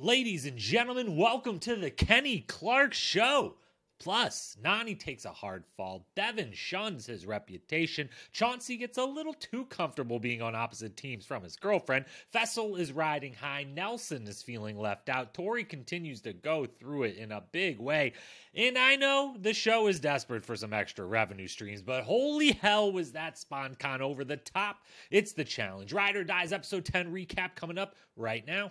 Ladies 0.00 0.46
and 0.46 0.56
gentlemen, 0.56 1.16
welcome 1.16 1.58
to 1.58 1.74
the 1.74 1.90
Kenny 1.90 2.42
Clark 2.46 2.94
Show. 2.94 3.56
Plus, 3.98 4.56
Nany 4.62 4.96
takes 4.96 5.24
a 5.24 5.32
hard 5.32 5.64
fall. 5.76 6.06
Devin 6.14 6.52
shuns 6.52 7.04
his 7.04 7.26
reputation. 7.26 8.08
Chauncey 8.30 8.76
gets 8.76 8.96
a 8.96 9.04
little 9.04 9.34
too 9.34 9.64
comfortable 9.64 10.20
being 10.20 10.40
on 10.40 10.54
opposite 10.54 10.96
teams 10.96 11.26
from 11.26 11.42
his 11.42 11.56
girlfriend. 11.56 12.04
Faysal 12.32 12.78
is 12.78 12.92
riding 12.92 13.34
high. 13.34 13.64
Nelson 13.64 14.28
is 14.28 14.40
feeling 14.40 14.78
left 14.78 15.08
out. 15.08 15.34
Tori 15.34 15.64
continues 15.64 16.20
to 16.20 16.32
go 16.32 16.64
through 16.64 17.02
it 17.02 17.16
in 17.16 17.32
a 17.32 17.42
big 17.50 17.80
way. 17.80 18.12
And 18.54 18.78
I 18.78 18.94
know 18.94 19.34
the 19.40 19.52
show 19.52 19.88
is 19.88 19.98
desperate 19.98 20.44
for 20.44 20.54
some 20.54 20.72
extra 20.72 21.06
revenue 21.06 21.48
streams, 21.48 21.82
but 21.82 22.04
holy 22.04 22.52
hell 22.52 22.92
was 22.92 23.10
that 23.12 23.34
SponCon 23.34 23.98
over 23.98 24.22
the 24.22 24.36
top. 24.36 24.84
It's 25.10 25.32
the 25.32 25.44
challenge. 25.44 25.92
Ride 25.92 26.14
or 26.14 26.22
Dies 26.22 26.52
episode 26.52 26.84
10 26.84 27.12
recap 27.12 27.56
coming 27.56 27.78
up 27.78 27.96
right 28.14 28.46
now. 28.46 28.70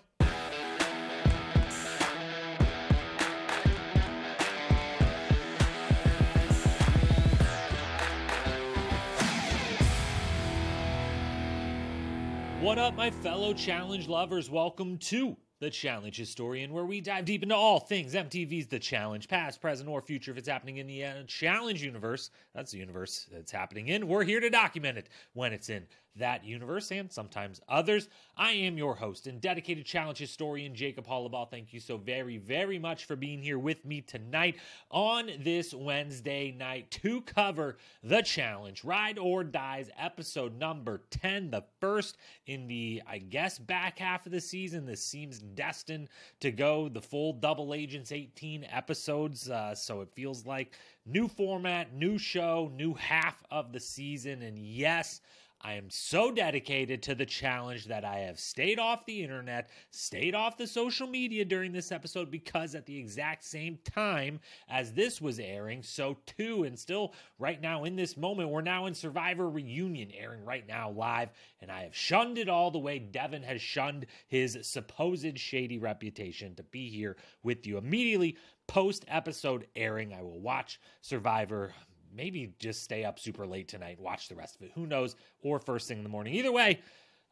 What 12.67 12.79
up, 12.79 12.97
my 12.97 13.09
fellow 13.09 13.53
challenge 13.53 14.09
lovers? 14.09 14.49
Welcome 14.49 14.97
to 14.97 15.37
the 15.61 15.69
Challenge 15.69 16.17
Historian, 16.17 16.73
where 16.73 16.83
we 16.83 16.99
dive 16.99 17.23
deep 17.23 17.41
into 17.41 17.55
all 17.55 17.79
things 17.79 18.13
MTV's 18.13 18.67
The 18.67 18.77
Challenge, 18.77 19.29
past, 19.29 19.61
present, 19.61 19.87
or 19.87 20.01
future. 20.01 20.31
If 20.31 20.37
it's 20.37 20.49
happening 20.49 20.75
in 20.75 20.85
the 20.85 21.05
uh, 21.05 21.23
Challenge 21.27 21.81
universe, 21.81 22.29
that's 22.53 22.73
the 22.73 22.79
universe 22.79 23.25
that's 23.31 23.53
happening 23.53 23.87
in. 23.87 24.09
We're 24.09 24.25
here 24.25 24.41
to 24.41 24.49
document 24.49 24.97
it 24.97 25.07
when 25.31 25.53
it's 25.53 25.69
in 25.69 25.87
that 26.19 26.45
universe 26.45 26.91
and 26.91 27.11
sometimes 27.11 27.61
others. 27.67 28.09
I 28.35 28.51
am 28.51 28.77
your 28.77 28.95
host 28.95 29.27
and 29.27 29.41
dedicated 29.41 29.85
challenge 29.85 30.17
historian, 30.17 30.75
Jacob 30.75 31.07
Hollabaugh. 31.07 31.49
Thank 31.49 31.73
you 31.73 31.79
so 31.79 31.97
very, 31.97 32.37
very 32.37 32.79
much 32.79 33.05
for 33.05 33.15
being 33.15 33.41
here 33.41 33.59
with 33.59 33.85
me 33.85 34.01
tonight 34.01 34.57
on 34.91 35.31
this 35.39 35.73
Wednesday 35.73 36.51
night 36.51 36.91
to 36.91 37.21
cover 37.21 37.77
the 38.03 38.21
challenge 38.21 38.83
Ride 38.83 39.17
or 39.17 39.43
Dies 39.43 39.89
episode 39.97 40.57
number 40.57 41.01
10, 41.09 41.51
the 41.51 41.63
first 41.79 42.17
in 42.45 42.67
the, 42.67 43.01
I 43.07 43.17
guess, 43.17 43.59
back 43.59 43.99
half 43.99 44.25
of 44.25 44.31
the 44.31 44.41
season. 44.41 44.85
This 44.85 45.03
seems 45.03 45.39
destined 45.39 46.09
to 46.39 46.51
go 46.51 46.89
the 46.89 47.01
full 47.01 47.33
Double 47.33 47.73
Agents 47.73 48.11
18 48.11 48.65
episodes. 48.71 49.49
Uh, 49.49 49.75
so 49.75 50.01
it 50.01 50.09
feels 50.13 50.45
like 50.45 50.73
new 51.05 51.27
format, 51.27 51.93
new 51.93 52.17
show, 52.17 52.71
new 52.75 52.93
half 52.93 53.43
of 53.51 53.71
the 53.71 53.79
season. 53.79 54.41
And 54.41 54.57
yes, 54.59 55.21
I 55.61 55.73
am 55.73 55.89
so 55.89 56.31
dedicated 56.31 57.01
to 57.03 57.15
the 57.15 57.25
challenge 57.25 57.85
that 57.85 58.05
I 58.05 58.19
have 58.19 58.39
stayed 58.39 58.77
off 58.77 59.05
the 59.05 59.23
internet, 59.23 59.69
stayed 59.89 60.35
off 60.35 60.55
the 60.55 60.67
social 60.67 61.07
media 61.07 61.43
during 61.45 61.71
this 61.71 61.91
episode 61.91 62.29
because 62.29 62.75
at 62.75 62.85
the 62.85 62.97
exact 62.97 63.43
same 63.43 63.79
time 63.83 64.39
as 64.69 64.93
this 64.93 65.19
was 65.19 65.39
airing, 65.39 65.81
so 65.81 66.17
too, 66.25 66.63
and 66.63 66.77
still 66.77 67.13
right 67.39 67.59
now 67.59 67.85
in 67.85 67.95
this 67.95 68.17
moment, 68.17 68.49
we're 68.49 68.61
now 68.61 68.85
in 68.85 68.93
Survivor 68.93 69.49
Reunion 69.49 70.11
airing 70.15 70.45
right 70.45 70.67
now 70.67 70.91
live, 70.91 71.29
and 71.59 71.71
I 71.71 71.83
have 71.83 71.95
shunned 71.95 72.37
it 72.37 72.49
all 72.49 72.69
the 72.69 72.77
way 72.77 72.99
Devin 72.99 73.43
has 73.43 73.61
shunned 73.61 74.05
his 74.27 74.59
supposed 74.61 75.39
shady 75.39 75.79
reputation 75.79 76.53
to 76.55 76.63
be 76.63 76.89
here 76.89 77.17
with 77.41 77.65
you 77.65 77.77
immediately 77.77 78.37
post 78.67 79.05
episode 79.07 79.65
airing. 79.75 80.13
I 80.13 80.21
will 80.21 80.39
watch 80.39 80.79
Survivor 81.01 81.73
maybe 82.13 82.53
just 82.59 82.83
stay 82.83 83.03
up 83.03 83.19
super 83.19 83.45
late 83.45 83.67
tonight, 83.67 83.99
watch 83.99 84.27
the 84.27 84.35
rest 84.35 84.55
of 84.55 84.61
it. 84.63 84.71
Who 84.75 84.85
knows? 84.85 85.15
Or 85.41 85.59
first 85.59 85.87
thing 85.87 85.97
in 85.97 86.03
the 86.03 86.09
morning. 86.09 86.33
Either 86.35 86.51
way, 86.51 86.79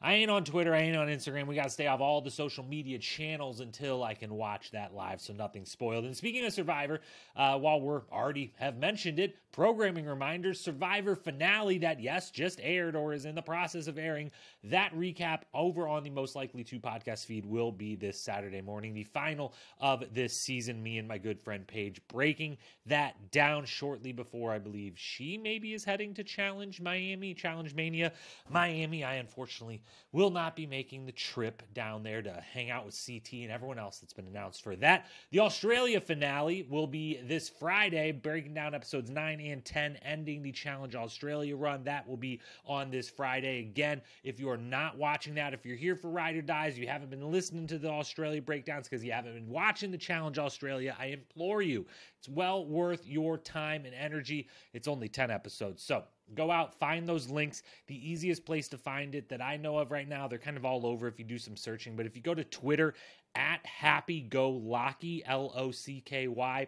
I 0.05 0.13
ain't 0.13 0.29
on 0.29 0.43
Twitter. 0.43 0.75
I 0.75 0.81
ain't 0.81 0.95
on 0.95 1.07
Instagram. 1.07 1.47
We 1.47 1.55
got 1.55 1.63
to 1.63 1.69
stay 1.71 1.87
off 1.87 1.99
all 1.99 2.21
the 2.21 2.29
social 2.29 2.63
media 2.63 2.99
channels 2.99 3.59
until 3.59 4.03
I 4.03 4.13
can 4.13 4.35
watch 4.35 4.69
that 4.69 4.93
live 4.93 5.19
so 5.19 5.33
nothing's 5.33 5.71
spoiled. 5.71 6.05
And 6.05 6.15
speaking 6.15 6.45
of 6.45 6.53
Survivor, 6.53 7.01
uh, 7.35 7.57
while 7.57 7.81
we're 7.81 8.03
already 8.11 8.53
have 8.59 8.77
mentioned 8.77 9.17
it, 9.17 9.35
programming 9.51 10.05
reminders 10.05 10.59
Survivor 10.59 11.15
finale 11.15 11.79
that, 11.79 11.99
yes, 11.99 12.29
just 12.29 12.59
aired 12.61 12.95
or 12.95 13.13
is 13.13 13.25
in 13.25 13.33
the 13.33 13.41
process 13.41 13.87
of 13.87 13.97
airing. 13.97 14.29
That 14.65 14.93
recap 14.93 15.41
over 15.55 15.87
on 15.87 16.03
the 16.03 16.11
Most 16.11 16.35
Likely 16.35 16.63
to 16.65 16.79
podcast 16.79 17.25
feed 17.25 17.43
will 17.43 17.71
be 17.71 17.95
this 17.95 18.21
Saturday 18.21 18.61
morning, 18.61 18.93
the 18.93 19.05
final 19.05 19.55
of 19.79 20.03
this 20.13 20.39
season. 20.39 20.83
Me 20.83 20.99
and 20.99 21.07
my 21.07 21.17
good 21.17 21.41
friend 21.41 21.65
Paige 21.65 21.99
breaking 22.09 22.57
that 22.85 23.31
down 23.31 23.65
shortly 23.65 24.11
before 24.11 24.51
I 24.51 24.59
believe 24.59 24.93
she 24.97 25.35
maybe 25.35 25.73
is 25.73 25.83
heading 25.83 26.13
to 26.13 26.23
Challenge 26.23 26.79
Miami, 26.79 27.33
Challenge 27.33 27.73
Mania. 27.73 28.11
Miami, 28.51 29.03
I 29.03 29.15
unfortunately 29.15 29.81
will 30.11 30.29
not 30.29 30.55
be 30.55 30.65
making 30.65 31.05
the 31.05 31.11
trip 31.11 31.61
down 31.73 32.03
there 32.03 32.21
to 32.21 32.31
hang 32.53 32.71
out 32.71 32.85
with 32.85 32.97
CT 33.05 33.33
and 33.43 33.51
everyone 33.51 33.77
else 33.77 33.99
that's 33.99 34.13
been 34.13 34.27
announced 34.27 34.63
for 34.63 34.75
that. 34.77 35.07
The 35.31 35.41
Australia 35.41 35.99
finale 35.99 36.65
will 36.69 36.87
be 36.87 37.19
this 37.23 37.49
Friday, 37.49 38.11
breaking 38.11 38.53
down 38.53 38.73
episodes 38.73 39.09
9 39.09 39.41
and 39.41 39.63
10, 39.63 39.97
ending 40.03 40.41
the 40.41 40.51
Challenge 40.51 40.95
Australia 40.95 41.55
run. 41.55 41.83
That 41.83 42.07
will 42.07 42.17
be 42.17 42.39
on 42.65 42.91
this 42.91 43.09
Friday. 43.09 43.59
Again, 43.59 44.01
if 44.23 44.39
you 44.39 44.49
are 44.49 44.57
not 44.57 44.97
watching 44.97 45.35
that, 45.35 45.53
if 45.53 45.65
you're 45.65 45.75
here 45.75 45.95
for 45.95 46.09
Ride 46.09 46.35
or 46.35 46.41
Dies, 46.41 46.77
you 46.77 46.87
haven't 46.87 47.09
been 47.09 47.31
listening 47.31 47.67
to 47.67 47.77
the 47.77 47.89
Australia 47.89 48.41
breakdowns 48.41 48.87
because 48.87 49.03
you 49.03 49.11
haven't 49.11 49.33
been 49.33 49.49
watching 49.49 49.91
the 49.91 49.97
Challenge 49.97 50.39
Australia, 50.39 50.95
I 50.97 51.07
implore 51.07 51.61
you, 51.61 51.85
it's 52.25 52.29
well 52.29 52.65
worth 52.65 53.05
your 53.05 53.37
time 53.37 53.85
and 53.85 53.93
energy. 53.93 54.47
It's 54.73 54.87
only 54.87 55.07
10 55.07 55.29
episodes. 55.29 55.83
So, 55.83 56.05
Go 56.33 56.49
out, 56.49 56.73
find 56.79 57.07
those 57.07 57.29
links. 57.29 57.61
The 57.87 58.11
easiest 58.11 58.45
place 58.45 58.67
to 58.69 58.77
find 58.77 59.13
it 59.13 59.29
that 59.29 59.41
I 59.41 59.57
know 59.57 59.77
of 59.77 59.91
right 59.91 60.07
now, 60.07 60.27
they're 60.27 60.39
kind 60.39 60.57
of 60.57 60.65
all 60.65 60.85
over 60.85 61.07
if 61.07 61.19
you 61.19 61.25
do 61.25 61.37
some 61.37 61.55
searching. 61.55 61.95
But 61.95 62.07
if 62.07 62.15
you 62.15 62.21
go 62.21 62.33
to 62.33 62.43
Twitter 62.43 62.95
at 63.35 63.63
Happy 63.65 64.21
Go 64.21 64.49
Locky, 64.49 65.23
L 65.25 65.53
O 65.55 65.69
C 65.71 66.01
K 66.01 66.27
Y, 66.27 66.67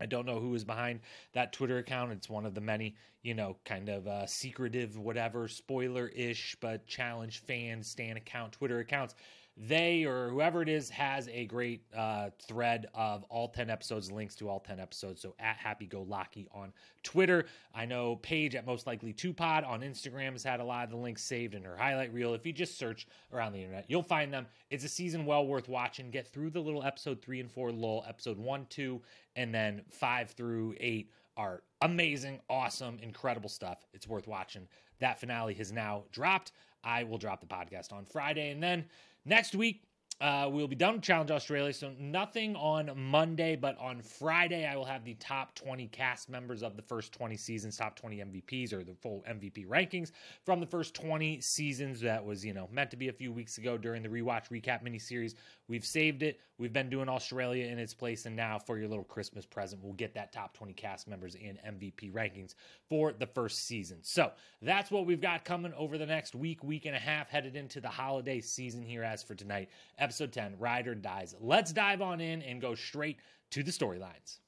I 0.00 0.06
don't 0.06 0.24
know 0.24 0.40
who 0.40 0.54
is 0.54 0.64
behind 0.64 1.00
that 1.34 1.52
Twitter 1.52 1.76
account. 1.76 2.12
It's 2.12 2.30
one 2.30 2.46
of 2.46 2.54
the 2.54 2.62
many, 2.62 2.96
you 3.22 3.34
know, 3.34 3.58
kind 3.66 3.90
of 3.90 4.06
uh, 4.06 4.26
secretive, 4.26 4.96
whatever, 4.96 5.46
spoiler 5.46 6.08
ish, 6.08 6.56
but 6.60 6.86
challenge 6.86 7.42
fan, 7.42 7.82
stand 7.82 8.16
account, 8.16 8.52
Twitter 8.52 8.78
accounts 8.78 9.14
they 9.56 10.04
or 10.04 10.30
whoever 10.30 10.62
it 10.62 10.68
is 10.68 10.88
has 10.90 11.28
a 11.28 11.44
great 11.46 11.82
uh, 11.94 12.30
thread 12.46 12.86
of 12.94 13.24
all 13.24 13.48
10 13.48 13.68
episodes, 13.68 14.10
links 14.10 14.34
to 14.36 14.48
all 14.48 14.60
10 14.60 14.80
episodes. 14.80 15.20
So 15.20 15.34
at 15.38 15.56
Happy 15.56 15.86
Go 15.86 16.02
Locky 16.02 16.48
on 16.52 16.72
Twitter. 17.02 17.46
I 17.74 17.84
know 17.84 18.16
Paige 18.16 18.54
at 18.54 18.66
Most 18.66 18.86
Likely 18.86 19.12
2 19.12 19.34
Pod 19.34 19.64
on 19.64 19.80
Instagram 19.80 20.32
has 20.32 20.42
had 20.42 20.60
a 20.60 20.64
lot 20.64 20.84
of 20.84 20.90
the 20.90 20.96
links 20.96 21.22
saved 21.22 21.54
in 21.54 21.62
her 21.62 21.76
highlight 21.76 22.12
reel. 22.12 22.32
If 22.32 22.46
you 22.46 22.52
just 22.52 22.78
search 22.78 23.06
around 23.32 23.52
the 23.52 23.60
internet, 23.60 23.84
you'll 23.88 24.02
find 24.02 24.32
them. 24.32 24.46
It's 24.70 24.84
a 24.84 24.88
season 24.88 25.26
well 25.26 25.46
worth 25.46 25.68
watching. 25.68 26.10
Get 26.10 26.26
through 26.26 26.50
the 26.50 26.60
little 26.60 26.82
episode 26.82 27.20
three 27.20 27.40
and 27.40 27.50
four 27.50 27.70
lull, 27.70 28.04
episode 28.08 28.38
one, 28.38 28.66
two, 28.70 29.02
and 29.36 29.54
then 29.54 29.82
five 29.90 30.30
through 30.30 30.74
eight 30.80 31.10
are 31.36 31.62
amazing, 31.82 32.40
awesome, 32.48 32.98
incredible 33.02 33.48
stuff. 33.48 33.86
It's 33.92 34.06
worth 34.06 34.26
watching. 34.26 34.68
That 35.00 35.18
finale 35.18 35.54
has 35.54 35.72
now 35.72 36.04
dropped. 36.12 36.52
I 36.84 37.04
will 37.04 37.18
drop 37.18 37.40
the 37.40 37.46
podcast 37.46 37.92
on 37.92 38.04
Friday. 38.04 38.50
And 38.50 38.62
then 38.62 38.84
Next 39.24 39.54
week, 39.54 39.82
uh, 40.20 40.48
we'll 40.50 40.68
be 40.68 40.76
done 40.76 40.94
with 40.94 41.02
Challenge 41.02 41.30
Australia, 41.30 41.72
so 41.72 41.92
nothing 41.98 42.54
on 42.54 42.90
Monday, 42.94 43.56
but 43.56 43.78
on 43.78 44.02
Friday, 44.02 44.66
I 44.66 44.76
will 44.76 44.84
have 44.84 45.02
the 45.02 45.14
top 45.14 45.54
20 45.54 45.88
cast 45.88 46.28
members 46.28 46.62
of 46.62 46.76
the 46.76 46.82
first 46.82 47.12
20 47.12 47.38
seasons, 47.38 47.78
top 47.78 47.96
20 47.96 48.18
MVPs 48.18 48.74
or 48.74 48.84
the 48.84 48.94
full 48.94 49.24
MVP 49.26 49.66
rankings 49.66 50.10
from 50.44 50.60
the 50.60 50.66
first 50.66 50.94
20 50.94 51.40
seasons. 51.40 52.00
That 52.02 52.22
was, 52.22 52.44
you 52.44 52.52
know, 52.52 52.68
meant 52.70 52.90
to 52.90 52.98
be 52.98 53.08
a 53.08 53.12
few 53.12 53.32
weeks 53.32 53.56
ago 53.56 53.78
during 53.78 54.02
the 54.02 54.10
rewatch 54.10 54.50
recap 54.50 54.82
miniseries. 54.84 55.34
We've 55.68 55.86
saved 55.86 56.22
it. 56.22 56.40
We've 56.60 56.74
been 56.74 56.90
doing 56.90 57.08
Australia 57.08 57.64
in 57.64 57.78
its 57.78 57.94
place, 57.94 58.26
and 58.26 58.36
now 58.36 58.58
for 58.58 58.76
your 58.76 58.86
little 58.86 59.04
Christmas 59.04 59.46
present, 59.46 59.82
we'll 59.82 59.94
get 59.94 60.12
that 60.12 60.30
top 60.30 60.52
20 60.52 60.74
cast 60.74 61.08
members 61.08 61.34
in 61.34 61.58
MVP 61.66 62.12
rankings 62.12 62.54
for 62.86 63.14
the 63.14 63.24
first 63.24 63.66
season. 63.66 63.96
So 64.02 64.30
that's 64.60 64.90
what 64.90 65.06
we've 65.06 65.22
got 65.22 65.46
coming 65.46 65.72
over 65.72 65.96
the 65.96 66.04
next 66.04 66.34
week, 66.34 66.62
week 66.62 66.84
and 66.84 66.94
a 66.94 66.98
half, 66.98 67.30
headed 67.30 67.56
into 67.56 67.80
the 67.80 67.88
holiday 67.88 68.42
season 68.42 68.82
here. 68.82 69.02
As 69.02 69.22
for 69.22 69.34
tonight, 69.34 69.70
episode 69.96 70.34
10, 70.34 70.56
Ride 70.58 70.86
or 70.86 70.94
Dies. 70.94 71.34
Let's 71.40 71.72
dive 71.72 72.02
on 72.02 72.20
in 72.20 72.42
and 72.42 72.60
go 72.60 72.74
straight 72.74 73.20
to 73.52 73.62
the 73.62 73.70
storylines. 73.70 74.40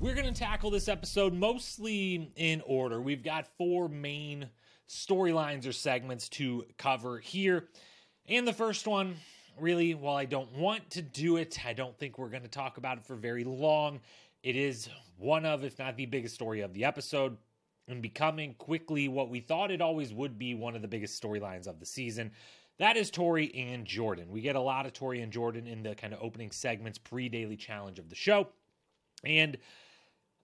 We're 0.00 0.14
going 0.14 0.34
to 0.34 0.40
tackle 0.40 0.72
this 0.72 0.88
episode 0.88 1.34
mostly 1.34 2.32
in 2.34 2.62
order. 2.66 3.00
We've 3.00 3.22
got 3.22 3.46
four 3.58 3.88
main 3.88 4.48
storylines 4.88 5.68
or 5.68 5.72
segments 5.72 6.28
to 6.30 6.64
cover 6.78 7.20
here. 7.20 7.68
And 8.26 8.46
the 8.46 8.52
first 8.52 8.88
one, 8.88 9.14
really, 9.58 9.94
while 9.94 10.16
I 10.16 10.24
don't 10.24 10.52
want 10.56 10.90
to 10.90 11.02
do 11.02 11.36
it, 11.36 11.58
I 11.64 11.72
don't 11.72 11.96
think 11.98 12.18
we're 12.18 12.28
going 12.28 12.42
to 12.42 12.48
talk 12.48 12.76
about 12.76 12.98
it 12.98 13.04
for 13.04 13.16
very 13.16 13.44
long. 13.44 14.00
It 14.42 14.56
is 14.56 14.88
one 15.18 15.44
of, 15.44 15.64
if 15.64 15.78
not 15.78 15.96
the 15.96 16.06
biggest 16.06 16.34
story 16.34 16.60
of 16.60 16.74
the 16.74 16.84
episode, 16.84 17.36
and 17.88 18.02
becoming 18.02 18.54
quickly 18.54 19.08
what 19.08 19.28
we 19.28 19.40
thought 19.40 19.70
it 19.70 19.80
always 19.80 20.12
would 20.12 20.38
be 20.38 20.54
one 20.54 20.74
of 20.76 20.82
the 20.82 20.88
biggest 20.88 21.22
storylines 21.22 21.66
of 21.66 21.80
the 21.80 21.86
season. 21.86 22.32
That 22.78 22.96
is 22.96 23.10
Tori 23.10 23.54
and 23.54 23.84
Jordan. 23.84 24.30
We 24.30 24.40
get 24.40 24.56
a 24.56 24.60
lot 24.60 24.86
of 24.86 24.92
Tori 24.92 25.20
and 25.20 25.32
Jordan 25.32 25.66
in 25.66 25.82
the 25.82 25.94
kind 25.94 26.12
of 26.12 26.20
opening 26.22 26.50
segments 26.50 26.98
pre 26.98 27.28
daily 27.28 27.56
challenge 27.56 27.98
of 27.98 28.08
the 28.08 28.16
show. 28.16 28.48
And 29.24 29.56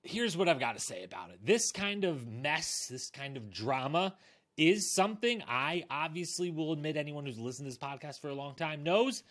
here's 0.03 0.37
what 0.37 0.49
I've 0.49 0.61
got 0.61 0.75
to 0.75 0.81
say 0.81 1.05
about 1.05 1.31
it 1.31 1.45
this 1.45 1.73
kind 1.73 2.05
of 2.05 2.27
mess, 2.27 2.87
this 2.91 3.11
kind 3.11 3.37
of 3.37 3.51
drama 3.51 4.15
is 4.59 4.91
something 4.91 5.43
I 5.49 5.85
obviously 5.89 6.51
will 6.51 6.73
admit 6.73 6.97
anyone 6.97 7.25
who's 7.25 7.39
listened 7.39 7.67
to 7.67 7.71
this 7.71 7.79
podcast 7.79 8.21
for 8.21 8.29
a 8.29 8.35
long 8.35 8.55
time 8.57 8.83
knows 8.83 9.23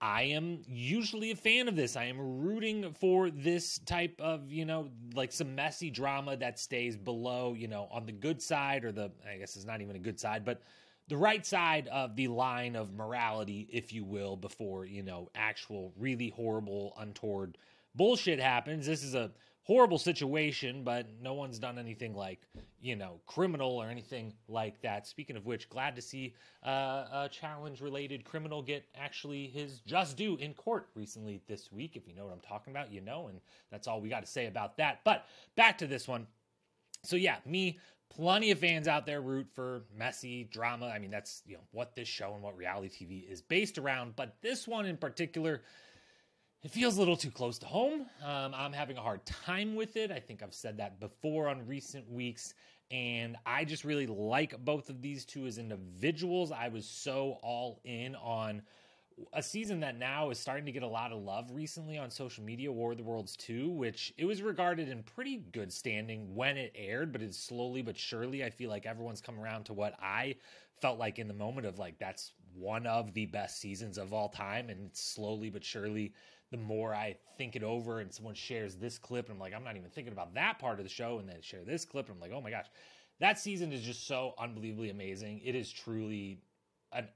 I 0.00 0.22
am 0.22 0.62
usually 0.66 1.30
a 1.30 1.36
fan 1.36 1.68
of 1.68 1.76
this. 1.76 1.94
I 1.96 2.06
am 2.06 2.18
rooting 2.18 2.92
for 2.92 3.30
this 3.30 3.78
type 3.78 4.20
of, 4.20 4.50
you 4.50 4.64
know, 4.64 4.90
like 5.14 5.30
some 5.30 5.54
messy 5.54 5.90
drama 5.90 6.36
that 6.38 6.58
stays 6.58 6.96
below, 6.96 7.54
you 7.56 7.68
know, 7.68 7.88
on 7.92 8.04
the 8.04 8.12
good 8.12 8.42
side 8.42 8.84
or 8.84 8.90
the, 8.90 9.12
I 9.24 9.36
guess 9.36 9.54
it's 9.54 9.64
not 9.64 9.80
even 9.80 9.94
a 9.94 10.00
good 10.00 10.18
side, 10.18 10.44
but 10.44 10.62
the 11.06 11.16
right 11.16 11.46
side 11.46 11.86
of 11.86 12.16
the 12.16 12.26
line 12.26 12.74
of 12.74 12.92
morality, 12.94 13.68
if 13.70 13.92
you 13.92 14.02
will, 14.02 14.36
before, 14.36 14.84
you 14.84 15.04
know, 15.04 15.28
actual 15.36 15.92
really 15.96 16.30
horrible, 16.30 16.94
untoward 16.98 17.56
bullshit 17.94 18.40
happens. 18.40 18.86
This 18.86 19.04
is 19.04 19.14
a 19.14 19.30
horrible 19.64 19.98
situation, 19.98 20.82
but 20.82 21.06
no 21.20 21.34
one's 21.34 21.58
done 21.58 21.78
anything 21.78 22.14
like, 22.14 22.40
you 22.80 22.96
know, 22.96 23.20
criminal 23.26 23.70
or 23.70 23.88
anything 23.88 24.32
like 24.48 24.80
that. 24.82 25.06
Speaking 25.06 25.36
of 25.36 25.46
which, 25.46 25.68
glad 25.68 25.94
to 25.94 26.02
see 26.02 26.34
uh, 26.66 27.06
a 27.12 27.28
challenge 27.30 27.80
related 27.80 28.24
criminal 28.24 28.60
get 28.60 28.84
actually 28.96 29.46
his 29.46 29.80
just 29.80 30.16
due 30.16 30.36
in 30.36 30.52
court 30.54 30.88
recently 30.94 31.40
this 31.48 31.70
week. 31.70 31.94
If 31.94 32.08
you 32.08 32.14
know 32.14 32.24
what 32.24 32.32
I'm 32.32 32.40
talking 32.40 32.72
about, 32.72 32.92
you 32.92 33.00
know, 33.00 33.28
and 33.28 33.40
that's 33.70 33.86
all 33.86 34.00
we 34.00 34.08
got 34.08 34.24
to 34.24 34.30
say 34.30 34.46
about 34.46 34.76
that. 34.78 35.00
But 35.04 35.26
back 35.56 35.78
to 35.78 35.86
this 35.86 36.08
one. 36.08 36.26
So, 37.04 37.16
yeah, 37.16 37.36
me, 37.46 37.78
plenty 38.10 38.50
of 38.50 38.58
fans 38.58 38.88
out 38.88 39.06
there 39.06 39.20
root 39.20 39.46
for 39.54 39.84
messy 39.96 40.44
drama. 40.44 40.86
I 40.86 40.98
mean, 40.98 41.10
that's, 41.10 41.42
you 41.46 41.54
know, 41.54 41.62
what 41.70 41.94
this 41.94 42.08
show 42.08 42.34
and 42.34 42.42
what 42.42 42.56
reality 42.56 42.88
TV 42.88 43.30
is 43.30 43.40
based 43.40 43.78
around. 43.78 44.16
But 44.16 44.36
this 44.42 44.66
one 44.66 44.86
in 44.86 44.96
particular, 44.96 45.62
it 46.62 46.70
feels 46.70 46.96
a 46.96 47.00
little 47.00 47.16
too 47.16 47.30
close 47.30 47.58
to 47.58 47.66
home. 47.66 48.06
Um, 48.24 48.54
I'm 48.54 48.72
having 48.72 48.96
a 48.96 49.00
hard 49.00 49.24
time 49.26 49.74
with 49.74 49.96
it. 49.96 50.12
I 50.12 50.20
think 50.20 50.42
I've 50.42 50.54
said 50.54 50.76
that 50.76 51.00
before 51.00 51.48
on 51.48 51.66
recent 51.66 52.08
weeks. 52.08 52.54
And 52.90 53.36
I 53.44 53.64
just 53.64 53.84
really 53.84 54.06
like 54.06 54.64
both 54.64 54.88
of 54.88 55.02
these 55.02 55.24
two 55.24 55.46
as 55.46 55.58
individuals. 55.58 56.52
I 56.52 56.68
was 56.68 56.86
so 56.86 57.38
all 57.42 57.80
in 57.84 58.14
on 58.16 58.62
a 59.32 59.42
season 59.42 59.80
that 59.80 59.98
now 59.98 60.30
is 60.30 60.38
starting 60.38 60.66
to 60.66 60.72
get 60.72 60.82
a 60.82 60.88
lot 60.88 61.10
of 61.10 61.22
love 61.22 61.50
recently 61.52 61.98
on 61.98 62.10
social 62.10 62.44
media, 62.44 62.70
War 62.70 62.92
of 62.92 62.98
the 62.98 63.04
Worlds 63.04 63.36
2, 63.36 63.68
which 63.70 64.12
it 64.16 64.24
was 64.24 64.40
regarded 64.40 64.88
in 64.88 65.02
pretty 65.02 65.38
good 65.52 65.72
standing 65.72 66.34
when 66.34 66.56
it 66.56 66.72
aired, 66.74 67.12
but 67.12 67.22
it's 67.22 67.38
slowly 67.38 67.82
but 67.82 67.96
surely, 67.96 68.44
I 68.44 68.50
feel 68.50 68.70
like 68.70 68.86
everyone's 68.86 69.20
come 69.20 69.40
around 69.40 69.64
to 69.64 69.72
what 69.72 69.94
I 70.00 70.36
felt 70.80 70.98
like 70.98 71.18
in 71.18 71.28
the 71.28 71.34
moment 71.34 71.66
of 71.66 71.78
like, 71.78 71.98
that's 71.98 72.32
one 72.54 72.86
of 72.86 73.14
the 73.14 73.26
best 73.26 73.60
seasons 73.60 73.98
of 73.98 74.12
all 74.12 74.28
time. 74.28 74.68
And 74.70 74.90
slowly 74.92 75.50
but 75.50 75.64
surely, 75.64 76.12
the 76.52 76.58
more 76.58 76.94
I 76.94 77.16
think 77.36 77.56
it 77.56 77.64
over 77.64 77.98
and 77.98 78.12
someone 78.12 78.34
shares 78.34 78.76
this 78.76 78.98
clip, 78.98 79.26
and 79.26 79.34
I'm 79.34 79.40
like, 79.40 79.54
I'm 79.54 79.64
not 79.64 79.76
even 79.76 79.90
thinking 79.90 80.12
about 80.12 80.34
that 80.34 80.60
part 80.60 80.78
of 80.78 80.84
the 80.84 80.90
show, 80.90 81.18
and 81.18 81.28
then 81.28 81.38
share 81.40 81.64
this 81.64 81.84
clip, 81.84 82.06
and 82.06 82.14
I'm 82.14 82.20
like, 82.20 82.30
oh 82.32 82.40
my 82.40 82.50
gosh, 82.50 82.66
that 83.18 83.38
season 83.38 83.72
is 83.72 83.82
just 83.82 84.06
so 84.06 84.34
unbelievably 84.38 84.90
amazing. 84.90 85.40
It 85.44 85.56
is 85.56 85.72
truly, 85.72 86.38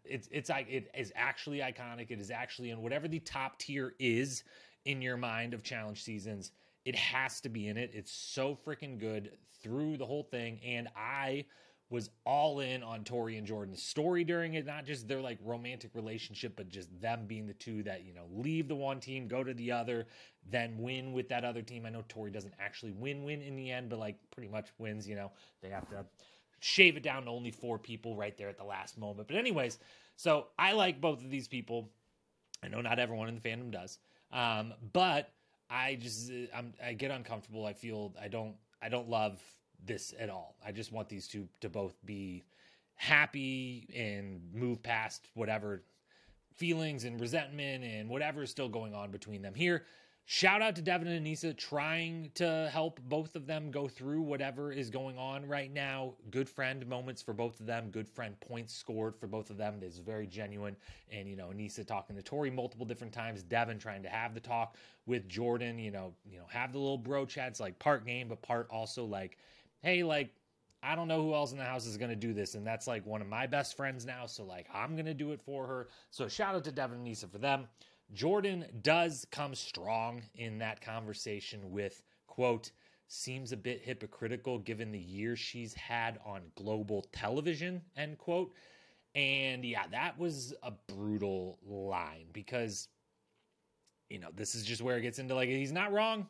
it's 0.04 0.28
it's 0.32 0.48
like 0.50 0.68
it 0.68 0.90
is 0.96 1.12
actually 1.14 1.58
iconic. 1.58 2.10
It 2.10 2.18
is 2.18 2.30
actually 2.30 2.70
in 2.70 2.80
whatever 2.80 3.06
the 3.06 3.20
top 3.20 3.58
tier 3.58 3.94
is 4.00 4.42
in 4.86 5.02
your 5.02 5.16
mind 5.16 5.54
of 5.54 5.62
challenge 5.62 6.02
seasons. 6.02 6.52
It 6.84 6.96
has 6.96 7.40
to 7.42 7.48
be 7.48 7.68
in 7.68 7.76
it. 7.76 7.90
It's 7.92 8.12
so 8.12 8.56
freaking 8.66 8.98
good 8.98 9.32
through 9.62 9.96
the 9.96 10.06
whole 10.06 10.22
thing, 10.24 10.60
and 10.64 10.88
I 10.96 11.44
was 11.88 12.10
all 12.24 12.60
in 12.60 12.82
on 12.82 13.04
Tori 13.04 13.36
and 13.36 13.46
Jordan's 13.46 13.82
story 13.82 14.24
during 14.24 14.54
it, 14.54 14.66
not 14.66 14.84
just 14.84 15.06
their 15.06 15.20
like 15.20 15.38
romantic 15.44 15.94
relationship, 15.94 16.54
but 16.56 16.68
just 16.68 16.88
them 17.00 17.26
being 17.26 17.46
the 17.46 17.54
two 17.54 17.82
that, 17.84 18.04
you 18.04 18.12
know, 18.12 18.26
leave 18.32 18.66
the 18.66 18.74
one 18.74 18.98
team, 18.98 19.28
go 19.28 19.44
to 19.44 19.54
the 19.54 19.70
other, 19.70 20.06
then 20.50 20.76
win 20.78 21.12
with 21.12 21.28
that 21.28 21.44
other 21.44 21.62
team. 21.62 21.86
I 21.86 21.90
know 21.90 22.04
Tori 22.08 22.30
doesn't 22.30 22.54
actually 22.58 22.92
win 22.92 23.22
win 23.24 23.40
in 23.40 23.54
the 23.54 23.70
end, 23.70 23.88
but 23.88 24.00
like 24.00 24.16
pretty 24.32 24.48
much 24.48 24.68
wins, 24.78 25.08
you 25.08 25.14
know. 25.14 25.30
They 25.62 25.68
have 25.68 25.88
to 25.90 26.04
shave 26.60 26.96
it 26.96 27.04
down 27.04 27.24
to 27.24 27.30
only 27.30 27.52
four 27.52 27.78
people 27.78 28.16
right 28.16 28.36
there 28.36 28.48
at 28.48 28.58
the 28.58 28.64
last 28.64 28.98
moment. 28.98 29.28
But 29.28 29.36
anyways, 29.36 29.78
so 30.16 30.48
I 30.58 30.72
like 30.72 31.00
both 31.00 31.22
of 31.22 31.30
these 31.30 31.46
people. 31.46 31.90
I 32.64 32.68
know 32.68 32.80
not 32.80 32.98
everyone 32.98 33.28
in 33.28 33.36
the 33.36 33.40
fandom 33.40 33.70
does. 33.70 33.98
Um, 34.32 34.74
but 34.92 35.30
I 35.70 35.96
just 35.96 36.32
I'm 36.54 36.74
I 36.84 36.94
get 36.94 37.12
uncomfortable. 37.12 37.64
I 37.64 37.74
feel 37.74 38.14
I 38.20 38.26
don't 38.26 38.56
I 38.82 38.88
don't 38.88 39.08
love 39.08 39.40
this 39.84 40.14
at 40.18 40.30
all. 40.30 40.56
I 40.64 40.72
just 40.72 40.92
want 40.92 41.08
these 41.08 41.28
two 41.28 41.48
to 41.60 41.68
both 41.68 41.94
be 42.04 42.44
happy 42.94 43.88
and 43.94 44.40
move 44.54 44.82
past 44.82 45.28
whatever 45.34 45.82
feelings 46.56 47.04
and 47.04 47.20
resentment 47.20 47.84
and 47.84 48.08
whatever 48.08 48.42
is 48.42 48.50
still 48.50 48.68
going 48.68 48.94
on 48.94 49.10
between 49.10 49.42
them 49.42 49.54
here. 49.54 49.84
Shout 50.28 50.60
out 50.60 50.74
to 50.74 50.82
Devin 50.82 51.06
and 51.06 51.24
Aneesa 51.24 51.56
trying 51.56 52.32
to 52.34 52.68
help 52.72 53.00
both 53.02 53.36
of 53.36 53.46
them 53.46 53.70
go 53.70 53.86
through 53.86 54.22
whatever 54.22 54.72
is 54.72 54.90
going 54.90 55.16
on 55.16 55.46
right 55.46 55.72
now. 55.72 56.14
Good 56.32 56.48
friend 56.48 56.84
moments 56.88 57.22
for 57.22 57.32
both 57.32 57.60
of 57.60 57.66
them. 57.66 57.90
Good 57.90 58.08
friend 58.08 58.34
points 58.40 58.74
scored 58.74 59.14
for 59.14 59.28
both 59.28 59.50
of 59.50 59.56
them. 59.56 59.80
Is 59.84 59.98
very 59.98 60.26
genuine. 60.26 60.74
And 61.12 61.28
you 61.28 61.36
know, 61.36 61.52
Aneesa 61.54 61.86
talking 61.86 62.16
to 62.16 62.22
Tori 62.22 62.50
multiple 62.50 62.84
different 62.84 63.12
times. 63.12 63.44
Devin 63.44 63.78
trying 63.78 64.02
to 64.02 64.08
have 64.08 64.34
the 64.34 64.40
talk 64.40 64.74
with 65.06 65.28
Jordan. 65.28 65.78
You 65.78 65.92
know, 65.92 66.12
you 66.28 66.38
know, 66.38 66.46
have 66.48 66.72
the 66.72 66.78
little 66.80 66.98
bro 66.98 67.24
chats 67.24 67.60
like 67.60 67.78
part 67.78 68.04
game, 68.04 68.26
but 68.26 68.42
part 68.42 68.66
also 68.68 69.04
like 69.04 69.38
hey, 69.86 70.02
like, 70.02 70.34
I 70.82 70.96
don't 70.96 71.06
know 71.06 71.22
who 71.22 71.32
else 71.32 71.52
in 71.52 71.58
the 71.58 71.64
house 71.64 71.86
is 71.86 71.96
going 71.96 72.10
to 72.10 72.16
do 72.16 72.34
this. 72.34 72.56
And 72.56 72.66
that's 72.66 72.88
like 72.88 73.06
one 73.06 73.22
of 73.22 73.28
my 73.28 73.46
best 73.46 73.76
friends 73.76 74.04
now. 74.04 74.26
So, 74.26 74.44
like, 74.44 74.66
I'm 74.74 74.94
going 74.94 75.06
to 75.06 75.14
do 75.14 75.30
it 75.30 75.40
for 75.40 75.64
her. 75.64 75.88
So, 76.10 76.26
shout 76.26 76.56
out 76.56 76.64
to 76.64 76.72
Devin 76.72 76.96
and 76.96 77.04
Nisa 77.04 77.28
for 77.28 77.38
them. 77.38 77.68
Jordan 78.12 78.66
does 78.82 79.26
come 79.30 79.54
strong 79.54 80.22
in 80.34 80.58
that 80.58 80.80
conversation 80.80 81.70
with, 81.70 82.02
quote, 82.26 82.72
seems 83.06 83.52
a 83.52 83.56
bit 83.56 83.80
hypocritical 83.80 84.58
given 84.58 84.90
the 84.90 84.98
years 84.98 85.38
she's 85.38 85.72
had 85.74 86.18
on 86.26 86.42
global 86.56 87.06
television, 87.12 87.80
end 87.96 88.18
quote. 88.18 88.52
And 89.14 89.64
yeah, 89.64 89.86
that 89.92 90.18
was 90.18 90.52
a 90.64 90.72
brutal 90.88 91.60
line 91.64 92.26
because, 92.32 92.88
you 94.10 94.18
know, 94.18 94.28
this 94.34 94.56
is 94.56 94.64
just 94.64 94.82
where 94.82 94.98
it 94.98 95.02
gets 95.02 95.20
into 95.20 95.34
like, 95.36 95.48
he's 95.48 95.72
not 95.72 95.92
wrong. 95.92 96.26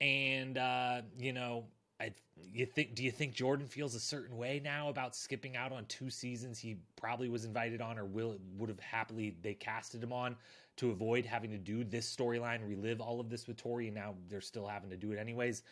And, 0.00 0.58
uh, 0.58 1.02
you 1.18 1.32
know, 1.32 1.66
I 2.00 2.12
you 2.52 2.66
think 2.66 2.94
do 2.94 3.04
you 3.04 3.10
think 3.10 3.34
Jordan 3.34 3.66
feels 3.66 3.94
a 3.94 4.00
certain 4.00 4.36
way 4.36 4.60
now 4.62 4.88
about 4.88 5.14
skipping 5.14 5.56
out 5.56 5.72
on 5.72 5.84
two 5.86 6.10
seasons 6.10 6.58
he 6.58 6.76
probably 6.96 7.28
was 7.28 7.44
invited 7.44 7.80
on 7.80 7.98
or 7.98 8.04
will 8.04 8.36
would 8.56 8.68
have 8.68 8.80
happily 8.80 9.36
they 9.42 9.54
casted 9.54 10.02
him 10.02 10.12
on 10.12 10.36
to 10.76 10.90
avoid 10.90 11.24
having 11.24 11.50
to 11.50 11.58
do 11.58 11.84
this 11.84 12.14
storyline 12.14 12.66
relive 12.66 13.00
all 13.00 13.20
of 13.20 13.30
this 13.30 13.46
with 13.46 13.56
Tori 13.56 13.86
and 13.86 13.94
now 13.94 14.14
they're 14.28 14.40
still 14.40 14.66
having 14.66 14.90
to 14.90 14.96
do 14.96 15.12
it 15.12 15.18
anyways. 15.18 15.62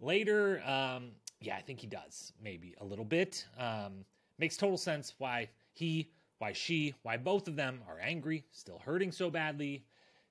Later 0.00 0.60
um 0.66 1.10
yeah 1.40 1.56
I 1.56 1.60
think 1.62 1.80
he 1.80 1.86
does 1.86 2.32
maybe 2.42 2.74
a 2.80 2.84
little 2.84 3.04
bit. 3.04 3.46
Um 3.58 4.04
makes 4.38 4.56
total 4.56 4.78
sense 4.78 5.14
why 5.18 5.48
he 5.72 6.10
why 6.38 6.52
she 6.52 6.94
why 7.02 7.16
both 7.16 7.46
of 7.46 7.56
them 7.56 7.80
are 7.88 8.00
angry 8.00 8.44
still 8.50 8.80
hurting 8.84 9.12
so 9.12 9.30
badly. 9.30 9.84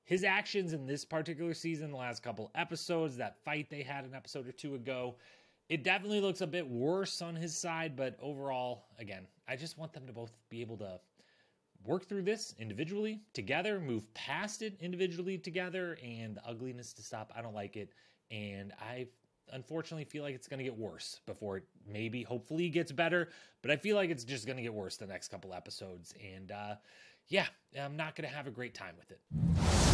His 0.07 0.23
actions 0.23 0.71
in 0.71 0.85
this 0.85 1.03
particular 1.03 1.53
season, 1.53 1.91
the 1.91 1.97
last 1.97 2.23
couple 2.23 2.49
episodes, 2.55 3.17
that 3.17 3.43
fight 3.43 3.69
they 3.69 3.83
had 3.83 4.05
an 4.05 4.15
episode 4.15 4.47
or 4.47 4.53
two 4.53 4.75
ago, 4.75 5.15
it 5.69 5.83
definitely 5.83 6.21
looks 6.21 6.41
a 6.41 6.47
bit 6.47 6.67
worse 6.67 7.21
on 7.21 7.35
his 7.35 7.57
side, 7.57 7.95
but 7.95 8.17
overall, 8.21 8.85
again, 8.99 9.27
I 9.47 9.55
just 9.55 9.77
want 9.77 9.93
them 9.93 10.07
to 10.07 10.13
both 10.13 10.31
be 10.49 10.61
able 10.61 10.77
to 10.77 10.99
work 11.85 12.07
through 12.07 12.23
this 12.23 12.55
individually 12.59 13.21
together, 13.33 13.79
move 13.79 14.11
past 14.13 14.61
it 14.61 14.77
individually 14.79 15.37
together, 15.37 15.97
and 16.03 16.35
the 16.35 16.47
ugliness 16.47 16.93
to 16.93 17.01
stop. 17.01 17.31
I 17.35 17.41
don't 17.41 17.53
like 17.55 17.75
it. 17.75 17.91
And 18.31 18.73
I 18.81 19.07
unfortunately 19.53 20.05
feel 20.05 20.23
like 20.23 20.35
it's 20.35 20.47
going 20.47 20.59
to 20.59 20.63
get 20.63 20.77
worse 20.77 21.21
before 21.25 21.57
it 21.57 21.63
maybe, 21.85 22.23
hopefully, 22.23 22.69
gets 22.69 22.91
better. 22.91 23.29
But 23.61 23.71
I 23.71 23.77
feel 23.77 23.95
like 23.95 24.09
it's 24.09 24.23
just 24.23 24.45
going 24.45 24.57
to 24.57 24.63
get 24.63 24.73
worse 24.73 24.97
the 24.97 25.07
next 25.07 25.29
couple 25.29 25.53
episodes. 25.53 26.13
And 26.35 26.51
uh, 26.51 26.75
yeah, 27.27 27.47
I'm 27.79 27.95
not 27.95 28.15
going 28.15 28.29
to 28.29 28.35
have 28.35 28.47
a 28.47 28.51
great 28.51 28.73
time 28.73 28.95
with 28.97 29.11
it. 29.11 29.86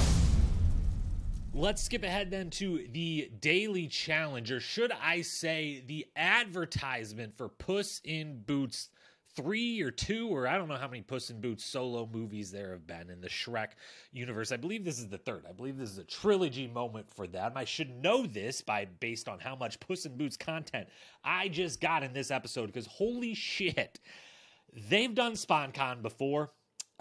Let's 1.55 1.83
skip 1.83 2.03
ahead 2.03 2.31
then 2.31 2.50
to 2.51 2.88
the 2.91 3.29
daily 3.39 3.86
challenge, 3.86 4.51
or 4.51 4.60
should 4.60 4.91
I 4.91 5.22
say 5.22 5.83
the 5.86 6.07
advertisement 6.15 7.38
for 7.38 7.48
Puss 7.48 8.01
in 8.03 8.41
Boots 8.41 8.89
three 9.36 9.79
or 9.81 9.91
two, 9.91 10.29
or 10.29 10.48
I 10.48 10.57
don't 10.57 10.67
know 10.67 10.77
how 10.77 10.88
many 10.88 11.03
Puss 11.03 11.29
in 11.29 11.41
Boots 11.41 11.63
solo 11.63 12.10
movies 12.12 12.50
there 12.50 12.72
have 12.72 12.88
been 12.88 13.12
in 13.12 13.22
the 13.22 13.29
Shrek 13.29 13.74
universe. 14.12 14.51
I 14.51 14.57
believe 14.57 14.83
this 14.83 14.98
is 14.98 15.10
the 15.10 15.19
third. 15.19 15.45
I 15.48 15.51
believe 15.51 15.77
this 15.77 15.91
is 15.91 16.00
a 16.00 16.03
trilogy 16.03 16.67
moment 16.67 17.07
for 17.13 17.27
them. 17.27 17.51
I 17.55 17.65
should 17.65 18.01
know 18.01 18.25
this 18.25 18.62
by 18.62 18.86
based 19.00 19.29
on 19.29 19.38
how 19.38 19.55
much 19.55 19.79
Puss 19.79 20.07
in 20.07 20.17
Boots 20.17 20.38
content 20.38 20.88
I 21.24 21.50
just 21.50 21.79
got 21.79 22.01
in 22.01 22.13
this 22.13 22.31
episode, 22.31 22.65
because 22.65 22.88
holy 22.88 23.36
shit. 23.36 24.00
They've 24.89 25.13
done 25.13 25.33
SponCon 25.33 26.01
before 26.01 26.51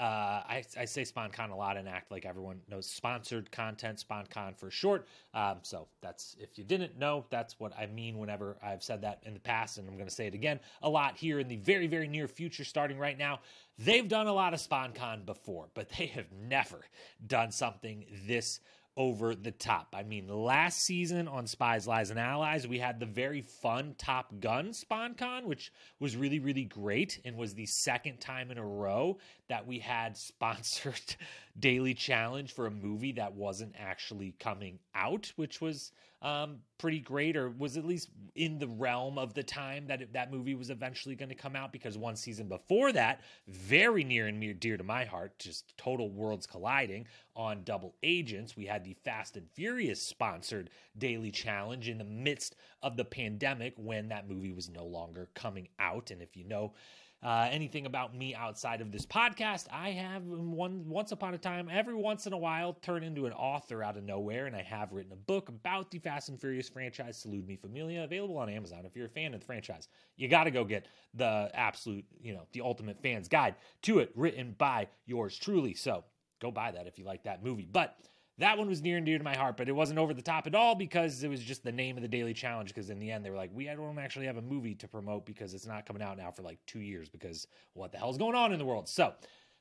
uh, 0.02 0.42
I, 0.48 0.64
I, 0.76 0.84
say 0.84 1.02
SponCon 1.02 1.52
a 1.52 1.54
lot 1.54 1.76
and 1.76 1.88
act 1.88 2.10
like 2.10 2.26
everyone 2.26 2.60
knows 2.68 2.86
sponsored 2.86 3.52
content, 3.52 4.04
SponCon 4.04 4.56
for 4.56 4.68
short. 4.68 5.06
Um, 5.32 5.58
so 5.62 5.86
that's 6.00 6.34
if 6.40 6.58
you 6.58 6.64
didn't 6.64 6.98
know, 6.98 7.24
that's 7.30 7.60
what 7.60 7.72
I 7.78 7.86
mean 7.86 8.18
whenever 8.18 8.56
I've 8.60 8.82
said 8.82 9.00
that 9.02 9.22
in 9.24 9.32
the 9.32 9.38
past, 9.38 9.78
and 9.78 9.88
I'm 9.88 9.94
going 9.94 10.08
to 10.08 10.14
say 10.14 10.26
it 10.26 10.34
again 10.34 10.58
a 10.82 10.90
lot 10.90 11.16
here 11.16 11.38
in 11.38 11.46
the 11.46 11.54
very, 11.54 11.86
very 11.86 12.08
near 12.08 12.26
future, 12.26 12.64
starting 12.64 12.98
right 12.98 13.16
now. 13.16 13.38
They've 13.78 14.08
done 14.08 14.26
a 14.26 14.32
lot 14.32 14.54
of 14.54 14.60
SponCon 14.60 15.24
before, 15.24 15.68
but 15.72 15.88
they 15.96 16.06
have 16.06 16.32
never 16.32 16.80
done 17.24 17.52
something 17.52 18.04
this 18.26 18.58
over 18.96 19.34
the 19.34 19.50
top. 19.50 19.94
I 19.96 20.02
mean, 20.02 20.28
last 20.28 20.82
season 20.82 21.26
on 21.26 21.46
Spies, 21.46 21.86
Lies, 21.86 22.10
and 22.10 22.18
Allies, 22.18 22.66
we 22.68 22.78
had 22.78 23.00
the 23.00 23.06
very 23.06 23.40
fun 23.40 23.94
Top 23.96 24.38
Gun 24.40 24.72
SponCon, 24.72 25.44
which 25.44 25.72
was 25.98 26.16
really, 26.16 26.40
really 26.40 26.64
great 26.64 27.20
and 27.24 27.36
was 27.36 27.54
the 27.54 27.66
second 27.66 28.20
time 28.20 28.50
in 28.50 28.58
a 28.58 28.66
row 28.66 29.18
that 29.48 29.66
we 29.66 29.78
had 29.78 30.16
sponsored 30.16 31.16
daily 31.58 31.94
challenge 31.94 32.52
for 32.52 32.66
a 32.66 32.70
movie 32.70 33.12
that 33.12 33.34
wasn't 33.34 33.74
actually 33.78 34.34
coming 34.38 34.78
out, 34.94 35.32
which 35.36 35.60
was 35.60 35.92
um, 36.22 36.58
pretty 36.78 37.00
great, 37.00 37.36
or 37.36 37.50
was 37.50 37.76
at 37.76 37.84
least 37.84 38.08
in 38.34 38.58
the 38.58 38.68
realm 38.68 39.18
of 39.18 39.34
the 39.34 39.42
time 39.42 39.86
that 39.88 40.00
it, 40.00 40.12
that 40.12 40.32
movie 40.32 40.54
was 40.54 40.70
eventually 40.70 41.14
going 41.14 41.28
to 41.28 41.34
come 41.34 41.56
out. 41.56 41.72
Because 41.72 41.98
one 41.98 42.16
season 42.16 42.48
before 42.48 42.92
that, 42.92 43.20
very 43.48 44.04
near 44.04 44.28
and 44.28 44.60
dear 44.60 44.76
to 44.76 44.84
my 44.84 45.04
heart, 45.04 45.38
just 45.38 45.76
total 45.76 46.10
worlds 46.10 46.46
colliding 46.46 47.06
on 47.34 47.64
Double 47.64 47.94
Agents, 48.02 48.56
we 48.56 48.66
had 48.66 48.84
the 48.84 48.96
Fast 49.04 49.36
and 49.36 49.48
Furious 49.50 50.00
sponsored 50.00 50.70
daily 50.96 51.30
challenge 51.30 51.88
in 51.88 51.98
the 51.98 52.04
midst 52.04 52.56
of 52.82 52.96
the 52.96 53.04
pandemic 53.04 53.74
when 53.76 54.08
that 54.08 54.28
movie 54.28 54.52
was 54.52 54.70
no 54.70 54.84
longer 54.84 55.28
coming 55.34 55.68
out. 55.78 56.10
And 56.10 56.22
if 56.22 56.36
you 56.36 56.44
know 56.44 56.72
uh, 57.22 57.48
anything 57.50 57.86
about 57.86 58.16
me 58.16 58.34
outside 58.34 58.80
of 58.80 58.90
this 58.90 59.06
podcast, 59.06 59.66
I 59.72 59.90
have 59.90 60.24
one 60.24 60.88
once 60.88 61.12
upon 61.12 61.34
a 61.34 61.38
time, 61.38 61.68
every 61.70 61.94
once 61.94 62.26
in 62.26 62.32
a 62.32 62.38
while, 62.38 62.74
turned 62.74 63.04
into 63.04 63.26
an 63.26 63.32
author 63.32 63.82
out 63.82 63.96
of 63.96 64.02
nowhere, 64.02 64.46
and 64.46 64.56
I 64.56 64.62
have 64.62 64.92
written 64.92 65.12
a 65.12 65.16
book 65.16 65.48
about 65.48 65.90
the 65.90 65.98
Fast 65.98 66.30
and 66.30 66.40
Furious 66.40 66.68
franchise, 66.68 67.16
Salute 67.16 67.46
Me 67.46 67.56
Familia, 67.56 68.02
available 68.02 68.38
on 68.38 68.48
Amazon. 68.48 68.84
If 68.84 68.96
you're 68.96 69.06
a 69.06 69.10
fan 69.10 69.34
of 69.34 69.40
the 69.40 69.46
franchise, 69.46 69.88
you 70.16 70.28
got 70.28 70.44
to 70.44 70.50
go 70.50 70.64
get 70.64 70.88
the 71.14 71.50
absolute, 71.54 72.04
you 72.20 72.34
know, 72.34 72.42
the 72.52 72.60
ultimate 72.60 73.00
fans 73.00 73.28
guide 73.28 73.54
to 73.82 74.00
it, 74.00 74.10
written 74.16 74.56
by 74.58 74.88
yours 75.06 75.38
truly. 75.38 75.74
So 75.74 76.04
go 76.40 76.50
buy 76.50 76.72
that 76.72 76.86
if 76.88 76.98
you 76.98 77.04
like 77.04 77.22
that 77.24 77.44
movie. 77.44 77.68
But 77.70 77.96
that 78.42 78.58
one 78.58 78.68
was 78.68 78.82
near 78.82 78.96
and 78.96 79.06
dear 79.06 79.18
to 79.18 79.24
my 79.24 79.36
heart, 79.36 79.56
but 79.56 79.68
it 79.68 79.72
wasn't 79.72 80.00
over 80.00 80.12
the 80.12 80.20
top 80.20 80.48
at 80.48 80.54
all 80.54 80.74
because 80.74 81.22
it 81.22 81.28
was 81.28 81.40
just 81.40 81.62
the 81.62 81.70
name 81.70 81.96
of 81.96 82.02
the 82.02 82.08
daily 82.08 82.34
challenge. 82.34 82.70
Because 82.70 82.90
in 82.90 82.98
the 82.98 83.08
end, 83.08 83.24
they 83.24 83.30
were 83.30 83.36
like, 83.36 83.50
we 83.54 83.66
don't 83.66 83.98
actually 83.98 84.26
have 84.26 84.36
a 84.36 84.42
movie 84.42 84.74
to 84.74 84.88
promote 84.88 85.24
because 85.24 85.54
it's 85.54 85.66
not 85.66 85.86
coming 85.86 86.02
out 86.02 86.18
now 86.18 86.32
for 86.32 86.42
like 86.42 86.58
two 86.66 86.80
years 86.80 87.08
because 87.08 87.46
what 87.74 87.92
the 87.92 87.98
hell's 87.98 88.18
going 88.18 88.34
on 88.34 88.52
in 88.52 88.58
the 88.58 88.64
world? 88.64 88.88
So 88.88 89.14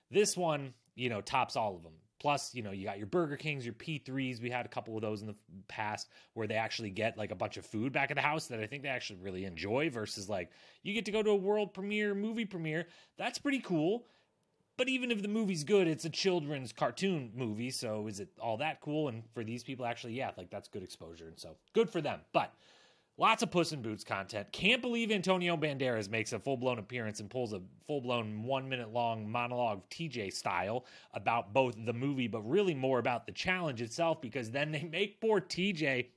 this 0.10 0.36
one, 0.36 0.74
you 0.96 1.10
know, 1.10 1.22
tops 1.22 1.56
all 1.56 1.76
of 1.76 1.84
them. 1.84 1.94
Plus, 2.20 2.56
you 2.56 2.64
know, 2.64 2.72
you 2.72 2.86
got 2.86 2.98
your 2.98 3.08
Burger 3.08 3.38
Kings, 3.38 3.66
your 3.66 3.74
P3s. 3.76 4.42
We 4.42 4.50
had 4.50 4.66
a 4.66 4.70
couple 4.70 4.96
of 4.96 5.02
those 5.02 5.22
in 5.22 5.28
the 5.28 5.36
past 5.68 6.10
where 6.34 6.48
they 6.48 6.56
actually 6.56 6.90
get 6.90 7.18
like 7.18 7.32
a 7.32 7.36
bunch 7.36 7.58
of 7.58 7.66
food 7.66 7.94
back 7.94 8.10
at 8.10 8.16
the 8.16 8.22
house 8.22 8.48
that 8.48 8.60
I 8.60 8.66
think 8.66 8.82
they 8.82 8.90
actually 8.90 9.20
really 9.22 9.46
enjoy 9.46 9.92
versus 9.92 10.28
like 10.28 10.50
you 10.82 10.94
get 10.94 11.06
to 11.06 11.12
go 11.12 11.22
to 11.22 11.32
a 11.32 11.36
world 11.36 11.74
premiere, 11.74 12.16
movie 12.16 12.46
premiere. 12.46 12.88
That's 13.18 13.38
pretty 13.38 13.60
cool. 13.60 14.06
But 14.82 14.90
even 14.90 15.12
if 15.12 15.22
the 15.22 15.28
movie's 15.28 15.64
good, 15.64 15.88
it's 15.88 16.06
a 16.06 16.10
children's 16.10 16.74
cartoon 16.74 17.30
movie. 17.36 17.70
So 17.70 18.08
is 18.08 18.20
it 18.20 18.30
all 18.42 18.58
that 18.58 18.82
cool? 18.82 19.10
And 19.10 19.22
for 19.32 19.44
these 19.44 19.64
people, 19.64 19.86
actually, 19.86 20.14
yeah, 20.14 20.32
like 20.40 20.50
that's 20.50 20.68
good 20.68 20.82
exposure. 20.82 21.28
And 21.28 21.40
so 21.40 21.56
good 21.74 21.88
for 21.88 22.02
them. 22.02 22.22
But 22.34 22.52
lots 23.16 23.44
of 23.44 23.52
Puss 23.52 23.74
in 23.74 23.84
Boots 23.84 24.04
content. 24.04 24.52
Can't 24.52 24.82
believe 24.82 25.12
Antonio 25.12 25.56
Banderas 25.56 26.10
makes 26.10 26.34
a 26.34 26.40
full 26.40 26.58
blown 26.58 26.80
appearance 26.80 27.20
and 27.20 27.30
pulls 27.30 27.54
a 27.54 27.62
full 27.86 28.02
blown 28.02 28.42
one 28.42 28.68
minute 28.68 28.92
long 28.92 29.30
monologue 29.30 29.88
TJ 29.92 30.34
style 30.34 30.88
about 31.14 31.54
both 31.54 31.76
the 31.86 31.94
movie, 31.94 32.28
but 32.28 32.42
really 32.42 32.74
more 32.74 32.98
about 32.98 33.28
the 33.28 33.34
challenge 33.34 33.84
itself 33.84 34.20
because 34.20 34.50
then 34.50 34.72
they 34.72 34.82
make 34.82 35.22
poor 35.22 35.40
TJ. 35.40 36.08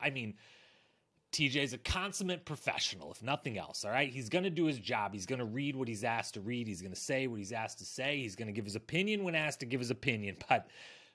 I 0.00 0.10
mean, 0.10 0.34
TJ's 1.32 1.72
a 1.72 1.78
consummate 1.78 2.44
professional, 2.44 3.12
if 3.12 3.22
nothing 3.22 3.56
else. 3.56 3.84
All 3.84 3.90
right. 3.90 4.10
He's 4.10 4.28
going 4.28 4.44
to 4.44 4.50
do 4.50 4.64
his 4.64 4.78
job. 4.78 5.12
He's 5.12 5.26
going 5.26 5.38
to 5.38 5.44
read 5.44 5.76
what 5.76 5.88
he's 5.88 6.04
asked 6.04 6.34
to 6.34 6.40
read. 6.40 6.66
He's 6.66 6.82
going 6.82 6.94
to 6.94 7.00
say 7.00 7.26
what 7.26 7.38
he's 7.38 7.52
asked 7.52 7.78
to 7.78 7.84
say. 7.84 8.18
He's 8.18 8.36
going 8.36 8.46
to 8.46 8.52
give 8.52 8.64
his 8.64 8.76
opinion 8.76 9.22
when 9.22 9.34
asked 9.34 9.60
to 9.60 9.66
give 9.66 9.80
his 9.80 9.90
opinion. 9.90 10.36
But 10.48 10.66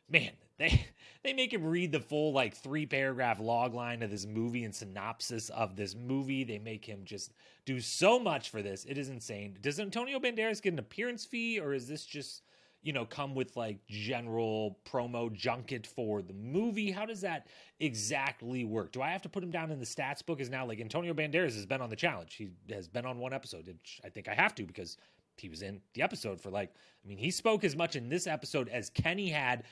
man, 0.09 0.31
they 0.57 0.87
they 1.23 1.33
make 1.33 1.51
him 1.51 1.65
read 1.65 1.91
the 1.91 1.99
full 1.99 2.31
like 2.31 2.55
three 2.55 2.85
paragraph 2.85 3.39
log 3.39 3.73
line 3.73 4.03
of 4.03 4.11
this 4.11 4.25
movie 4.25 4.63
and 4.63 4.73
synopsis 4.73 5.49
of 5.49 5.75
this 5.75 5.95
movie. 5.95 6.43
They 6.43 6.59
make 6.59 6.85
him 6.85 7.01
just 7.03 7.33
do 7.65 7.81
so 7.81 8.19
much 8.19 8.49
for 8.49 8.61
this. 8.61 8.85
It 8.85 8.97
is 8.97 9.09
insane. 9.09 9.57
Does 9.61 9.79
Antonio 9.79 10.19
Banderas 10.19 10.61
get 10.61 10.73
an 10.73 10.79
appearance 10.79 11.25
fee 11.25 11.59
or 11.59 11.73
is 11.73 11.87
this 11.87 12.05
just 12.05 12.43
you 12.85 12.93
know, 12.93 13.03
come 13.03 13.33
with 13.33 13.57
like 13.57 13.79
general 13.87 14.77
promo 14.87 15.33
junket 15.33 15.87
for 15.87 16.21
the 16.21 16.33
movie? 16.33 16.91
How 16.91 17.07
does 17.07 17.21
that 17.21 17.47
exactly 17.79 18.63
work? 18.63 18.91
Do 18.91 19.01
I 19.01 19.09
have 19.09 19.23
to 19.23 19.29
put 19.29 19.43
him 19.43 19.49
down 19.49 19.71
in 19.71 19.79
the 19.79 19.85
stats 19.87 20.23
book? 20.23 20.39
Is 20.39 20.51
now 20.51 20.67
like 20.67 20.79
Antonio 20.79 21.11
Banderas 21.15 21.55
has 21.55 21.65
been 21.65 21.81
on 21.81 21.89
the 21.89 21.95
challenge. 21.95 22.35
He 22.35 22.51
has 22.71 22.87
been 22.87 23.03
on 23.03 23.17
one 23.17 23.33
episode, 23.33 23.65
which 23.65 23.99
I 24.05 24.09
think 24.09 24.27
I 24.27 24.35
have 24.35 24.53
to 24.55 24.63
because 24.63 24.97
he 25.37 25.49
was 25.49 25.63
in 25.63 25.81
the 25.95 26.03
episode 26.03 26.39
for 26.39 26.51
like, 26.51 26.75
I 27.03 27.07
mean, 27.07 27.17
he 27.17 27.31
spoke 27.31 27.63
as 27.63 27.75
much 27.75 27.95
in 27.95 28.07
this 28.07 28.27
episode 28.27 28.69
as 28.69 28.91
Kenny 28.91 29.29
had 29.29 29.63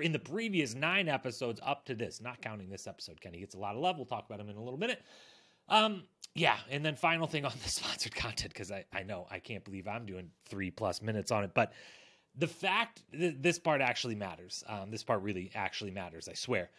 in 0.00 0.12
the 0.12 0.18
previous 0.18 0.74
nine 0.74 1.08
episodes 1.08 1.60
up 1.62 1.84
to 1.84 1.94
this, 1.94 2.22
not 2.22 2.40
counting 2.40 2.70
this 2.70 2.86
episode. 2.86 3.20
Kenny 3.20 3.40
gets 3.40 3.54
a 3.54 3.58
lot 3.58 3.74
of 3.74 3.82
love. 3.82 3.98
We'll 3.98 4.06
talk 4.06 4.24
about 4.24 4.40
him 4.40 4.48
in 4.48 4.56
a 4.56 4.62
little 4.62 4.80
minute. 4.80 5.02
Um, 5.68 6.04
yeah, 6.34 6.56
and 6.70 6.82
then 6.82 6.96
final 6.96 7.26
thing 7.26 7.44
on 7.44 7.52
the 7.62 7.68
sponsored 7.68 8.14
content 8.14 8.54
because 8.54 8.72
I 8.72 8.86
I 8.94 9.02
know 9.02 9.26
I 9.30 9.40
can't 9.40 9.62
believe 9.62 9.86
I'm 9.86 10.06
doing 10.06 10.30
three 10.48 10.70
plus 10.70 11.02
minutes 11.02 11.30
on 11.30 11.44
it, 11.44 11.50
but 11.52 11.74
the 12.36 12.46
fact 12.46 13.02
that 13.12 13.42
this 13.42 13.58
part 13.58 13.80
actually 13.80 14.14
matters. 14.14 14.64
Um, 14.66 14.90
this 14.90 15.04
part 15.04 15.22
really 15.22 15.50
actually 15.54 15.90
matters. 15.90 16.28
I 16.28 16.34
swear. 16.34 16.70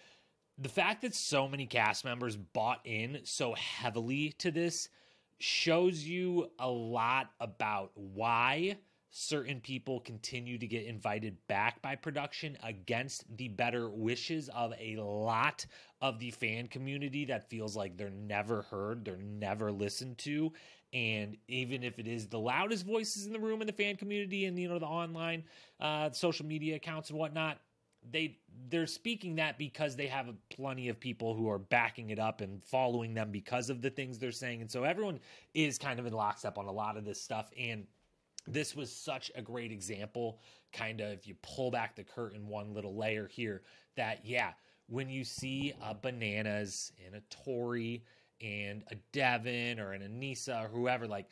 The 0.57 0.69
fact 0.69 1.01
that 1.01 1.15
so 1.15 1.47
many 1.47 1.65
cast 1.65 2.05
members 2.05 2.35
bought 2.35 2.81
in 2.85 3.19
so 3.23 3.53
heavily 3.53 4.33
to 4.39 4.51
this 4.51 4.89
shows 5.39 6.03
you 6.03 6.51
a 6.59 6.69
lot 6.69 7.31
about 7.39 7.91
why 7.95 8.77
certain 9.15 9.61
people 9.61 9.99
continue 9.99 10.57
to 10.57 10.65
get 10.65 10.85
invited 10.85 11.37
back 11.47 11.81
by 11.83 11.95
production 11.95 12.57
against 12.63 13.25
the 13.37 13.47
better 13.47 13.87
wishes 13.89 14.49
of 14.49 14.73
a 14.79 14.95
lot 14.95 15.65
of 16.01 16.19
the 16.19 16.31
fan 16.31 16.67
community 16.67 17.25
that 17.25 17.47
feels 17.49 17.75
like 17.75 17.95
they're 17.95 18.09
never 18.09 18.63
heard, 18.63 19.05
they're 19.05 19.17
never 19.17 19.71
listened 19.71 20.17
to, 20.17 20.51
and 20.93 21.35
even 21.47 21.83
if 21.83 21.99
it 21.99 22.07
is 22.07 22.27
the 22.27 22.39
loudest 22.39 22.85
voices 22.85 23.25
in 23.25 23.33
the 23.33 23.39
room 23.39 23.61
in 23.61 23.67
the 23.67 23.73
fan 23.73 23.95
community 23.95 24.45
and 24.45 24.57
you 24.57 24.69
know 24.69 24.79
the 24.79 24.85
online 24.85 25.43
uh, 25.79 26.09
social 26.11 26.45
media 26.45 26.75
accounts 26.75 27.09
and 27.09 27.19
whatnot 27.19 27.59
they 28.11 28.37
they're 28.69 28.87
speaking 28.87 29.35
that 29.35 29.57
because 29.57 29.95
they 29.95 30.07
have 30.07 30.27
plenty 30.49 30.89
of 30.89 30.99
people 30.99 31.33
who 31.33 31.49
are 31.49 31.57
backing 31.59 32.09
it 32.09 32.19
up 32.19 32.41
and 32.41 32.63
following 32.63 33.13
them 33.13 33.31
because 33.31 33.69
of 33.69 33.81
the 33.81 33.89
things 33.89 34.19
they're 34.19 34.31
saying. 34.31 34.61
And 34.61 34.69
so 34.69 34.83
everyone 34.83 35.19
is 35.53 35.77
kind 35.77 35.99
of 35.99 36.05
in 36.05 36.13
lockstep 36.13 36.57
on 36.57 36.65
a 36.65 36.71
lot 36.71 36.97
of 36.97 37.05
this 37.05 37.21
stuff. 37.21 37.49
And 37.57 37.85
this 38.45 38.75
was 38.75 38.91
such 38.91 39.31
a 39.35 39.41
great 39.41 39.71
example 39.71 40.39
kind 40.73 41.01
of 41.01 41.11
if 41.11 41.27
you 41.27 41.35
pull 41.41 41.71
back 41.71 41.95
the 41.95 42.03
curtain 42.03 42.47
one 42.47 42.73
little 42.73 42.95
layer 42.95 43.27
here 43.27 43.61
that 43.95 44.19
yeah 44.25 44.51
when 44.87 45.09
you 45.09 45.23
see 45.23 45.73
a 45.81 45.93
bananas 45.93 46.91
and 47.05 47.15
a 47.15 47.21
Tori 47.29 48.03
and 48.43 48.83
a 48.91 48.95
Devin 49.11 49.79
or 49.79 49.93
an 49.93 50.01
Aneesa 50.01 50.65
or 50.65 50.67
whoever, 50.67 51.07
like 51.07 51.27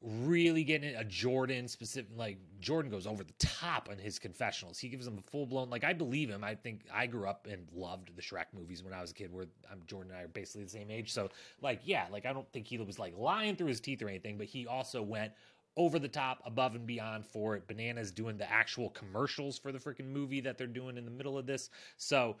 really 0.00 0.64
getting 0.64 0.90
it, 0.90 0.96
a 0.98 1.04
Jordan 1.04 1.66
specific 1.66 2.10
like 2.16 2.38
Jordan 2.60 2.90
goes 2.90 3.06
over 3.06 3.24
the 3.24 3.32
top 3.38 3.88
on 3.90 3.98
his 3.98 4.18
confessionals. 4.18 4.78
He 4.78 4.88
gives 4.88 5.04
them 5.04 5.18
a 5.18 5.30
full 5.30 5.46
blown 5.46 5.70
like 5.70 5.84
I 5.84 5.92
believe 5.92 6.28
him. 6.28 6.44
I 6.44 6.54
think 6.54 6.82
I 6.92 7.06
grew 7.06 7.26
up 7.26 7.46
and 7.50 7.66
loved 7.74 8.14
the 8.14 8.22
Shrek 8.22 8.46
movies 8.52 8.82
when 8.82 8.92
I 8.92 9.00
was 9.00 9.12
a 9.12 9.14
kid 9.14 9.32
where 9.32 9.46
I'm 9.70 9.82
Jordan 9.86 10.12
and 10.12 10.20
I 10.20 10.24
are 10.24 10.28
basically 10.28 10.64
the 10.64 10.70
same 10.70 10.90
age. 10.90 11.12
So 11.12 11.30
like 11.60 11.80
yeah, 11.84 12.06
like 12.10 12.26
I 12.26 12.32
don't 12.32 12.50
think 12.52 12.66
he 12.66 12.78
was 12.78 12.98
like 12.98 13.16
lying 13.16 13.56
through 13.56 13.68
his 13.68 13.80
teeth 13.80 14.02
or 14.02 14.08
anything, 14.08 14.36
but 14.36 14.46
he 14.46 14.66
also 14.66 15.02
went 15.02 15.32
over 15.76 15.98
the 15.98 16.08
top, 16.08 16.40
above 16.44 16.74
and 16.74 16.86
beyond 16.86 17.26
for 17.26 17.56
it. 17.56 17.66
Bananas 17.66 18.12
doing 18.12 18.36
the 18.36 18.50
actual 18.50 18.90
commercials 18.90 19.58
for 19.58 19.72
the 19.72 19.78
freaking 19.78 20.06
movie 20.12 20.40
that 20.40 20.56
they're 20.56 20.66
doing 20.66 20.96
in 20.96 21.04
the 21.04 21.10
middle 21.10 21.36
of 21.36 21.46
this. 21.46 21.70
So 21.96 22.36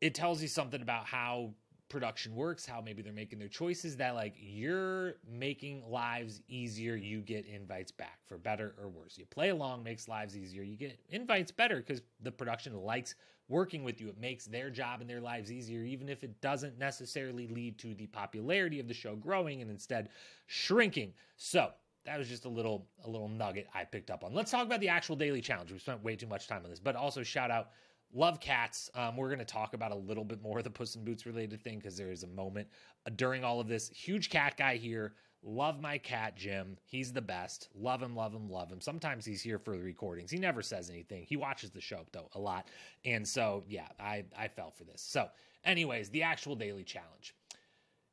it 0.00 0.14
tells 0.14 0.40
you 0.40 0.48
something 0.48 0.82
about 0.82 1.06
how 1.06 1.54
production 1.88 2.34
works, 2.34 2.66
how 2.66 2.80
maybe 2.80 3.02
they're 3.02 3.12
making 3.12 3.38
their 3.38 3.48
choices, 3.48 3.96
that 3.96 4.14
like 4.14 4.34
you're 4.38 5.14
making 5.30 5.82
lives 5.88 6.40
easier, 6.48 6.96
you 6.96 7.20
get 7.20 7.46
invites 7.46 7.92
back 7.92 8.18
for 8.26 8.38
better 8.38 8.74
or 8.80 8.88
worse. 8.88 9.16
You 9.18 9.26
play 9.26 9.50
along 9.50 9.82
makes 9.82 10.08
lives 10.08 10.36
easier, 10.36 10.62
you 10.62 10.76
get 10.76 10.98
invites 11.10 11.52
better 11.52 11.76
because 11.76 12.02
the 12.20 12.32
production 12.32 12.74
likes 12.74 13.14
working 13.48 13.84
with 13.84 14.00
you. 14.00 14.08
It 14.08 14.18
makes 14.18 14.46
their 14.46 14.70
job 14.70 15.00
and 15.00 15.08
their 15.08 15.20
lives 15.20 15.52
easier, 15.52 15.82
even 15.82 16.08
if 16.08 16.24
it 16.24 16.40
doesn't 16.40 16.78
necessarily 16.78 17.46
lead 17.46 17.78
to 17.78 17.94
the 17.94 18.06
popularity 18.06 18.80
of 18.80 18.88
the 18.88 18.94
show 18.94 19.16
growing 19.16 19.60
and 19.60 19.70
instead 19.70 20.08
shrinking. 20.46 21.12
So 21.36 21.70
that 22.04 22.18
was 22.18 22.28
just 22.28 22.44
a 22.44 22.48
little 22.48 22.86
a 23.04 23.10
little 23.10 23.28
nugget 23.28 23.68
I 23.74 23.84
picked 23.84 24.10
up 24.10 24.24
on. 24.24 24.34
Let's 24.34 24.50
talk 24.50 24.66
about 24.66 24.80
the 24.80 24.88
actual 24.88 25.16
daily 25.16 25.40
challenge. 25.40 25.72
We 25.72 25.78
spent 25.78 26.02
way 26.02 26.16
too 26.16 26.26
much 26.26 26.48
time 26.48 26.62
on 26.64 26.70
this, 26.70 26.80
but 26.80 26.96
also 26.96 27.22
shout 27.22 27.50
out 27.50 27.70
Love 28.16 28.38
cats. 28.38 28.88
Um, 28.94 29.16
we're 29.16 29.28
going 29.28 29.40
to 29.40 29.44
talk 29.44 29.74
about 29.74 29.90
a 29.90 29.96
little 29.96 30.24
bit 30.24 30.40
more 30.40 30.58
of 30.58 30.64
the 30.64 30.70
Puss 30.70 30.94
in 30.94 31.04
Boots 31.04 31.26
related 31.26 31.60
thing 31.60 31.78
because 31.78 31.96
there 31.96 32.12
is 32.12 32.22
a 32.22 32.28
moment 32.28 32.68
uh, 33.06 33.10
during 33.16 33.42
all 33.42 33.58
of 33.60 33.66
this. 33.66 33.90
Huge 33.90 34.30
cat 34.30 34.56
guy 34.56 34.76
here. 34.76 35.14
Love 35.42 35.80
my 35.80 35.98
cat, 35.98 36.36
Jim. 36.36 36.76
He's 36.86 37.12
the 37.12 37.20
best. 37.20 37.68
Love 37.74 38.00
him, 38.00 38.16
love 38.16 38.32
him, 38.32 38.48
love 38.48 38.70
him. 38.70 38.80
Sometimes 38.80 39.26
he's 39.26 39.42
here 39.42 39.58
for 39.58 39.76
the 39.76 39.82
recordings. 39.82 40.30
He 40.30 40.38
never 40.38 40.62
says 40.62 40.88
anything. 40.88 41.24
He 41.28 41.36
watches 41.36 41.70
the 41.70 41.82
show, 41.82 42.06
though, 42.12 42.30
a 42.34 42.38
lot. 42.38 42.68
And 43.04 43.26
so, 43.26 43.64
yeah, 43.68 43.88
I, 44.00 44.24
I 44.38 44.48
fell 44.48 44.70
for 44.70 44.84
this. 44.84 45.02
So, 45.02 45.28
anyways, 45.64 46.08
the 46.08 46.22
actual 46.22 46.54
daily 46.54 46.84
challenge 46.84 47.34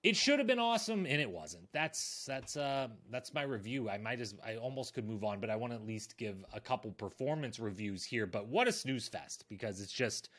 it 0.04 0.16
should 0.16 0.40
have 0.40 0.48
been 0.48 0.60
awesome 0.60 1.06
and 1.06 1.22
it 1.22 1.30
wasn't. 1.30 1.72
That's 1.72 2.26
that's 2.26 2.58
uh 2.58 2.88
that's 3.12 3.34
my 3.34 3.44
review. 3.44 3.90
I 3.90 3.98
might 3.98 4.20
as 4.20 4.34
i 4.46 4.56
almost 4.56 4.94
could 4.94 5.08
move 5.08 5.24
on 5.24 5.40
but 5.40 5.50
i 5.50 5.56
want 5.56 5.74
to 5.74 5.78
at 5.78 5.86
least 5.86 6.18
give 6.18 6.44
a 6.54 6.60
couple 6.60 6.92
performance 6.92 7.60
reviews 7.60 8.04
here. 8.04 8.26
But 8.26 8.48
what 8.48 8.68
a 8.68 8.72
snooze 8.72 9.08
fest 9.08 9.46
because 9.50 9.80
it's 9.80 9.92
just 9.92 10.30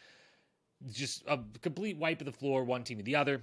just 0.90 1.22
a 1.28 1.38
complete 1.60 1.96
wipe 1.96 2.20
of 2.20 2.26
the 2.26 2.32
floor 2.32 2.64
one 2.64 2.82
team 2.82 2.98
or 2.98 3.02
the 3.02 3.16
other. 3.16 3.42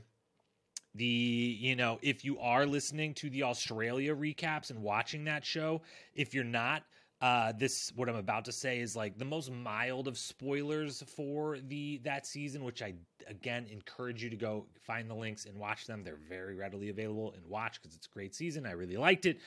The 0.95 1.05
you 1.05 1.75
know 1.75 1.99
if 2.01 2.25
you 2.25 2.39
are 2.39 2.65
listening 2.65 3.13
to 3.15 3.29
the 3.29 3.43
australia 3.43 4.15
recaps 4.15 4.71
and 4.71 4.81
watching 4.81 5.25
that 5.25 5.45
show 5.45 5.83
if 6.15 6.33
you're 6.33 6.43
not 6.43 6.83
Uh, 7.21 7.51
this 7.51 7.91
what 7.95 8.07
I'm 8.07 8.15
about 8.15 8.45
to 8.45 8.51
say 8.53 8.79
is 8.79 8.95
like 8.95 9.17
the 9.17 9.25
most 9.25 9.51
mild 9.51 10.07
of 10.07 10.17
spoilers 10.17 11.03
for 11.15 11.59
the 11.59 11.99
that 12.03 12.25
season, 12.25 12.63
which 12.63 12.81
I 12.81 12.93
again 13.27 13.67
encourage 13.69 14.23
you 14.23 14.29
to 14.29 14.37
go 14.37 14.65
find 14.79 15.09
the 15.09 15.15
links 15.15 15.45
and 15.45 15.57
watch 15.59 15.85
them. 15.85 16.03
They're 16.03 16.19
very 16.29 16.55
readily 16.55 16.89
available 16.89 17.33
and 17.35 17.45
watch 17.45 17.81
because 17.81 17.95
it's 17.95 18.07
a 18.07 18.09
great 18.09 18.33
season. 18.33 18.65
I 18.65 18.71
really 18.71 18.95
liked 18.95 19.25
it. 19.25 19.39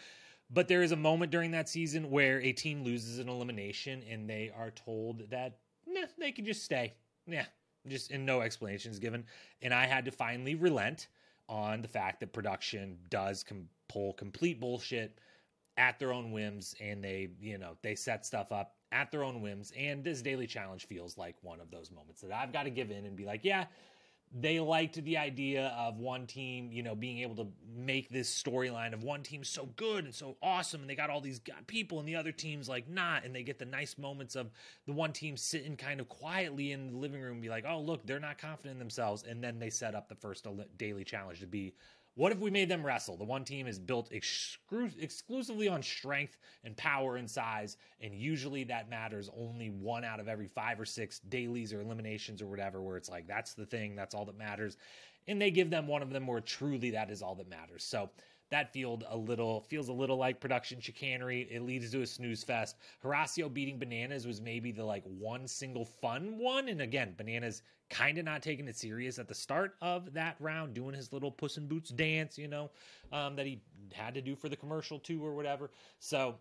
But 0.50 0.68
there 0.68 0.82
is 0.82 0.92
a 0.92 0.96
moment 0.96 1.32
during 1.32 1.52
that 1.52 1.68
season 1.68 2.10
where 2.10 2.38
a 2.42 2.52
team 2.52 2.84
loses 2.84 3.18
an 3.18 3.28
elimination 3.28 4.02
and 4.08 4.28
they 4.28 4.52
are 4.54 4.70
told 4.70 5.30
that 5.30 5.56
nah, 5.86 6.02
they 6.18 6.32
can 6.32 6.44
just 6.44 6.64
stay. 6.64 6.92
Yeah, 7.26 7.46
just 7.88 8.10
and 8.10 8.26
no 8.26 8.42
explanations 8.42 8.98
given. 8.98 9.24
And 9.62 9.72
I 9.72 9.86
had 9.86 10.04
to 10.04 10.10
finally 10.10 10.56
relent 10.56 11.08
on 11.48 11.80
the 11.80 11.88
fact 11.88 12.20
that 12.20 12.34
production 12.34 12.98
does 13.08 13.42
com- 13.42 13.68
pull 13.88 14.12
complete 14.12 14.60
bullshit 14.60 15.18
at 15.76 15.98
their 15.98 16.12
own 16.12 16.32
whims 16.32 16.74
and 16.80 17.02
they, 17.02 17.30
you 17.40 17.58
know, 17.58 17.76
they 17.82 17.94
set 17.94 18.26
stuff 18.26 18.52
up 18.52 18.74
at 18.92 19.10
their 19.10 19.24
own 19.24 19.40
whims. 19.40 19.72
And 19.78 20.04
this 20.04 20.22
daily 20.22 20.46
challenge 20.46 20.86
feels 20.86 21.16
like 21.16 21.36
one 21.42 21.60
of 21.60 21.70
those 21.70 21.90
moments 21.90 22.20
that 22.20 22.32
I've 22.32 22.52
got 22.52 22.64
to 22.64 22.70
give 22.70 22.90
in 22.90 23.06
and 23.06 23.16
be 23.16 23.24
like, 23.24 23.40
yeah, 23.42 23.64
they 24.34 24.60
liked 24.60 24.94
the 25.04 25.18
idea 25.18 25.74
of 25.78 25.98
one 25.98 26.26
team, 26.26 26.72
you 26.72 26.82
know, 26.82 26.94
being 26.94 27.18
able 27.18 27.36
to 27.36 27.46
make 27.76 28.08
this 28.08 28.30
storyline 28.30 28.94
of 28.94 29.04
one 29.04 29.22
team 29.22 29.44
so 29.44 29.68
good 29.76 30.06
and 30.06 30.14
so 30.14 30.38
awesome, 30.42 30.80
and 30.80 30.88
they 30.88 30.94
got 30.94 31.10
all 31.10 31.20
these 31.20 31.42
people, 31.66 31.98
and 31.98 32.08
the 32.08 32.16
other 32.16 32.32
team's 32.32 32.66
like 32.66 32.88
not, 32.88 33.26
and 33.26 33.34
they 33.34 33.42
get 33.42 33.58
the 33.58 33.66
nice 33.66 33.98
moments 33.98 34.34
of 34.34 34.50
the 34.86 34.92
one 34.92 35.12
team 35.12 35.36
sitting 35.36 35.76
kind 35.76 36.00
of 36.00 36.08
quietly 36.08 36.72
in 36.72 36.92
the 36.92 36.96
living 36.96 37.20
room, 37.20 37.42
be 37.42 37.50
like, 37.50 37.66
oh 37.68 37.78
look, 37.78 38.06
they're 38.06 38.18
not 38.18 38.38
confident 38.38 38.72
in 38.72 38.78
themselves, 38.78 39.22
and 39.28 39.44
then 39.44 39.58
they 39.58 39.68
set 39.68 39.94
up 39.94 40.08
the 40.08 40.14
first 40.14 40.46
daily 40.78 41.04
challenge 41.04 41.40
to 41.40 41.46
be 41.46 41.74
what 42.14 42.32
if 42.32 42.38
we 42.38 42.50
made 42.50 42.68
them 42.68 42.84
wrestle? 42.84 43.16
The 43.16 43.24
one 43.24 43.44
team 43.44 43.66
is 43.66 43.78
built 43.78 44.10
excru- 44.10 45.00
exclusively 45.00 45.68
on 45.68 45.82
strength 45.82 46.36
and 46.64 46.76
power 46.76 47.16
and 47.16 47.30
size, 47.30 47.76
and 48.00 48.14
usually 48.14 48.64
that 48.64 48.90
matters 48.90 49.30
only 49.36 49.70
one 49.70 50.04
out 50.04 50.20
of 50.20 50.28
every 50.28 50.46
five 50.46 50.78
or 50.78 50.84
six 50.84 51.20
dailies 51.20 51.72
or 51.72 51.80
eliminations 51.80 52.42
or 52.42 52.46
whatever, 52.46 52.82
where 52.82 52.96
it's 52.96 53.08
like 53.08 53.26
that's 53.26 53.54
the 53.54 53.66
thing, 53.66 53.96
that's 53.96 54.14
all 54.14 54.26
that 54.26 54.36
matters. 54.36 54.76
And 55.26 55.40
they 55.40 55.50
give 55.50 55.70
them 55.70 55.86
one 55.86 56.02
of 56.02 56.10
them 56.10 56.26
where 56.26 56.40
truly 56.40 56.90
that 56.90 57.10
is 57.10 57.22
all 57.22 57.34
that 57.36 57.48
matters. 57.48 57.84
So 57.84 58.10
that 58.52 58.70
field 58.70 59.04
a 59.08 59.16
little 59.16 59.62
feels 59.62 59.88
a 59.88 59.92
little 59.92 60.18
like 60.18 60.38
production 60.38 60.78
chicanery. 60.78 61.48
It 61.50 61.62
leads 61.62 61.90
to 61.90 62.02
a 62.02 62.06
snooze 62.06 62.44
fest. 62.44 62.76
Horacio 63.02 63.52
beating 63.52 63.78
Bananas 63.78 64.26
was 64.26 64.42
maybe 64.42 64.70
the 64.72 64.84
like 64.84 65.04
one 65.04 65.48
single 65.48 65.86
fun 65.86 66.38
one, 66.38 66.68
and 66.68 66.82
again, 66.82 67.14
Bananas 67.16 67.62
kind 67.92 68.16
of 68.18 68.24
not 68.24 68.42
taking 68.42 68.66
it 68.66 68.76
serious 68.76 69.18
at 69.18 69.28
the 69.28 69.34
start 69.34 69.74
of 69.82 70.12
that 70.14 70.36
round, 70.40 70.74
doing 70.74 70.94
his 70.94 71.12
little 71.12 71.30
Puss 71.30 71.58
in 71.58 71.68
Boots 71.68 71.90
dance, 71.90 72.38
you 72.38 72.48
know, 72.48 72.70
um, 73.12 73.36
that 73.36 73.46
he 73.46 73.60
had 73.92 74.14
to 74.14 74.22
do 74.22 74.34
for 74.34 74.48
the 74.48 74.56
commercial 74.56 74.98
too 74.98 75.24
or 75.24 75.34
whatever. 75.34 75.70
So 75.98 76.36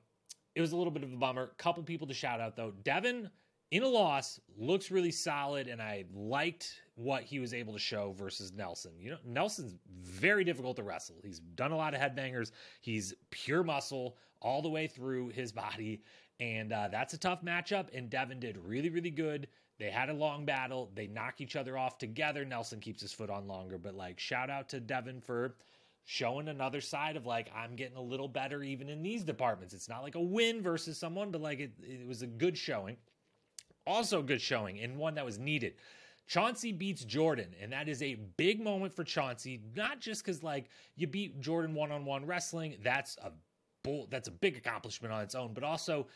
it 0.55 0.61
was 0.61 0.71
a 0.71 0.77
little 0.77 0.91
bit 0.91 1.03
of 1.03 1.11
a 1.11 1.17
bummer. 1.17 1.51
Couple 1.57 1.83
people 1.83 2.07
to 2.07 2.13
shout 2.13 2.39
out 2.39 2.55
though. 2.55 2.71
Devin 2.83 3.29
in 3.71 3.83
a 3.83 3.87
loss 3.87 4.39
looks 4.57 4.91
really 4.91 5.11
solid 5.11 5.67
and 5.67 5.81
i 5.81 6.03
liked 6.13 6.81
what 6.95 7.23
he 7.23 7.39
was 7.39 7.53
able 7.53 7.71
to 7.71 7.79
show 7.79 8.13
versus 8.17 8.51
nelson 8.51 8.91
you 8.99 9.09
know 9.09 9.17
nelson's 9.25 9.77
very 10.03 10.43
difficult 10.43 10.75
to 10.75 10.83
wrestle 10.83 11.15
he's 11.23 11.39
done 11.39 11.71
a 11.71 11.77
lot 11.77 11.93
of 11.93 12.01
headbangers 12.01 12.51
he's 12.81 13.13
pure 13.29 13.63
muscle 13.63 14.17
all 14.41 14.61
the 14.61 14.69
way 14.69 14.87
through 14.87 15.29
his 15.29 15.51
body 15.51 16.03
and 16.39 16.73
uh, 16.73 16.89
that's 16.91 17.13
a 17.13 17.17
tough 17.17 17.43
matchup 17.43 17.87
and 17.93 18.09
devin 18.09 18.39
did 18.39 18.57
really 18.57 18.89
really 18.89 19.09
good 19.09 19.47
they 19.81 19.89
had 19.89 20.09
a 20.09 20.13
long 20.13 20.45
battle 20.45 20.89
they 20.95 21.07
knock 21.07 21.41
each 21.41 21.55
other 21.55 21.77
off 21.77 21.97
together 21.97 22.45
nelson 22.45 22.79
keeps 22.79 23.01
his 23.01 23.11
foot 23.11 23.29
on 23.29 23.47
longer 23.47 23.77
but 23.77 23.95
like 23.95 24.19
shout 24.19 24.49
out 24.49 24.69
to 24.69 24.79
devin 24.79 25.19
for 25.19 25.55
showing 26.05 26.47
another 26.47 26.81
side 26.81 27.15
of 27.15 27.25
like 27.25 27.49
I'm 27.55 27.75
getting 27.75 27.97
a 27.97 28.01
little 28.01 28.27
better 28.27 28.63
even 28.63 28.89
in 28.89 29.01
these 29.01 29.23
departments. 29.23 29.73
It's 29.73 29.89
not 29.89 30.03
like 30.03 30.15
a 30.15 30.21
win 30.21 30.61
versus 30.61 30.97
someone, 30.97 31.31
but 31.31 31.41
like 31.41 31.59
it, 31.59 31.71
it 31.81 32.07
was 32.07 32.21
a 32.21 32.27
good 32.27 32.57
showing. 32.57 32.97
Also, 33.87 34.19
a 34.19 34.23
good 34.23 34.41
showing 34.41 34.79
and 34.79 34.97
one 34.97 35.15
that 35.15 35.25
was 35.25 35.39
needed. 35.39 35.73
Chauncey 36.27 36.71
beats 36.71 37.03
Jordan, 37.03 37.53
and 37.61 37.73
that 37.73 37.89
is 37.89 38.01
a 38.01 38.15
big 38.37 38.61
moment 38.61 38.93
for 38.93 39.03
Chauncey. 39.03 39.61
Not 39.75 39.99
just 39.99 40.23
because 40.23 40.43
like 40.43 40.69
you 40.95 41.07
beat 41.07 41.39
Jordan 41.41 41.73
one 41.73 41.91
on 41.91 42.05
one 42.05 42.25
wrestling, 42.25 42.77
that's 42.83 43.17
a 43.17 43.31
bull, 43.83 44.07
that's 44.09 44.27
a 44.27 44.31
big 44.31 44.55
accomplishment 44.55 45.13
on 45.13 45.21
its 45.21 45.35
own, 45.35 45.53
but 45.53 45.63
also 45.63 46.07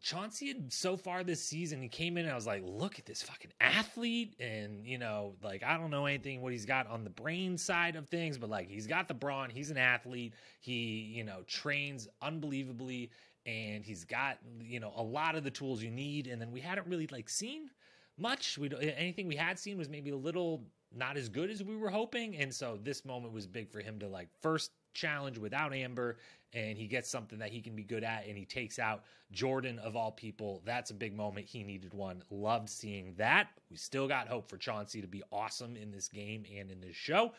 Chauncey 0.00 0.48
had 0.48 0.72
so 0.72 0.96
far 0.96 1.24
this 1.24 1.42
season, 1.42 1.82
he 1.82 1.88
came 1.88 2.16
in 2.16 2.24
and 2.24 2.32
I 2.32 2.34
was 2.34 2.46
like, 2.46 2.62
look 2.64 2.98
at 2.98 3.06
this 3.06 3.22
fucking 3.22 3.52
athlete. 3.60 4.34
And, 4.40 4.86
you 4.86 4.98
know, 4.98 5.34
like, 5.42 5.62
I 5.62 5.76
don't 5.76 5.90
know 5.90 6.06
anything 6.06 6.42
what 6.42 6.52
he's 6.52 6.66
got 6.66 6.86
on 6.88 7.04
the 7.04 7.10
brain 7.10 7.58
side 7.58 7.96
of 7.96 8.08
things, 8.08 8.38
but 8.38 8.50
like, 8.50 8.68
he's 8.68 8.86
got 8.86 9.08
the 9.08 9.14
brawn. 9.14 9.50
He's 9.50 9.70
an 9.70 9.78
athlete. 9.78 10.34
He, 10.60 11.12
you 11.14 11.24
know, 11.24 11.42
trains 11.46 12.08
unbelievably 12.22 13.10
and 13.46 13.84
he's 13.84 14.04
got 14.04 14.38
you 14.60 14.80
know 14.80 14.92
a 14.96 15.02
lot 15.02 15.36
of 15.36 15.44
the 15.44 15.50
tools 15.50 15.82
you 15.82 15.90
need 15.90 16.26
and 16.26 16.40
then 16.40 16.50
we 16.50 16.60
hadn't 16.60 16.86
really 16.86 17.06
like 17.12 17.28
seen 17.28 17.70
much 18.18 18.58
we 18.58 18.70
anything 18.96 19.26
we 19.26 19.36
had 19.36 19.58
seen 19.58 19.78
was 19.78 19.88
maybe 19.88 20.10
a 20.10 20.16
little 20.16 20.64
not 20.94 21.16
as 21.16 21.28
good 21.28 21.50
as 21.50 21.62
we 21.62 21.76
were 21.76 21.90
hoping 21.90 22.36
and 22.36 22.52
so 22.52 22.78
this 22.82 23.04
moment 23.04 23.32
was 23.32 23.46
big 23.46 23.70
for 23.70 23.80
him 23.80 23.98
to 23.98 24.08
like 24.08 24.28
first 24.42 24.72
challenge 24.94 25.38
without 25.38 25.72
amber 25.72 26.18
and 26.52 26.78
he 26.78 26.86
gets 26.86 27.10
something 27.10 27.38
that 27.38 27.50
he 27.50 27.60
can 27.60 27.74
be 27.74 27.82
good 27.82 28.04
at 28.04 28.26
and 28.26 28.36
he 28.36 28.44
takes 28.44 28.78
out 28.78 29.04
jordan 29.32 29.78
of 29.80 29.96
all 29.96 30.12
people. 30.12 30.62
That's 30.64 30.90
a 30.90 30.94
big 30.94 31.14
moment. 31.14 31.46
He 31.46 31.62
needed 31.62 31.92
one. 31.92 32.22
Loved 32.30 32.68
seeing 32.68 33.14
that. 33.16 33.48
We 33.70 33.76
still 33.76 34.08
got 34.08 34.28
hope 34.28 34.48
for 34.48 34.56
chauncey 34.56 35.00
to 35.00 35.08
be 35.08 35.22
awesome 35.32 35.76
in 35.76 35.90
this 35.90 36.08
game 36.08 36.44
and 36.56 36.70
in 36.70 36.80
this 36.80 36.96
show. 36.96 37.32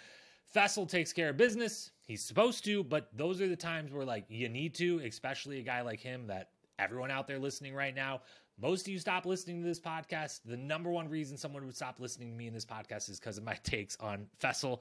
Faysal 0.53 0.87
takes 0.87 1.11
care 1.11 1.29
of 1.29 1.37
business. 1.37 1.91
He's 2.05 2.23
supposed 2.23 2.63
to, 2.65 2.83
but 2.83 3.09
those 3.13 3.41
are 3.41 3.47
the 3.47 3.55
times 3.55 3.91
where 3.91 4.05
like 4.05 4.25
you 4.29 4.49
need 4.49 4.73
to, 4.75 5.01
especially 5.05 5.59
a 5.59 5.63
guy 5.63 5.81
like 5.81 5.99
him 5.99 6.27
that 6.27 6.51
everyone 6.79 7.11
out 7.11 7.27
there 7.27 7.39
listening 7.39 7.73
right 7.73 7.95
now, 7.95 8.21
most 8.59 8.81
of 8.81 8.87
you 8.87 8.99
stop 8.99 9.25
listening 9.25 9.61
to 9.61 9.67
this 9.67 9.79
podcast. 9.79 10.39
The 10.45 10.57
number 10.57 10.89
one 10.89 11.09
reason 11.09 11.37
someone 11.37 11.65
would 11.65 11.75
stop 11.75 11.99
listening 11.99 12.31
to 12.31 12.35
me 12.35 12.47
in 12.47 12.53
this 12.53 12.65
podcast 12.65 13.09
is 13.09 13.19
because 13.19 13.37
of 13.37 13.43
my 13.43 13.53
takes 13.63 13.95
on 13.97 14.27
Faysal. 14.41 14.79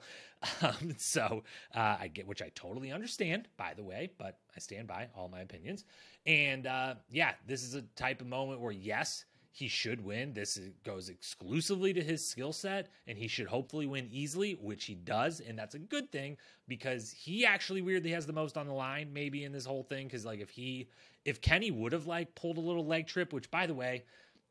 Um, 0.61 0.95
so 0.97 1.43
uh, 1.75 1.97
I 1.99 2.09
get, 2.13 2.27
which 2.27 2.41
I 2.41 2.49
totally 2.55 2.91
understand, 2.91 3.47
by 3.57 3.73
the 3.75 3.83
way, 3.83 4.09
but 4.17 4.39
I 4.55 4.59
stand 4.59 4.87
by 4.87 5.07
all 5.15 5.29
my 5.29 5.41
opinions. 5.41 5.85
And 6.25 6.65
uh, 6.67 6.95
yeah, 7.11 7.33
this 7.45 7.63
is 7.63 7.75
a 7.75 7.83
type 7.95 8.21
of 8.21 8.27
moment 8.27 8.61
where 8.61 8.71
yes, 8.71 9.25
he 9.57 9.67
should 9.67 10.03
win. 10.05 10.33
This 10.33 10.59
goes 10.83 11.09
exclusively 11.09 11.91
to 11.91 12.03
his 12.03 12.23
skill 12.23 12.53
set, 12.53 12.89
and 13.07 13.17
he 13.17 13.27
should 13.27 13.47
hopefully 13.47 13.87
win 13.87 14.07
easily, 14.11 14.53
which 14.61 14.85
he 14.85 14.93
does. 14.93 15.39
And 15.39 15.57
that's 15.57 15.73
a 15.73 15.79
good 15.79 16.11
thing 16.11 16.37
because 16.67 17.09
he 17.09 17.43
actually 17.43 17.81
weirdly 17.81 18.11
has 18.11 18.27
the 18.27 18.33
most 18.33 18.55
on 18.55 18.67
the 18.67 18.73
line, 18.73 19.11
maybe 19.11 19.45
in 19.45 19.51
this 19.51 19.65
whole 19.65 19.81
thing. 19.81 20.05
Because, 20.05 20.25
like, 20.25 20.41
if 20.41 20.51
he, 20.51 20.89
if 21.27 21.41
Kenny 21.41 21.71
would 21.71 21.91
have 21.91 22.07
like 22.07 22.33
pulled 22.35 22.57
a 22.57 22.61
little 22.61 22.85
leg 22.85 23.05
trip, 23.05 23.33
which 23.33 23.51
by 23.51 23.67
the 23.67 23.73
way, 23.73 24.05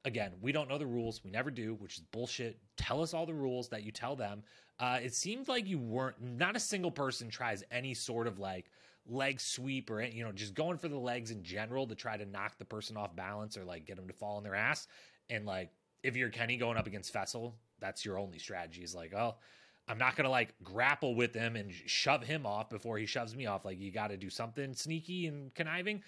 again, 0.04 0.32
we 0.42 0.52
don't 0.52 0.68
know 0.68 0.76
the 0.76 0.86
rules, 0.86 1.24
we 1.24 1.30
never 1.30 1.50
do, 1.50 1.74
which 1.80 1.96
is 1.96 2.04
bullshit. 2.12 2.58
Tell 2.76 3.02
us 3.02 3.14
all 3.14 3.24
the 3.24 3.34
rules 3.34 3.70
that 3.70 3.82
you 3.82 3.90
tell 3.90 4.14
them. 4.14 4.42
Uh, 4.78 4.98
it 5.02 5.14
seemed 5.14 5.48
like 5.48 5.66
you 5.66 5.78
weren't, 5.78 6.20
not 6.20 6.54
a 6.54 6.60
single 6.60 6.90
person 6.90 7.30
tries 7.30 7.64
any 7.70 7.94
sort 7.94 8.26
of 8.26 8.38
like, 8.38 8.70
leg 9.08 9.40
sweep 9.40 9.88
or 9.88 10.02
you 10.02 10.24
know 10.24 10.32
just 10.32 10.52
going 10.52 10.76
for 10.76 10.88
the 10.88 10.98
legs 10.98 11.30
in 11.30 11.40
general 11.40 11.86
to 11.86 11.94
try 11.94 12.16
to 12.16 12.26
knock 12.26 12.58
the 12.58 12.64
person 12.64 12.96
off 12.96 13.14
balance 13.14 13.56
or 13.56 13.64
like 13.64 13.86
get 13.86 13.94
them 13.94 14.08
to 14.08 14.12
fall 14.12 14.36
on 14.36 14.42
their 14.42 14.56
ass 14.56 14.88
and 15.30 15.46
like 15.46 15.70
if 16.02 16.16
you're 16.16 16.28
Kenny 16.28 16.56
going 16.56 16.76
up 16.76 16.88
against 16.88 17.14
Faysal 17.14 17.52
that's 17.78 18.04
your 18.04 18.18
only 18.18 18.40
strategy 18.40 18.82
is 18.82 18.96
like 18.96 19.14
oh 19.14 19.36
I'm 19.86 19.98
not 19.98 20.16
gonna 20.16 20.30
like 20.30 20.54
grapple 20.64 21.14
with 21.14 21.34
him 21.34 21.54
and 21.54 21.70
shove 21.72 22.24
him 22.24 22.46
off 22.46 22.68
before 22.68 22.98
he 22.98 23.06
shoves 23.06 23.36
me 23.36 23.46
off 23.46 23.64
like 23.64 23.78
you 23.78 23.92
got 23.92 24.08
to 24.08 24.16
do 24.16 24.28
something 24.28 24.74
sneaky 24.74 25.28
and 25.28 25.54
conniving 25.54 26.02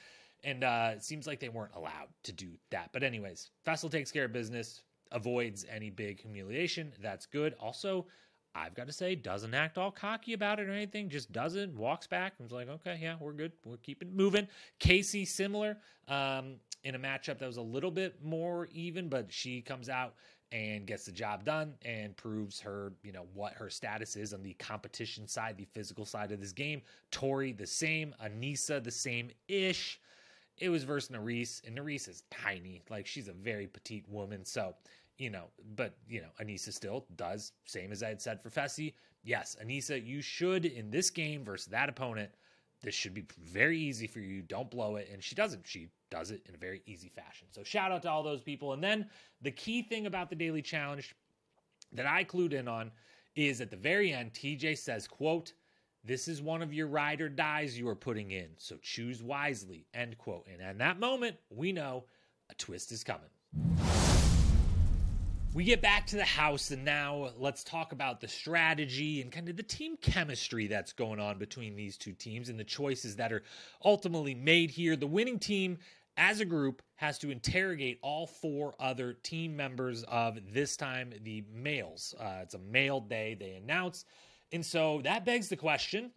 and 0.45 0.65
uh 0.65 0.93
it 0.95 1.05
seems 1.05 1.27
like 1.27 1.41
they 1.41 1.49
weren't 1.49 1.75
allowed 1.75 2.09
to 2.23 2.33
do 2.33 2.49
that 2.71 2.91
but 2.93 3.03
anyways 3.03 3.51
Faysal 3.67 3.91
takes 3.91 4.11
care 4.11 4.25
of 4.25 4.33
business 4.33 4.83
avoids 5.13 5.65
any 5.71 5.91
big 5.91 6.21
humiliation 6.21 6.93
that's 7.01 7.27
good 7.27 7.55
also 7.61 8.07
I've 8.55 8.75
got 8.75 8.87
to 8.87 8.93
say, 8.93 9.15
doesn't 9.15 9.55
act 9.55 9.79
all 9.79 9.91
cocky 9.91 10.33
about 10.33 10.59
it 10.59 10.69
or 10.69 10.73
anything, 10.73 11.09
just 11.09 11.31
does 11.33 11.55
it, 11.55 11.71
walks 11.75 12.07
back, 12.07 12.35
and 12.39 12.47
is 12.47 12.53
like, 12.53 12.69
okay, 12.69 12.99
yeah, 13.01 13.15
we're 13.21 13.33
good. 13.33 13.53
We're 13.65 13.77
keeping 13.77 14.15
moving. 14.15 14.49
Kaycee, 14.81 15.27
similar 15.29 15.77
um, 16.09 16.57
in 16.83 16.95
a 16.95 16.99
matchup 16.99 17.39
that 17.39 17.47
was 17.47 17.59
a 17.59 17.63
little 17.63 17.91
bit 17.91 18.17
more 18.23 18.69
even, 18.73 19.09
but 19.09 19.33
she 19.33 19.61
comes 19.61 19.89
out 19.89 20.15
and 20.51 20.87
gets 20.87 21.05
the 21.05 21.13
job 21.13 21.45
done 21.45 21.75
and 21.85 22.17
proves 22.17 22.59
her, 22.61 22.95
you 23.03 23.13
know, 23.13 23.27
what 23.35 23.53
her 23.53 23.69
status 23.69 24.17
is 24.17 24.33
on 24.33 24.43
the 24.43 24.55
competition 24.55 25.29
side, 25.29 25.57
the 25.59 25.69
physical 25.75 26.07
side 26.07 26.33
of 26.33 26.41
this 26.41 26.53
game. 26.53 26.81
Tori, 27.11 27.53
the 27.53 27.67
same. 27.67 28.15
Aneesa, 28.25 28.83
the 28.83 28.91
same 28.91 29.31
ish. 29.49 30.01
It 30.61 30.69
was 30.69 30.85
versus 30.85 31.11
Nurys, 31.11 31.67
and 31.67 31.77
Nurys 31.77 32.09
is 32.09 32.25
tiny. 32.31 32.83
Like, 32.91 33.07
she's 33.07 33.29
a 33.29 33.33
very 33.33 33.67
petite 33.67 34.09
woman. 34.09 34.45
So, 34.45 34.75
you 35.19 35.31
know, 35.31 35.45
but 35.75 35.97
you 36.09 36.21
know, 36.21 36.29
Aneesa 36.41 36.73
still 36.73 37.07
does 37.17 37.53
same 37.65 37.93
as 37.93 38.03
I 38.03 38.09
had 38.09 38.23
said 38.23 38.43
for 38.43 38.51
Fessy. 38.51 38.95
Yes, 39.25 39.57
Aneesa, 39.63 40.05
you 40.05 40.23
should 40.23 40.65
in 40.65 40.91
this 40.91 41.11
game 41.11 41.45
versus 41.45 41.67
that 41.69 41.89
opponent. 41.89 42.31
This 42.81 42.95
should 42.95 43.15
be 43.15 43.25
very 43.43 43.79
easy 43.79 44.07
for 44.07 44.21
you. 44.21 44.41
Don't 44.43 44.71
blow 44.71 44.97
it. 44.97 45.09
And 45.13 45.23
she 45.23 45.35
doesn't. 45.35 45.67
She 45.67 45.89
does 46.11 46.31
it 46.31 46.43
in 46.49 46.55
a 46.55 46.59
very 46.59 46.83
easy 46.87 47.09
fashion. 47.09 47.49
So 47.51 47.65
shout 47.65 47.91
out 47.91 48.03
to 48.03 48.11
all 48.11 48.23
those 48.23 48.41
people. 48.41 48.73
And 48.73 48.83
then 48.83 49.07
the 49.43 49.51
key 49.51 49.83
thing 49.83 50.07
about 50.07 50.31
the 50.31 50.37
daily 50.37 50.63
challenge 50.63 51.15
that 51.93 52.07
I 52.07 52.23
clued 52.23 52.53
in 52.53 52.69
on 52.69 52.93
is 53.35 53.61
at 53.61 53.71
the 53.71 53.77
very 53.77 54.13
end, 54.13 54.33
TJ 54.33 54.79
says, 54.79 55.09
quote, 55.09 55.53
This 56.05 56.29
is 56.29 56.41
one 56.41 56.63
of 56.63 56.73
your 56.73 56.87
ride 56.87 57.21
or 57.21 57.29
dies 57.29 57.79
you 57.79 57.89
are 57.89 57.97
putting 57.97 58.31
in, 58.31 58.49
so 58.57 58.77
choose 58.81 59.23
wisely. 59.23 59.87
End 59.93 60.17
quote. 60.17 60.47
And 60.51 60.63
at 60.63 60.79
that 60.79 61.01
moment, 61.01 61.37
we 61.51 61.73
know 61.73 62.05
a 62.51 62.55
twist 62.55 62.93
is 62.93 63.05
coming. 63.05 63.29
We 65.55 65.65
get 65.65 65.83
back 65.83 66.07
to 66.09 66.17
the 66.17 66.25
house, 66.25 66.71
and 66.71 66.85
now 66.85 67.31
let's 67.37 67.65
talk 67.65 67.93
about 67.93 68.21
the 68.21 68.29
strategy 68.29 69.21
and 69.23 69.33
kind 69.33 69.49
of 69.49 69.57
the 69.57 69.63
team 69.63 69.97
chemistry 69.97 70.67
that's 70.67 70.93
going 70.93 71.19
on 71.19 71.39
between 71.39 71.75
these 71.75 71.97
two 71.97 72.13
teams 72.13 72.49
and 72.49 72.61
the 72.61 72.65
choices 72.65 73.17
that 73.17 73.33
are 73.33 73.43
ultimately 73.85 74.35
made 74.35 74.71
here. 74.71 74.95
The 74.95 75.07
winning 75.07 75.39
team, 75.39 75.79
as 76.17 76.41
a 76.41 76.45
group, 76.45 76.83
has 76.97 77.19
to 77.21 77.31
interrogate 77.31 77.99
all 78.03 78.27
four 78.27 78.75
other 78.79 79.15
team 79.15 79.57
members 79.57 80.05
of 80.05 80.39
this 80.53 80.77
time 80.77 81.13
the 81.23 81.45
males. 81.53 82.15
Uh, 82.21 82.41
it's 82.43 82.55
a 82.55 82.59
male 82.59 83.01
day, 83.01 83.35
they 83.35 83.55
announce. 83.55 84.05
And 84.53 84.65
so 84.65 85.01
that 85.05 85.25
begs 85.25 85.49
the 85.49 85.57
question 85.57 86.11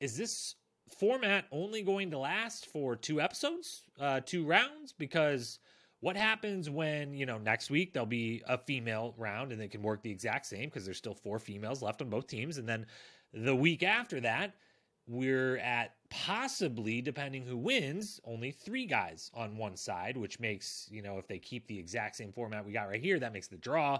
is 0.00 0.16
this 0.16 0.54
format 0.98 1.44
only 1.52 1.82
going 1.82 2.10
to 2.10 2.18
last 2.18 2.66
for 2.66 2.96
two 2.96 3.20
episodes, 3.20 3.82
uh, 4.00 4.20
two 4.24 4.44
rounds? 4.44 4.92
Because 4.92 5.58
what 6.00 6.16
happens 6.16 6.70
when, 6.70 7.14
you 7.14 7.26
know, 7.26 7.38
next 7.38 7.70
week 7.70 7.92
there'll 7.92 8.06
be 8.06 8.42
a 8.48 8.58
female 8.58 9.14
round 9.18 9.52
and 9.52 9.60
they 9.60 9.68
can 9.68 9.82
work 9.82 10.02
the 10.02 10.10
exact 10.10 10.46
same 10.46 10.64
because 10.64 10.84
there's 10.84 10.96
still 10.96 11.14
four 11.14 11.38
females 11.38 11.82
left 11.82 12.00
on 12.00 12.08
both 12.08 12.26
teams. 12.26 12.58
And 12.58 12.68
then 12.68 12.86
the 13.32 13.54
week 13.54 13.82
after 13.82 14.20
that, 14.20 14.54
we're 15.06 15.58
at 15.58 15.94
possibly, 16.08 17.02
depending 17.02 17.44
who 17.44 17.56
wins, 17.56 18.20
only 18.24 18.52
three 18.52 18.86
guys 18.86 19.30
on 19.34 19.56
one 19.56 19.76
side, 19.76 20.16
which 20.16 20.38
makes, 20.38 20.88
you 20.90 21.02
know, 21.02 21.18
if 21.18 21.26
they 21.26 21.38
keep 21.38 21.66
the 21.66 21.78
exact 21.78 22.16
same 22.16 22.32
format 22.32 22.64
we 22.64 22.72
got 22.72 22.88
right 22.88 23.02
here, 23.02 23.18
that 23.18 23.32
makes 23.32 23.48
the 23.48 23.56
draw 23.56 23.98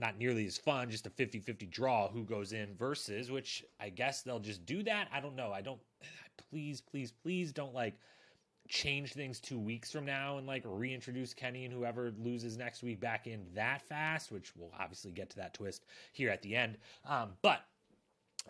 not 0.00 0.18
nearly 0.18 0.46
as 0.46 0.56
fun, 0.56 0.90
just 0.90 1.06
a 1.06 1.10
50 1.10 1.40
50 1.40 1.66
draw 1.66 2.08
who 2.08 2.24
goes 2.24 2.52
in 2.52 2.74
versus, 2.76 3.30
which 3.30 3.64
I 3.78 3.90
guess 3.90 4.22
they'll 4.22 4.40
just 4.40 4.64
do 4.66 4.82
that. 4.84 5.08
I 5.12 5.20
don't 5.20 5.36
know. 5.36 5.52
I 5.52 5.60
don't, 5.60 5.80
please, 6.50 6.80
please, 6.80 7.12
please 7.12 7.52
don't 7.52 7.74
like 7.74 7.94
change 8.68 9.12
things 9.12 9.40
two 9.40 9.58
weeks 9.58 9.90
from 9.90 10.06
now 10.06 10.38
and 10.38 10.46
like 10.46 10.62
reintroduce 10.64 11.34
Kenny 11.34 11.64
and 11.64 11.74
whoever 11.74 12.12
loses 12.18 12.56
next 12.56 12.82
week 12.82 13.00
back 13.00 13.26
in 13.26 13.44
that 13.54 13.82
fast, 13.82 14.30
which 14.30 14.52
we'll 14.56 14.72
obviously 14.78 15.10
get 15.10 15.28
to 15.30 15.36
that 15.36 15.54
twist 15.54 15.84
here 16.12 16.30
at 16.30 16.40
the 16.42 16.54
end. 16.54 16.78
Um, 17.04 17.30
but 17.42 17.64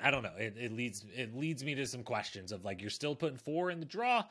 I 0.03 0.11
don't 0.11 0.23
know. 0.23 0.37
It, 0.39 0.57
it 0.59 0.73
leads 0.73 1.05
it 1.17 1.35
leads 1.35 1.65
me 1.65 1.75
to 1.75 1.87
some 1.87 2.03
questions 2.03 2.53
of 2.53 2.65
like 2.65 2.81
you're 2.81 2.91
still 2.91 3.17
putting 3.17 3.39
four 3.39 3.71
in 3.71 3.81
the 3.81 3.87
draw. 3.87 4.25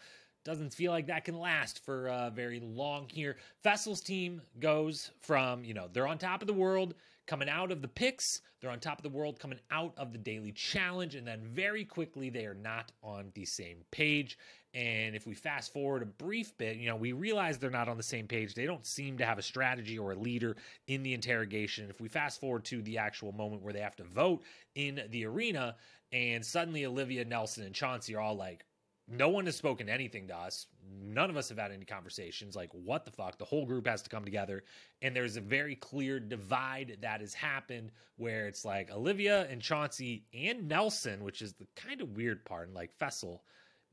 Doesn't 0.46 0.74
feel 0.74 0.92
like 0.92 1.08
that 1.08 1.26
can 1.26 1.38
last 1.38 1.84
for 1.84 2.10
uh, 2.10 2.30
very 2.30 2.60
long 2.60 3.08
here. 3.10 3.38
Faysal's 3.64 4.02
team 4.02 4.42
goes 4.60 5.12
from 5.20 5.64
you 5.64 5.74
know 5.74 5.90
they're 5.92 6.08
on 6.08 6.18
top 6.18 6.42
of 6.42 6.48
the 6.48 6.54
world 6.54 6.96
coming 7.28 7.50
out 7.50 7.72
of 7.72 7.82
the 7.82 7.88
picks. 7.88 8.42
They're 8.60 8.72
on 8.72 8.80
top 8.80 8.98
of 8.98 9.04
the 9.04 9.18
world 9.18 9.40
coming 9.40 9.60
out 9.70 9.94
of 9.98 10.12
the 10.12 10.18
daily 10.18 10.52
challenge, 10.52 11.16
and 11.16 11.28
then 11.28 11.42
very 11.44 11.86
quickly 11.86 12.30
they 12.30 12.46
are 12.46 12.56
not 12.56 12.92
on 13.04 13.32
the 13.36 13.46
same 13.46 13.78
page. 13.92 14.38
And 14.74 15.16
if 15.16 15.28
we 15.28 15.34
fast 15.34 15.74
forward 15.74 16.04
a 16.04 16.06
brief 16.06 16.58
bit, 16.58 16.78
you 16.78 16.88
know, 16.88 16.96
we 16.96 17.12
realize 17.12 17.58
they're 17.58 17.70
not 17.70 17.90
on 17.90 17.98
the 17.98 18.04
same 18.04 18.28
page. 18.28 18.54
They 18.54 18.66
don't 18.66 18.86
seem 18.86 19.18
to 19.18 19.26
have 19.26 19.40
a 19.40 19.44
strategy 19.44 19.98
or 19.98 20.12
a 20.12 20.16
leader 20.16 20.56
in 20.88 21.04
the 21.04 21.14
interrogation. 21.14 21.90
If 21.90 22.00
we 22.00 22.08
fast 22.08 22.40
forward 22.40 22.66
to 22.66 22.82
the 22.82 22.98
actual 22.98 23.32
moment 23.32 23.62
where 23.62 23.74
they 23.74 23.80
have 23.80 23.96
to 23.98 24.04
vote 24.04 24.44
in 24.76 25.02
the 25.10 25.26
arena, 25.26 25.76
and 26.12 26.46
suddenly 26.46 26.86
Olivia, 26.86 27.26
Nelson, 27.26 27.66
and 27.66 27.76
Chauncey 27.76 28.16
are 28.16 28.22
all 28.22 28.36
like, 28.36 28.66
no 29.10 29.30
one 29.30 29.46
has 29.46 29.56
spoken 29.56 29.90
anything 29.90 30.28
to 30.28 30.38
us. 30.38 30.68
None 31.02 31.30
of 31.30 31.38
us 31.38 31.50
have 31.50 31.58
had 31.58 31.72
any 31.72 31.86
conversations. 31.86 32.56
Like, 32.56 32.70
what 32.74 33.06
the 33.06 33.12
fuck? 33.12 33.38
The 33.38 33.46
whole 33.46 33.66
group 33.66 33.88
has 33.88 34.02
to 34.04 34.10
come 34.10 34.24
together. 34.24 34.64
And 35.02 35.16
there's 35.16 35.38
a 35.38 35.42
very 35.42 35.76
clear 35.76 36.20
divide 36.20 36.98
that 37.02 37.22
has 37.22 37.34
happened 37.34 37.92
where 38.18 38.48
it's 38.48 38.66
like 38.66 38.92
Olivia 38.92 39.48
and 39.50 39.62
Chauncey 39.62 40.26
and 40.34 40.68
Nelson, 40.68 41.24
which 41.24 41.42
is 41.42 41.54
the 41.54 41.68
kind 41.76 42.02
of 42.02 42.16
weird 42.16 42.46
part. 42.46 42.68
And 42.68 42.76
like 42.76 42.92
Faysal, 43.00 43.40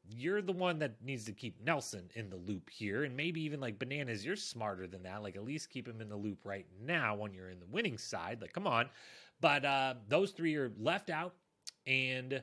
you're 0.08 0.42
the 0.42 0.52
one 0.52 0.78
that 0.80 1.02
needs 1.02 1.24
to 1.24 1.32
keep 1.32 1.64
Nelson 1.64 2.10
in 2.14 2.28
the 2.28 2.36
loop 2.36 2.68
here. 2.68 3.04
And 3.04 3.16
maybe 3.16 3.40
even 3.42 3.60
like 3.60 3.78
Bananas, 3.78 4.24
you're 4.24 4.36
smarter 4.36 4.86
than 4.86 5.02
that. 5.04 5.22
Like, 5.22 5.36
at 5.36 5.44
least 5.44 5.70
keep 5.70 5.88
him 5.88 6.00
in 6.00 6.08
the 6.08 6.16
loop 6.16 6.44
right 6.44 6.66
now 6.84 7.14
when 7.14 7.32
you're 7.32 7.50
in 7.50 7.60
the 7.60 7.66
winning 7.66 7.96
side. 7.96 8.42
Like, 8.42 8.52
come 8.52 8.66
on. 8.66 8.90
But 9.40 9.64
uh, 9.64 9.94
those 10.08 10.32
three 10.32 10.56
are 10.56 10.72
left 10.78 11.08
out. 11.08 11.34
And 11.86 12.42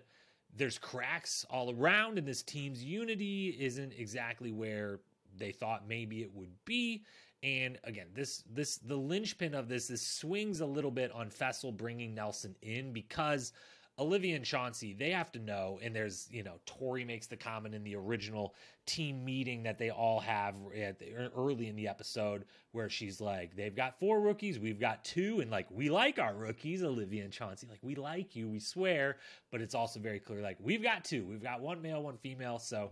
there's 0.56 0.78
cracks 0.78 1.46
all 1.50 1.74
around, 1.74 2.18
and 2.18 2.28
this 2.28 2.44
team's 2.44 2.84
unity 2.84 3.58
isn't 3.60 3.94
exactly 3.98 4.52
where 4.52 5.00
they 5.38 5.52
thought 5.52 5.88
maybe 5.88 6.22
it 6.22 6.34
would 6.34 6.54
be. 6.66 7.04
And 7.42 7.78
again, 7.84 8.08
this 8.14 8.44
this 8.50 8.78
the 8.78 8.96
linchpin 8.96 9.54
of 9.54 9.68
this 9.68 9.88
this 9.88 10.06
swings 10.06 10.62
a 10.62 10.66
little 10.66 10.92
bit 10.92 11.12
on 11.12 11.30
Faysal 11.30 11.76
bringing 11.76 12.14
Nelson 12.14 12.56
in 12.62 12.94
because 12.94 13.52
Olivia 14.00 14.36
and 14.36 14.44
Chauncey, 14.44 14.94
they 14.94 15.12
have 15.12 15.32
to 15.34 15.40
know, 15.40 15.80
and 15.84 15.96
there's, 15.96 16.28
you 16.32 16.42
know, 16.44 16.56
Tori 16.66 17.06
makes 17.06 17.28
the 17.28 17.38
comment 17.38 17.76
in 17.76 17.84
the 17.84 17.96
original 17.96 18.56
team 18.88 19.24
meeting 19.24 19.62
that 19.64 19.78
they 19.78 19.92
all 19.92 20.20
have 20.20 20.56
the, 20.74 21.14
er, 21.16 21.32
early 21.38 21.68
in 21.68 21.76
the 21.76 21.88
episode 21.88 22.46
where 22.72 22.90
she's 22.90 23.22
like, 23.22 23.56
they've 23.56 23.76
got 23.76 24.00
four 24.00 24.20
rookies, 24.20 24.58
we've 24.58 24.80
got 24.80 25.06
two, 25.06 25.42
and 25.42 25.52
like, 25.52 25.68
we 25.70 25.92
like 25.92 26.18
our 26.18 26.34
rookies, 26.34 26.84
Olivia 26.84 27.24
and 27.24 27.32
Chauncey, 27.32 27.68
like, 27.70 27.80
we 27.84 27.94
like 27.94 28.36
you, 28.36 28.50
we 28.50 28.60
swear, 28.60 29.18
but 29.52 29.62
it's 29.62 29.76
also 29.76 30.00
very 30.00 30.20
clear, 30.20 30.42
like, 30.42 30.58
we've 30.60 30.82
got 30.82 31.04
two, 31.04 31.24
we've 31.26 31.44
got 31.44 31.62
one 31.62 31.80
male, 31.80 32.02
one 32.02 32.18
female, 32.18 32.58
so 32.58 32.92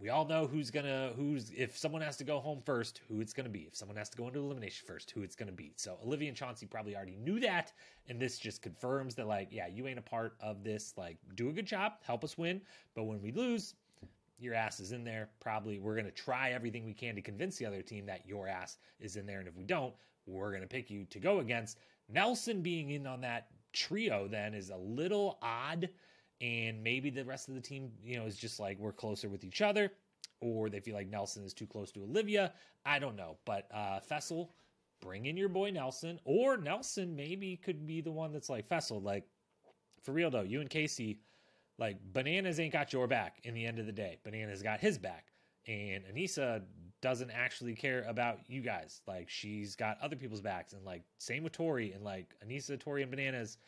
we 0.00 0.08
all 0.08 0.24
know 0.24 0.46
who's 0.46 0.70
gonna 0.70 1.12
who's 1.14 1.50
if 1.54 1.76
someone 1.76 2.00
has 2.00 2.16
to 2.16 2.24
go 2.24 2.40
home 2.40 2.62
first, 2.64 3.02
who 3.06 3.20
it's 3.20 3.34
gonna 3.34 3.50
be. 3.50 3.60
If 3.60 3.76
someone 3.76 3.96
has 3.96 4.08
to 4.08 4.16
go 4.16 4.26
into 4.28 4.40
elimination 4.40 4.86
first, 4.86 5.10
who 5.10 5.22
it's 5.22 5.36
gonna 5.36 5.52
be. 5.52 5.72
So 5.76 5.98
Olivia 6.04 6.28
and 6.28 6.36
Chauncey 6.36 6.66
probably 6.66 6.96
already 6.96 7.16
knew 7.16 7.38
that, 7.40 7.72
and 8.08 8.18
this 8.18 8.38
just 8.38 8.62
confirms 8.62 9.14
that 9.16 9.26
like, 9.26 9.48
yeah, 9.50 9.66
you 9.66 9.86
ain't 9.86 9.98
a 9.98 10.02
part 10.02 10.36
of 10.40 10.64
this. 10.64 10.94
Like, 10.96 11.18
do 11.34 11.50
a 11.50 11.52
good 11.52 11.66
job, 11.66 11.92
help 12.02 12.24
us 12.24 12.38
win, 12.38 12.62
but 12.94 13.04
when 13.04 13.20
we 13.20 13.30
lose, 13.32 13.74
your 14.38 14.54
ass 14.54 14.80
is 14.80 14.92
in 14.92 15.04
there. 15.04 15.28
Probably 15.38 15.78
we're 15.78 15.96
gonna 15.96 16.10
try 16.10 16.52
everything 16.52 16.86
we 16.86 16.94
can 16.94 17.14
to 17.14 17.22
convince 17.22 17.58
the 17.58 17.66
other 17.66 17.82
team 17.82 18.06
that 18.06 18.26
your 18.26 18.48
ass 18.48 18.78
is 19.00 19.16
in 19.16 19.26
there, 19.26 19.40
and 19.40 19.48
if 19.48 19.54
we 19.54 19.64
don't, 19.64 19.94
we're 20.26 20.52
gonna 20.52 20.66
pick 20.66 20.90
you 20.90 21.04
to 21.10 21.18
go 21.18 21.40
against. 21.40 21.78
Nelson 22.08 22.62
being 22.62 22.90
in 22.90 23.06
on 23.06 23.20
that 23.20 23.48
trio 23.72 24.26
then 24.26 24.54
is 24.54 24.70
a 24.70 24.76
little 24.76 25.38
odd 25.42 25.88
and 26.40 26.82
maybe 26.82 27.10
the 27.10 27.24
rest 27.24 27.48
of 27.48 27.54
the 27.54 27.60
team, 27.60 27.92
you 28.02 28.18
know, 28.18 28.26
is 28.26 28.36
just 28.36 28.58
like 28.60 28.78
we're 28.78 28.92
closer 28.92 29.28
with 29.28 29.44
each 29.44 29.60
other, 29.60 29.92
or 30.40 30.70
they 30.70 30.80
feel 30.80 30.94
like 30.94 31.08
Nelson 31.08 31.44
is 31.44 31.52
too 31.52 31.66
close 31.66 31.92
to 31.92 32.02
Olivia. 32.02 32.52
I 32.84 32.98
don't 32.98 33.16
know, 33.16 33.36
but 33.44 33.68
uh, 33.72 34.00
Faysal, 34.10 34.48
bring 35.00 35.26
in 35.26 35.36
your 35.36 35.48
boy 35.48 35.70
Nelson, 35.70 36.18
or 36.24 36.56
Nelson 36.56 37.14
maybe 37.14 37.56
could 37.56 37.86
be 37.86 38.00
the 38.00 38.10
one 38.10 38.32
that's 38.32 38.48
like 38.48 38.68
Faysal, 38.68 39.02
like 39.02 39.24
for 40.02 40.12
real 40.12 40.30
though, 40.30 40.42
you 40.42 40.60
and 40.60 40.70
Kaycee, 40.70 41.18
like 41.78 41.98
Bananas 42.12 42.58
ain't 42.58 42.72
got 42.72 42.92
your 42.92 43.06
back 43.06 43.40
in 43.44 43.54
the 43.54 43.66
end 43.66 43.78
of 43.78 43.86
the 43.86 43.92
day. 43.92 44.18
Bananas 44.24 44.62
got 44.62 44.80
his 44.80 44.98
back, 44.98 45.26
and 45.66 46.04
Aneesa 46.04 46.62
doesn't 47.02 47.30
actually 47.30 47.74
care 47.74 48.04
about 48.08 48.38
you 48.46 48.60
guys. 48.60 49.02
Like 49.06 49.28
she's 49.28 49.76
got 49.76 49.98
other 50.00 50.16
people's 50.16 50.40
backs, 50.40 50.72
and 50.72 50.84
like 50.84 51.02
same 51.18 51.42
with 51.42 51.52
Tori, 51.52 51.92
and 51.92 52.02
like 52.02 52.34
Aneesa, 52.46 52.78
Tori, 52.78 53.02
and 53.02 53.10
Bananas 53.10 53.58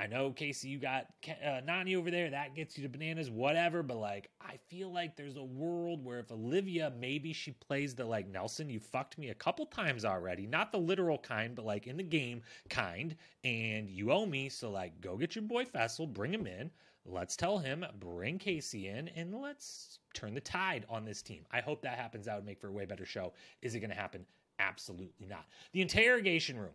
I 0.00 0.06
know 0.06 0.30
Kaycee, 0.30 0.64
you 0.64 0.78
got 0.78 1.06
uh, 1.26 1.60
Nany 1.66 1.96
over 1.96 2.10
there. 2.10 2.30
That 2.30 2.54
gets 2.54 2.76
you 2.76 2.84
to 2.84 2.88
bananas, 2.88 3.30
whatever. 3.30 3.82
But 3.82 3.96
like, 3.96 4.30
I 4.40 4.56
feel 4.68 4.92
like 4.92 5.16
there's 5.16 5.36
a 5.36 5.42
world 5.42 6.04
where 6.04 6.20
if 6.20 6.30
Olivia, 6.30 6.92
maybe 7.00 7.32
she 7.32 7.50
plays 7.50 7.96
the 7.96 8.04
like 8.04 8.28
Nelson, 8.28 8.70
you 8.70 8.78
fucked 8.78 9.18
me 9.18 9.30
a 9.30 9.34
couple 9.34 9.66
times 9.66 10.04
already. 10.04 10.46
Not 10.46 10.70
the 10.70 10.78
literal 10.78 11.18
kind, 11.18 11.56
but 11.56 11.64
like 11.64 11.88
in 11.88 11.96
the 11.96 12.04
game 12.04 12.42
kind. 12.70 13.16
And 13.42 13.90
you 13.90 14.12
owe 14.12 14.26
me. 14.26 14.48
So 14.48 14.70
like, 14.70 15.00
go 15.00 15.16
get 15.16 15.34
your 15.34 15.42
boy 15.42 15.64
Faysal, 15.64 16.12
bring 16.12 16.32
him 16.32 16.46
in. 16.46 16.70
Let's 17.04 17.36
tell 17.36 17.58
him, 17.58 17.84
bring 17.98 18.38
Kaycee 18.38 18.84
in, 18.84 19.08
and 19.08 19.34
let's 19.34 19.98
turn 20.12 20.34
the 20.34 20.40
tide 20.40 20.84
on 20.90 21.06
this 21.06 21.22
team. 21.22 21.46
I 21.50 21.60
hope 21.60 21.80
that 21.82 21.98
happens. 21.98 22.26
That 22.26 22.36
would 22.36 22.44
make 22.44 22.60
for 22.60 22.68
a 22.68 22.72
way 22.72 22.84
better 22.84 23.06
show. 23.06 23.32
Is 23.62 23.74
it 23.74 23.80
going 23.80 23.90
to 23.90 23.96
happen? 23.96 24.26
Absolutely 24.58 25.26
not. 25.26 25.46
The 25.72 25.80
interrogation 25.80 26.58
room 26.58 26.74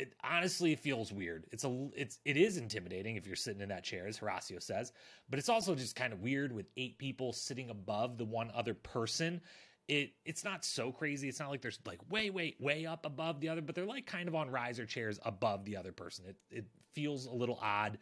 it 0.00 0.14
honestly 0.24 0.74
feels 0.74 1.12
weird. 1.12 1.44
It's 1.52 1.64
a 1.64 1.88
it's 1.94 2.20
it 2.24 2.38
is 2.38 2.56
intimidating 2.56 3.16
if 3.16 3.26
you're 3.26 3.36
sitting 3.36 3.60
in 3.60 3.68
that 3.68 3.84
chair, 3.84 4.06
as 4.06 4.18
Horacio 4.18 4.62
says, 4.62 4.92
but 5.28 5.38
it's 5.38 5.50
also 5.50 5.74
just 5.74 5.94
kind 5.94 6.14
of 6.14 6.20
weird 6.20 6.52
with 6.52 6.70
eight 6.78 6.96
people 6.96 7.34
sitting 7.34 7.68
above 7.68 8.16
the 8.16 8.24
one 8.24 8.50
other 8.54 8.72
person. 8.72 9.42
It 9.88 10.12
it's 10.24 10.42
not 10.42 10.64
so 10.64 10.90
crazy. 10.90 11.28
It's 11.28 11.38
not 11.38 11.50
like 11.50 11.60
there's 11.60 11.80
like 11.84 12.00
way 12.10 12.30
way 12.30 12.56
way 12.58 12.86
up 12.86 13.04
above 13.04 13.40
the 13.40 13.50
other, 13.50 13.60
but 13.60 13.74
they're 13.74 13.84
like 13.84 14.06
kind 14.06 14.26
of 14.26 14.34
on 14.34 14.48
riser 14.48 14.86
chairs 14.86 15.20
above 15.22 15.66
the 15.66 15.76
other 15.76 15.92
person. 15.92 16.24
It 16.26 16.36
it 16.50 16.64
feels 16.94 17.26
a 17.26 17.32
little 17.32 17.58
odd. 17.60 17.98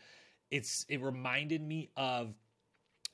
It's 0.52 0.86
it 0.88 1.02
reminded 1.02 1.62
me 1.62 1.90
of 1.96 2.32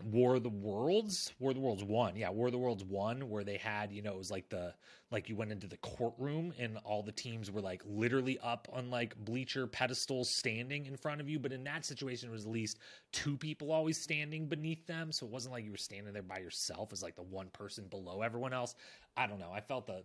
War 0.03 0.35
of 0.35 0.43
the 0.43 0.51
Worlds, 0.51 1.33
War 1.39 1.53
of 1.53 1.57
the 1.57 1.61
Worlds 1.61 1.85
one, 1.85 2.17
yeah, 2.17 2.29
War 2.31 2.47
of 2.47 2.53
the 2.53 2.59
Worlds 2.59 2.85
one, 2.85 3.29
where 3.31 3.45
they 3.45 3.57
had, 3.57 3.93
you 3.93 4.03
know, 4.03 4.13
it 4.13 4.19
was 4.19 4.31
like 4.31 4.49
the 4.49 4.75
like 5.11 5.29
you 5.29 5.37
went 5.37 5.53
into 5.53 5.69
the 5.69 5.77
courtroom 5.77 6.53
and 6.59 6.79
all 6.79 7.03
the 7.03 7.13
teams 7.13 7.51
were 7.51 7.61
like 7.61 7.81
literally 7.87 8.39
up 8.41 8.67
on 8.73 8.91
like 8.91 9.17
bleacher 9.17 9.69
pedestals 9.69 10.29
standing 10.29 10.87
in 10.87 10.97
front 10.97 11.21
of 11.21 11.29
you. 11.29 11.39
But 11.39 11.53
in 11.53 11.63
that 11.65 11.85
situation, 11.85 12.29
it 12.29 12.33
was 12.33 12.45
at 12.45 12.51
least 12.51 12.79
two 13.13 13.37
people 13.37 13.71
always 13.71 14.01
standing 14.01 14.47
beneath 14.49 14.85
them, 14.87 15.13
so 15.13 15.27
it 15.27 15.33
wasn't 15.33 15.53
like 15.53 15.65
you 15.65 15.71
were 15.71 15.77
standing 15.77 16.13
there 16.13 16.23
by 16.23 16.39
yourself 16.39 16.93
as 16.93 17.03
like 17.03 17.15
the 17.15 17.23
one 17.23 17.49
person 17.51 17.87
below 17.87 18.23
everyone 18.23 18.53
else. 18.53 18.75
I 19.17 19.27
don't 19.29 19.39
know. 19.39 19.53
I 19.53 19.61
felt 19.61 19.89
a 19.89 20.03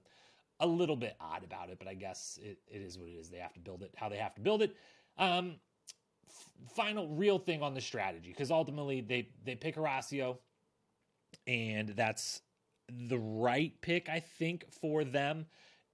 a 0.60 0.68
little 0.68 0.98
bit 0.98 1.16
odd 1.20 1.44
about 1.44 1.70
it, 1.70 1.80
but 1.80 1.88
I 1.88 1.94
guess 1.94 2.38
it, 2.42 2.60
it 2.68 2.82
is 2.82 2.98
what 2.98 3.08
it 3.08 3.14
is. 3.14 3.30
They 3.30 3.38
have 3.38 3.54
to 3.54 3.60
build 3.60 3.82
it 3.82 3.92
how 3.96 4.10
they 4.10 4.18
have 4.18 4.36
to 4.36 4.42
build 4.42 4.62
it. 4.62 4.76
Um, 5.18 5.56
final 6.76 7.08
real 7.10 7.40
thing 7.40 7.62
on 7.64 7.74
the 7.74 7.82
strategy 7.82 8.30
because 8.30 8.52
ultimately 8.52 9.02
they 9.02 9.30
they 9.46 9.56
pick 9.56 9.76
Horacio, 9.76 10.38
and 11.48 11.90
that's 11.90 12.42
the 13.08 13.20
right 13.20 13.74
pick 13.82 14.10
I 14.10 14.20
think 14.20 14.66
for 14.72 15.04
them. 15.04 15.46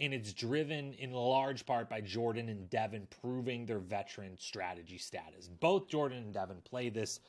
And 0.02 0.14
it's 0.14 0.34
driven 0.34 0.94
in 0.94 1.14
large 1.14 1.66
part 1.66 1.90
by 1.90 2.02
Jordan 2.02 2.50
and 2.50 2.70
Devin 2.70 3.08
proving 3.22 3.66
their 3.66 3.80
veteran 3.80 4.38
strategy 4.38 4.98
status. 4.98 5.48
Both 5.48 5.88
Jordan 5.88 6.18
and 6.18 6.34
Devin 6.34 6.58
play 6.66 6.90
this 6.90 7.22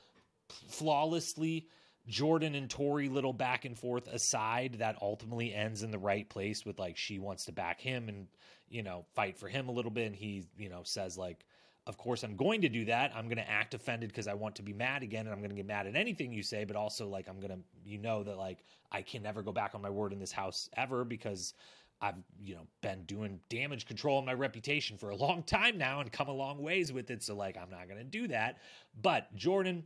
flawlessly. 0.68 1.68
Jordan 2.08 2.54
and 2.54 2.70
Tori 2.70 3.08
little 3.08 3.32
back 3.32 3.64
and 3.64 3.78
forth 3.78 4.08
aside 4.08 4.76
that 4.78 4.98
ultimately 5.00 5.52
ends 5.54 5.82
in 5.82 5.90
the 5.90 5.98
right 5.98 6.28
place 6.28 6.64
with 6.64 6.78
like 6.78 6.96
she 6.96 7.18
wants 7.18 7.44
to 7.46 7.52
back 7.52 7.80
him 7.80 8.08
and 8.08 8.26
you 8.68 8.82
know 8.82 9.04
fight 9.14 9.36
for 9.36 9.48
him 9.48 9.68
a 9.68 9.72
little 9.72 9.90
bit 9.90 10.06
and 10.06 10.16
he 10.16 10.44
you 10.56 10.68
know 10.68 10.82
says 10.84 11.18
like 11.18 11.44
of 11.86 11.96
course 11.96 12.22
I'm 12.22 12.36
going 12.36 12.62
to 12.62 12.68
do 12.68 12.84
that. 12.86 13.12
I'm 13.14 13.26
going 13.26 13.38
to 13.38 13.48
act 13.48 13.74
offended 13.74 14.08
because 14.08 14.26
I 14.26 14.34
want 14.34 14.56
to 14.56 14.62
be 14.62 14.72
mad 14.72 15.02
again 15.02 15.26
and 15.26 15.30
I'm 15.32 15.38
going 15.38 15.50
to 15.50 15.56
get 15.56 15.66
mad 15.66 15.86
at 15.86 15.94
anything 15.94 16.32
you 16.32 16.42
say, 16.42 16.64
but 16.64 16.76
also 16.76 17.08
like 17.08 17.28
I'm 17.28 17.38
going 17.38 17.52
to 17.52 17.58
you 17.84 17.98
know 17.98 18.22
that 18.24 18.36
like 18.36 18.64
I 18.90 19.02
can 19.02 19.22
never 19.22 19.42
go 19.42 19.52
back 19.52 19.74
on 19.74 19.82
my 19.82 19.90
word 19.90 20.12
in 20.12 20.18
this 20.18 20.32
house 20.32 20.68
ever 20.76 21.04
because 21.04 21.54
I've 22.00 22.16
you 22.42 22.54
know 22.56 22.66
been 22.82 23.04
doing 23.04 23.40
damage 23.48 23.86
control 23.86 24.18
on 24.18 24.24
my 24.24 24.34
reputation 24.34 24.98
for 24.98 25.10
a 25.10 25.16
long 25.16 25.42
time 25.42 25.78
now 25.78 26.00
and 26.00 26.10
come 26.10 26.28
a 26.28 26.32
long 26.32 26.62
ways 26.62 26.92
with 26.92 27.10
it 27.10 27.22
so 27.22 27.36
like 27.36 27.56
I'm 27.56 27.70
not 27.70 27.88
going 27.88 27.98
to 27.98 28.04
do 28.04 28.28
that. 28.28 28.58
But 29.00 29.34
Jordan 29.34 29.84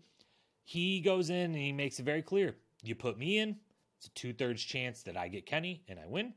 he 0.71 1.01
goes 1.01 1.31
in 1.31 1.37
and 1.37 1.57
he 1.57 1.73
makes 1.73 1.99
it 1.99 2.05
very 2.05 2.23
clear. 2.23 2.55
You 2.83 2.95
put 2.95 3.19
me 3.19 3.39
in, 3.39 3.57
it's 3.99 4.07
a 4.07 4.11
two 4.11 4.33
thirds 4.33 4.63
chance 4.63 5.03
that 5.03 5.17
I 5.17 5.27
get 5.27 5.45
Kenny 5.45 5.83
and 5.89 5.99
I 5.99 6.07
win. 6.07 6.33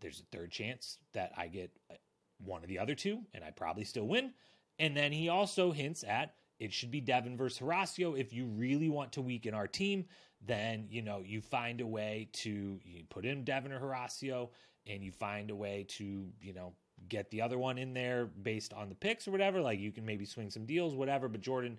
There's 0.00 0.20
a 0.20 0.36
third 0.36 0.52
chance 0.52 0.98
that 1.12 1.32
I 1.36 1.48
get 1.48 1.72
uh, 1.90 1.94
one 2.38 2.62
of 2.62 2.68
the 2.68 2.78
other 2.78 2.94
two 2.94 3.20
and 3.34 3.42
I 3.42 3.50
probably 3.50 3.82
still 3.84 4.06
win. 4.06 4.32
And 4.78 4.96
then 4.96 5.12
he 5.12 5.28
also 5.28 5.72
hints 5.72 6.04
at 6.04 6.34
it 6.60 6.72
should 6.72 6.90
be 6.90 7.00
Devin 7.00 7.36
versus 7.36 7.58
Horacio. 7.58 8.18
If 8.18 8.32
you 8.32 8.46
really 8.46 8.88
want 8.88 9.12
to 9.12 9.20
weaken 9.20 9.54
our 9.54 9.66
team, 9.66 10.04
then 10.46 10.86
you 10.88 11.02
know 11.02 11.22
you 11.24 11.40
find 11.40 11.80
a 11.80 11.86
way 11.86 12.28
to 12.32 12.80
put 13.10 13.24
in 13.24 13.44
Devin 13.44 13.72
or 13.72 13.80
Horacio, 13.80 14.50
and 14.86 15.02
you 15.02 15.10
find 15.10 15.50
a 15.50 15.56
way 15.56 15.84
to 15.90 16.28
you 16.40 16.52
know 16.52 16.72
get 17.08 17.30
the 17.30 17.42
other 17.42 17.58
one 17.58 17.76
in 17.76 17.92
there 17.92 18.26
based 18.26 18.72
on 18.72 18.88
the 18.88 18.94
picks 18.94 19.26
or 19.26 19.32
whatever. 19.32 19.60
Like 19.60 19.80
you 19.80 19.92
can 19.92 20.06
maybe 20.06 20.24
swing 20.24 20.50
some 20.50 20.64
deals, 20.64 20.94
whatever. 20.94 21.28
But 21.28 21.40
Jordan 21.40 21.78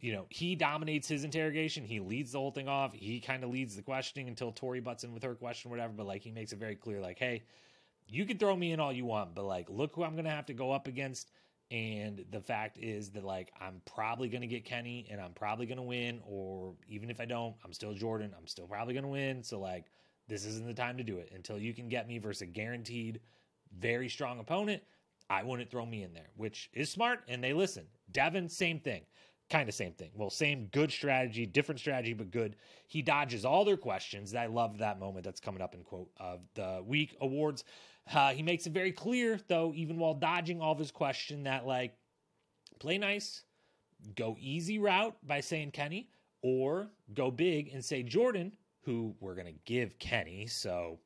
you 0.00 0.12
know, 0.12 0.26
he 0.28 0.54
dominates 0.54 1.08
his 1.08 1.24
interrogation. 1.24 1.84
He 1.84 1.98
leads 1.98 2.32
the 2.32 2.38
whole 2.38 2.52
thing 2.52 2.68
off. 2.68 2.92
He 2.94 3.20
kind 3.20 3.42
of 3.42 3.50
leads 3.50 3.74
the 3.74 3.82
questioning 3.82 4.28
until 4.28 4.52
Tori 4.52 4.80
butts 4.80 5.02
in 5.04 5.12
with 5.12 5.24
her 5.24 5.34
question, 5.34 5.70
whatever. 5.70 5.92
But 5.92 6.06
like, 6.06 6.22
he 6.22 6.30
makes 6.30 6.52
it 6.52 6.58
very 6.58 6.76
clear, 6.76 7.00
like, 7.00 7.18
hey, 7.18 7.42
you 8.06 8.24
can 8.24 8.38
throw 8.38 8.54
me 8.54 8.72
in 8.72 8.80
all 8.80 8.92
you 8.92 9.04
want, 9.04 9.34
but 9.34 9.44
like, 9.44 9.68
look 9.68 9.94
who 9.94 10.04
I'm 10.04 10.12
going 10.12 10.24
to 10.24 10.30
have 10.30 10.46
to 10.46 10.54
go 10.54 10.70
up 10.70 10.86
against. 10.86 11.30
And 11.70 12.24
the 12.30 12.40
fact 12.40 12.78
is 12.78 13.10
that 13.10 13.24
like, 13.24 13.52
I'm 13.60 13.82
probably 13.84 14.28
to 14.40 14.46
get 14.46 14.64
Kenny 14.64 15.06
and 15.10 15.20
I'm 15.20 15.32
probably 15.32 15.66
to 15.76 15.82
win. 15.82 16.20
Or 16.26 16.74
even 16.88 17.10
if 17.10 17.20
I 17.20 17.26
don't, 17.26 17.54
I'm 17.64 17.72
still 17.72 17.92
Jordan. 17.92 18.32
I'm 18.36 18.46
still 18.46 18.66
probably 18.66 18.94
to 19.04 19.10
win. 19.10 19.42
So 19.42 19.58
like, 19.58 19.86
this 20.28 20.44
isn't 20.44 20.66
the 20.66 20.74
time 20.74 20.96
to 20.96 21.04
do 21.04 21.18
it 21.18 21.30
until 21.34 21.58
you 21.58 21.74
can 21.74 21.88
get 21.88 22.08
me 22.08 22.18
versus 22.18 22.42
a 22.42 22.46
guaranteed, 22.46 23.20
very 23.78 24.08
strong 24.08 24.38
opponent. 24.40 24.82
I 25.30 25.42
wouldn't 25.42 25.70
throw 25.70 25.84
me 25.84 26.02
in 26.02 26.14
there, 26.14 26.30
which 26.36 26.70
is 26.72 26.90
smart. 26.90 27.20
And 27.28 27.44
they 27.44 27.52
listen. 27.52 27.86
Devin, 28.12 28.48
same 28.48 28.80
thing 28.80 29.02
kind 29.50 29.68
of 29.68 29.74
same 29.74 29.92
thing. 29.92 30.10
Well, 30.14 30.30
same 30.30 30.68
good 30.72 30.90
strategy, 30.92 31.46
different 31.46 31.80
strategy, 31.80 32.12
but 32.12 32.30
good. 32.30 32.56
He 32.86 33.02
dodges 33.02 33.44
all 33.44 33.64
their 33.64 33.76
questions. 33.76 34.34
I 34.34 34.46
love 34.46 34.78
that 34.78 34.98
moment 34.98 35.24
that's 35.24 35.40
coming 35.40 35.62
up 35.62 35.74
in 35.74 35.82
quote 35.82 36.10
of 36.18 36.40
the 36.54 36.82
week 36.86 37.16
awards. 37.20 37.64
Uh, 38.12 38.32
he 38.32 38.42
makes 38.42 38.66
it 38.66 38.72
very 38.72 38.92
clear, 38.92 39.38
though, 39.48 39.72
even 39.74 39.98
while 39.98 40.14
dodging 40.14 40.60
all 40.60 40.72
of 40.72 40.78
his 40.78 40.90
question, 40.90 41.44
that 41.44 41.66
like 41.66 41.94
play 42.78 42.98
nice, 42.98 43.42
go 44.16 44.36
easy 44.38 44.78
route 44.78 45.16
by 45.26 45.40
saying 45.40 45.70
Kenny, 45.70 46.08
or 46.42 46.88
go 47.14 47.30
big 47.30 47.70
and 47.72 47.84
say 47.84 48.02
Jordan, 48.02 48.52
who 48.82 49.14
we're 49.20 49.34
gonna 49.34 49.52
give 49.64 49.98
Kenny. 49.98 50.46
So 50.46 50.98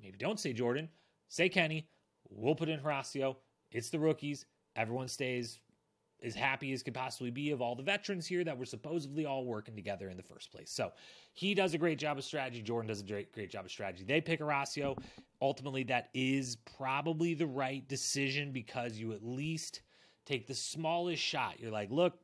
maybe 0.00 0.18
don't 0.18 0.38
say 0.38 0.52
Jordan, 0.52 0.88
say 1.28 1.48
Kenny. 1.48 1.88
We'll 2.30 2.54
put 2.54 2.68
in 2.68 2.80
Horacio. 2.80 3.36
It's 3.70 3.90
the 3.90 3.98
rookies. 3.98 4.46
Everyone 4.76 5.08
stays 5.08 5.60
as 6.24 6.34
happy 6.34 6.72
as 6.72 6.82
could 6.82 6.94
possibly 6.94 7.30
be 7.30 7.50
of 7.50 7.60
all 7.60 7.74
the 7.74 7.82
veterans 7.82 8.26
here 8.26 8.42
that 8.44 8.56
were 8.56 8.64
supposedly 8.64 9.26
all 9.26 9.44
working 9.44 9.76
together 9.76 10.08
in 10.08 10.16
the 10.16 10.22
first 10.22 10.50
place. 10.50 10.70
So 10.70 10.92
he 11.34 11.54
does 11.54 11.74
a 11.74 11.78
great 11.78 11.98
job 11.98 12.18
of 12.18 12.24
strategy. 12.24 12.62
Jordan 12.62 12.88
does 12.88 13.00
a 13.00 13.04
great, 13.04 13.32
great 13.32 13.50
job 13.50 13.64
of 13.64 13.70
strategy. 13.70 14.04
They 14.04 14.20
pick 14.20 14.40
Horacio. 14.40 14.98
Ultimately, 15.42 15.82
that 15.84 16.08
is 16.14 16.56
probably 16.76 17.34
the 17.34 17.46
right 17.46 17.86
decision 17.88 18.52
because 18.52 18.96
you 18.96 19.12
at 19.12 19.24
least 19.24 19.82
take 20.24 20.46
the 20.46 20.54
smallest 20.54 21.22
shot. 21.22 21.60
You're 21.60 21.70
like, 21.70 21.90
look, 21.90 22.18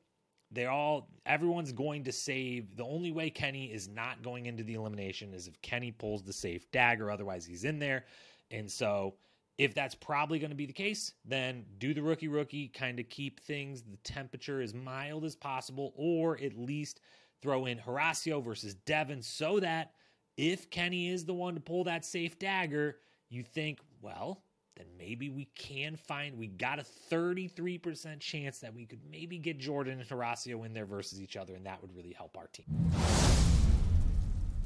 they're 0.50 0.70
all 0.70 1.08
everyone's 1.26 1.72
going 1.72 2.04
to 2.04 2.12
save. 2.12 2.76
The 2.76 2.84
only 2.84 3.12
way 3.12 3.30
Kenny 3.30 3.66
is 3.66 3.88
not 3.88 4.22
going 4.22 4.46
into 4.46 4.64
the 4.64 4.74
elimination 4.74 5.32
is 5.32 5.46
if 5.46 5.60
Kenny 5.62 5.92
pulls 5.92 6.22
the 6.22 6.32
safe 6.32 6.70
dagger, 6.72 7.10
otherwise 7.10 7.44
he's 7.44 7.64
in 7.64 7.78
there. 7.78 8.04
And 8.50 8.70
so 8.70 9.14
if 9.60 9.74
that's 9.74 9.94
probably 9.94 10.38
going 10.38 10.50
to 10.50 10.56
be 10.56 10.64
the 10.64 10.72
case, 10.72 11.12
then 11.22 11.66
do 11.76 11.92
the 11.92 12.02
rookie 12.02 12.28
rookie, 12.28 12.68
kind 12.68 12.98
of 12.98 13.06
keep 13.10 13.40
things 13.40 13.82
the 13.82 13.98
temperature 13.98 14.62
as 14.62 14.72
mild 14.72 15.22
as 15.22 15.36
possible, 15.36 15.92
or 15.96 16.38
at 16.42 16.56
least 16.56 17.02
throw 17.42 17.66
in 17.66 17.76
Horacio 17.76 18.42
versus 18.42 18.72
Devin 18.72 19.20
so 19.20 19.60
that 19.60 19.92
if 20.38 20.70
Kenny 20.70 21.10
is 21.10 21.26
the 21.26 21.34
one 21.34 21.52
to 21.52 21.60
pull 21.60 21.84
that 21.84 22.06
safe 22.06 22.38
dagger, 22.38 22.96
you 23.28 23.42
think, 23.42 23.80
well, 24.00 24.44
then 24.78 24.86
maybe 24.96 25.28
we 25.28 25.44
can 25.54 25.94
find 25.94 26.38
we 26.38 26.46
got 26.46 26.78
a 26.78 26.86
33% 27.12 28.18
chance 28.18 28.60
that 28.60 28.74
we 28.74 28.86
could 28.86 29.00
maybe 29.10 29.36
get 29.36 29.58
Jordan 29.58 30.00
and 30.00 30.08
Horacio 30.08 30.64
in 30.64 30.72
there 30.72 30.86
versus 30.86 31.20
each 31.20 31.36
other, 31.36 31.54
and 31.54 31.66
that 31.66 31.82
would 31.82 31.94
really 31.94 32.14
help 32.14 32.38
our 32.38 32.46
team. 32.46 32.64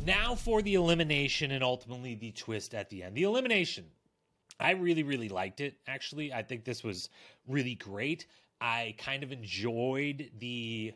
Now 0.07 0.37
for 0.37 0.63
the 0.63 0.75
elimination 0.75 1.51
and 1.51 1.65
ultimately 1.65 2.15
the 2.15 2.31
twist 2.31 2.75
at 2.75 2.91
the 2.91 3.03
end. 3.03 3.17
The 3.17 3.25
elimination 3.25 3.87
I 4.61 4.73
really, 4.73 5.03
really 5.03 5.29
liked 5.29 5.61
it. 5.61 5.77
Actually, 5.87 6.33
I 6.33 6.43
think 6.43 6.65
this 6.65 6.83
was 6.83 7.09
really 7.47 7.75
great. 7.75 8.27
I 8.61 8.95
kind 8.99 9.23
of 9.23 9.33
enjoyed 9.33 10.31
the 10.39 10.95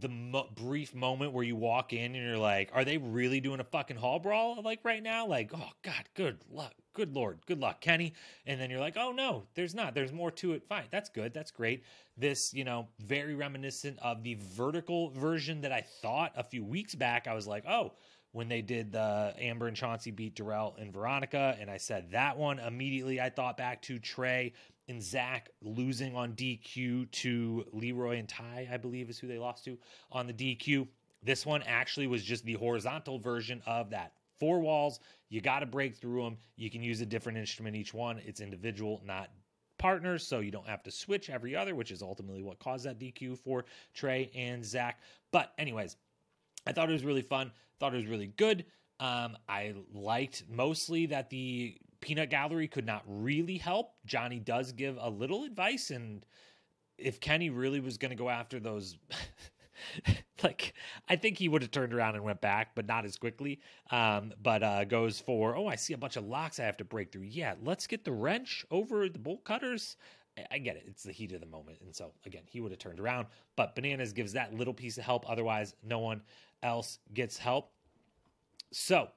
the 0.00 0.08
mo- 0.08 0.48
brief 0.56 0.96
moment 0.96 1.32
where 1.32 1.44
you 1.44 1.54
walk 1.54 1.92
in 1.92 2.16
and 2.16 2.24
you're 2.24 2.36
like, 2.38 2.70
"Are 2.72 2.84
they 2.84 2.98
really 2.98 3.40
doing 3.40 3.60
a 3.60 3.64
fucking 3.64 3.96
hall 3.96 4.18
brawl 4.18 4.60
like 4.62 4.80
right 4.84 5.02
now?" 5.02 5.26
Like, 5.26 5.52
"Oh 5.54 5.70
God, 5.82 6.08
good 6.14 6.38
luck, 6.50 6.74
good 6.92 7.14
lord, 7.14 7.38
good 7.46 7.60
luck, 7.60 7.80
Kenny." 7.80 8.14
And 8.46 8.60
then 8.60 8.68
you're 8.70 8.80
like, 8.80 8.96
"Oh 8.96 9.12
no, 9.12 9.46
there's 9.54 9.74
not. 9.74 9.94
There's 9.94 10.12
more 10.12 10.32
to 10.32 10.54
it. 10.54 10.64
Fine, 10.66 10.86
that's 10.90 11.10
good. 11.10 11.32
That's 11.32 11.52
great." 11.52 11.84
This, 12.16 12.52
you 12.52 12.64
know, 12.64 12.88
very 12.98 13.34
reminiscent 13.34 13.98
of 14.00 14.24
the 14.24 14.34
vertical 14.34 15.10
version 15.10 15.60
that 15.60 15.70
I 15.72 15.82
thought 15.82 16.32
a 16.34 16.42
few 16.42 16.64
weeks 16.64 16.94
back. 16.94 17.28
I 17.28 17.34
was 17.34 17.46
like, 17.46 17.64
"Oh." 17.66 17.92
When 18.36 18.48
they 18.48 18.60
did 18.60 18.92
the 18.92 19.32
Amber 19.38 19.66
and 19.66 19.74
Chauncey 19.74 20.10
beat 20.10 20.34
Darrell 20.34 20.76
and 20.78 20.92
Veronica. 20.92 21.56
And 21.58 21.70
I 21.70 21.78
said 21.78 22.10
that 22.10 22.36
one 22.36 22.58
immediately. 22.58 23.18
I 23.18 23.30
thought 23.30 23.56
back 23.56 23.80
to 23.82 23.98
Trey 23.98 24.52
and 24.88 25.02
Zach 25.02 25.48
losing 25.62 26.14
on 26.14 26.34
DQ 26.34 27.10
to 27.12 27.64
Leroy 27.72 28.18
and 28.18 28.28
Ty, 28.28 28.68
I 28.70 28.76
believe 28.76 29.08
is 29.08 29.18
who 29.18 29.26
they 29.26 29.38
lost 29.38 29.64
to 29.64 29.78
on 30.12 30.26
the 30.26 30.34
DQ. 30.34 30.86
This 31.22 31.46
one 31.46 31.62
actually 31.62 32.08
was 32.08 32.22
just 32.22 32.44
the 32.44 32.52
horizontal 32.52 33.18
version 33.18 33.62
of 33.64 33.88
that. 33.88 34.12
Four 34.38 34.60
walls, 34.60 35.00
you 35.30 35.40
got 35.40 35.60
to 35.60 35.66
break 35.66 35.96
through 35.96 36.22
them. 36.22 36.36
You 36.56 36.68
can 36.68 36.82
use 36.82 37.00
a 37.00 37.06
different 37.06 37.38
instrument 37.38 37.74
each 37.74 37.94
one. 37.94 38.20
It's 38.26 38.42
individual, 38.42 39.00
not 39.02 39.30
partners, 39.78 40.26
so 40.26 40.40
you 40.40 40.50
don't 40.50 40.68
have 40.68 40.82
to 40.82 40.90
switch 40.90 41.30
every 41.30 41.56
other, 41.56 41.74
which 41.74 41.90
is 41.90 42.02
ultimately 42.02 42.42
what 42.42 42.58
caused 42.58 42.84
that 42.84 42.98
DQ 42.98 43.38
for 43.38 43.64
Trey 43.94 44.30
and 44.34 44.62
Zach. 44.62 45.00
But, 45.32 45.52
anyways, 45.56 45.96
I 46.66 46.72
thought 46.72 46.88
it 46.88 46.92
was 46.92 47.04
really 47.04 47.22
fun. 47.22 47.52
Thought 47.78 47.94
it 47.94 47.98
was 47.98 48.06
really 48.06 48.26
good. 48.26 48.64
Um, 48.98 49.36
I 49.48 49.74
liked 49.92 50.44
mostly 50.50 51.06
that 51.06 51.30
the 51.30 51.76
peanut 52.00 52.30
gallery 52.30 52.68
could 52.68 52.86
not 52.86 53.02
really 53.06 53.58
help. 53.58 53.92
Johnny 54.06 54.38
does 54.38 54.72
give 54.72 54.98
a 55.00 55.10
little 55.10 55.44
advice, 55.44 55.90
and 55.90 56.24
if 56.98 57.20
Kenny 57.20 57.50
really 57.50 57.80
was 57.80 57.98
going 57.98 58.10
to 58.10 58.16
go 58.16 58.28
after 58.28 58.60
those. 58.60 58.96
like 60.42 60.72
I 61.08 61.16
think 61.16 61.38
he 61.38 61.48
would 61.48 61.62
have 61.62 61.70
turned 61.70 61.92
around 61.92 62.14
and 62.14 62.24
went 62.24 62.40
back, 62.40 62.74
but 62.74 62.86
not 62.86 63.04
as 63.04 63.16
quickly. 63.16 63.60
Um, 63.90 64.32
but 64.42 64.62
uh, 64.62 64.84
goes 64.84 65.20
for 65.20 65.56
oh, 65.56 65.66
I 65.66 65.76
see 65.76 65.92
a 65.92 65.98
bunch 65.98 66.16
of 66.16 66.24
locks 66.24 66.58
I 66.58 66.64
have 66.64 66.78
to 66.78 66.84
break 66.84 67.12
through. 67.12 67.22
Yeah, 67.22 67.54
let's 67.62 67.86
get 67.86 68.04
the 68.04 68.12
wrench 68.12 68.64
over 68.70 69.08
the 69.08 69.18
bolt 69.18 69.44
cutters. 69.44 69.96
I 70.50 70.58
get 70.58 70.76
it; 70.76 70.84
it's 70.86 71.02
the 71.02 71.12
heat 71.12 71.32
of 71.32 71.40
the 71.40 71.46
moment, 71.46 71.78
and 71.80 71.94
so 71.94 72.12
again, 72.26 72.42
he 72.46 72.60
would 72.60 72.70
have 72.70 72.78
turned 72.78 73.00
around. 73.00 73.26
But 73.56 73.74
bananas 73.74 74.12
gives 74.12 74.32
that 74.34 74.54
little 74.54 74.74
piece 74.74 74.98
of 74.98 75.04
help. 75.04 75.28
Otherwise, 75.28 75.74
no 75.82 75.98
one 75.98 76.22
else 76.62 76.98
gets 77.12 77.38
help. 77.38 77.70
So, 78.72 79.08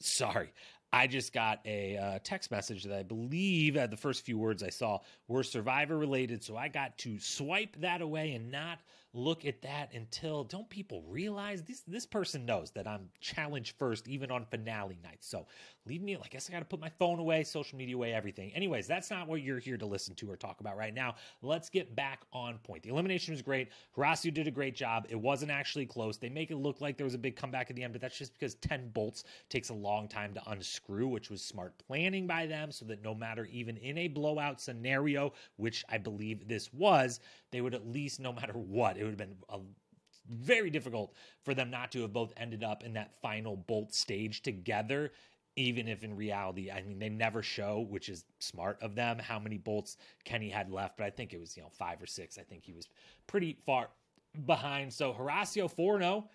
sorry. 0.00 0.52
I 0.92 1.06
just 1.06 1.32
got 1.32 1.60
a 1.64 1.96
uh, 1.96 2.18
text 2.22 2.50
message 2.50 2.84
that 2.84 2.98
I 2.98 3.02
believe 3.02 3.76
uh, 3.76 3.86
the 3.86 3.96
first 3.96 4.26
few 4.26 4.36
words 4.36 4.62
I 4.62 4.68
saw 4.68 4.98
were 5.26 5.42
survivor 5.42 5.96
related. 5.96 6.44
So 6.44 6.54
I 6.54 6.68
got 6.68 6.98
to 6.98 7.18
swipe 7.18 7.76
that 7.80 8.02
away 8.02 8.32
and 8.32 8.50
not 8.50 8.78
look 9.14 9.44
at 9.44 9.60
that 9.62 9.90
until 9.94 10.44
don't 10.44 10.68
people 10.70 11.02
realize 11.06 11.62
this 11.62 11.82
this 11.86 12.06
person 12.06 12.46
knows 12.46 12.70
that 12.70 12.86
I'm 12.86 13.10
challenge 13.20 13.74
first 13.78 14.08
even 14.08 14.30
on 14.30 14.46
finale 14.46 14.98
night. 15.02 15.18
So 15.20 15.46
leave 15.86 16.02
me 16.02 16.16
I 16.16 16.28
guess 16.28 16.48
I 16.48 16.52
got 16.52 16.60
to 16.60 16.64
put 16.64 16.80
my 16.80 16.90
phone 16.98 17.18
away, 17.18 17.44
social 17.44 17.76
media 17.76 17.94
away, 17.94 18.12
everything. 18.14 18.52
Anyways, 18.54 18.86
that's 18.86 19.10
not 19.10 19.28
what 19.28 19.42
you're 19.42 19.58
here 19.58 19.76
to 19.76 19.86
listen 19.86 20.14
to 20.16 20.30
or 20.30 20.36
talk 20.36 20.60
about 20.60 20.76
right 20.76 20.94
now. 20.94 21.16
Let's 21.42 21.68
get 21.68 21.94
back 21.94 22.22
on 22.32 22.58
point. 22.58 22.82
The 22.82 22.90
elimination 22.90 23.32
was 23.32 23.42
great. 23.42 23.68
Horacio 23.96 24.32
did 24.32 24.46
a 24.46 24.50
great 24.50 24.74
job. 24.74 25.06
It 25.08 25.20
wasn't 25.20 25.50
actually 25.50 25.86
close. 25.86 26.16
They 26.16 26.28
make 26.28 26.50
it 26.50 26.56
look 26.56 26.80
like 26.80 26.96
there 26.96 27.04
was 27.04 27.14
a 27.14 27.18
big 27.18 27.36
comeback 27.36 27.70
at 27.70 27.76
the 27.76 27.82
end, 27.82 27.92
but 27.92 28.00
that's 28.00 28.18
just 28.18 28.32
because 28.32 28.54
10 28.56 28.90
bolts 28.90 29.24
takes 29.48 29.68
a 29.70 29.74
long 29.74 30.08
time 30.08 30.32
to 30.34 30.50
unscrew, 30.50 31.08
which 31.08 31.30
was 31.30 31.42
smart 31.42 31.74
planning 31.86 32.26
by 32.26 32.46
them 32.46 32.70
so 32.72 32.84
that 32.86 33.02
no 33.02 33.14
matter 33.14 33.46
even 33.46 33.76
in 33.78 33.98
a 33.98 34.08
blowout 34.08 34.60
scenario, 34.60 35.32
which 35.56 35.84
I 35.88 35.98
believe 35.98 36.48
this 36.48 36.72
was, 36.72 37.20
they 37.50 37.60
would 37.60 37.74
at 37.74 37.86
least 37.86 38.20
no 38.20 38.32
matter 38.32 38.54
what 38.54 38.96
it 39.02 39.04
would 39.04 39.20
have 39.20 39.28
been 39.28 39.36
a 39.48 39.58
very 40.30 40.70
difficult 40.70 41.14
for 41.44 41.52
them 41.52 41.70
not 41.70 41.92
to 41.92 42.02
have 42.02 42.12
both 42.12 42.32
ended 42.36 42.62
up 42.62 42.84
in 42.84 42.94
that 42.94 43.14
final 43.20 43.56
bolt 43.56 43.94
stage 43.94 44.42
together 44.42 45.10
even 45.56 45.86
if 45.86 46.02
in 46.02 46.16
reality, 46.16 46.70
I 46.70 46.82
mean, 46.82 46.98
they 46.98 47.08
never 47.08 47.42
show, 47.42 47.86
which 47.90 48.08
is 48.08 48.24
smart 48.38 48.78
of 48.80 48.94
them, 48.94 49.18
how 49.18 49.38
many 49.38 49.58
bolts 49.58 49.96
Kenny 50.24 50.48
had 50.48 50.70
left. 50.70 50.96
But 50.96 51.04
I 51.04 51.10
think 51.10 51.34
it 51.34 51.40
was, 51.40 51.56
you 51.56 51.62
know, 51.62 51.68
five 51.68 52.02
or 52.02 52.06
six. 52.06 52.38
I 52.38 52.42
think 52.42 52.64
he 52.64 52.72
was 52.72 52.88
pretty 53.26 53.58
far 53.66 53.90
behind. 54.46 54.92
So 54.92 55.12
Horacio 55.12 55.70
4 55.70 55.98
0, 55.98 56.28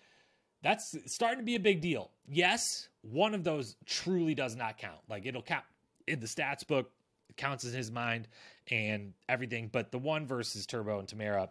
that's 0.62 0.94
starting 1.06 1.38
to 1.38 1.44
be 1.44 1.56
a 1.56 1.60
big 1.60 1.80
deal. 1.80 2.10
Yes, 2.28 2.88
one 3.02 3.34
of 3.34 3.42
those 3.42 3.76
truly 3.86 4.34
does 4.34 4.54
not 4.54 4.78
count. 4.78 5.00
Like 5.08 5.26
it'll 5.26 5.42
count 5.42 5.64
in 6.06 6.20
the 6.20 6.26
stats 6.26 6.66
book, 6.66 6.90
counts 7.36 7.64
in 7.64 7.72
his 7.72 7.90
mind 7.90 8.28
and 8.70 9.14
everything. 9.28 9.68
But 9.72 9.90
the 9.90 9.98
one 9.98 10.26
versus 10.26 10.64
Turbo 10.64 11.00
and 11.00 11.08
Tamara, 11.08 11.50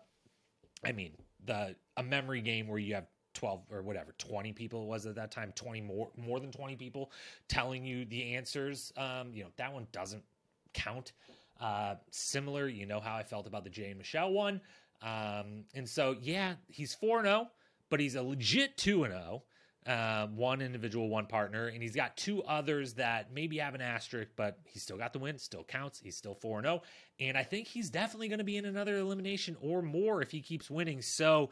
I 0.86 0.92
mean, 0.92 1.14
the 1.46 1.76
a 1.98 2.04
memory 2.04 2.42
game 2.42 2.68
where 2.68 2.80
you 2.80 2.96
have 2.96 3.08
12 3.34 3.62
or 3.72 3.82
whatever 3.84 4.14
20 4.18 4.52
people 4.54 4.88
was 4.88 5.06
at 5.06 5.16
that 5.16 5.32
time 5.32 5.52
20 5.56 5.82
more 5.82 6.10
more 6.18 6.40
than 6.40 6.52
20 6.52 6.76
people 6.76 7.12
telling 7.48 7.86
you 7.86 8.04
the 8.06 8.36
answers 8.36 8.92
um, 8.98 9.32
you 9.32 9.44
know 9.44 9.50
that 9.58 9.72
one 9.72 9.88
doesn't 9.92 10.24
count. 10.74 11.14
Uh, 11.60 11.96
similar 12.12 12.68
you 12.68 12.86
know 12.86 13.00
how 13.00 13.16
i 13.16 13.24
felt 13.24 13.48
about 13.48 13.64
the 13.64 13.70
jay 13.70 13.90
and 13.90 13.98
michelle 13.98 14.32
one. 14.32 14.60
Um, 15.02 15.66
and 15.76 15.88
so 15.88 16.16
yeah 16.22 16.56
he's 16.68 16.96
4-0 16.96 17.48
but 17.90 18.00
he's 18.00 18.16
a 18.16 18.22
legit 18.22 18.76
2-0 18.78 19.42
uh, 19.86 20.28
one 20.28 20.62
individual, 20.62 21.08
one 21.08 21.28
partner, 21.28 21.68
and 21.68 21.82
he's 21.82 21.96
got 21.96 22.18
two 22.18 22.44
others 22.44 22.94
that 22.96 23.32
maybe 23.32 23.58
have 23.58 23.76
an 23.76 23.82
asterisk, 23.82 24.32
but 24.36 24.60
he's 24.66 24.84
still 24.84 24.98
got 24.98 25.14
the 25.14 25.20
win, 25.20 25.38
still 25.38 25.64
counts. 25.64 26.00
He's 26.00 26.18
still 26.18 26.36
4 26.36 26.62
0. 26.62 26.82
And 27.20 27.38
I 27.38 27.44
think 27.44 27.68
he's 27.68 27.90
definitely 27.90 28.28
going 28.28 28.40
to 28.40 28.44
be 28.44 28.58
in 28.58 28.66
another 28.66 28.98
elimination 28.98 29.56
or 29.62 29.82
more 29.82 30.22
if 30.22 30.32
he 30.32 30.42
keeps 30.42 30.70
winning. 30.70 31.02
So 31.02 31.52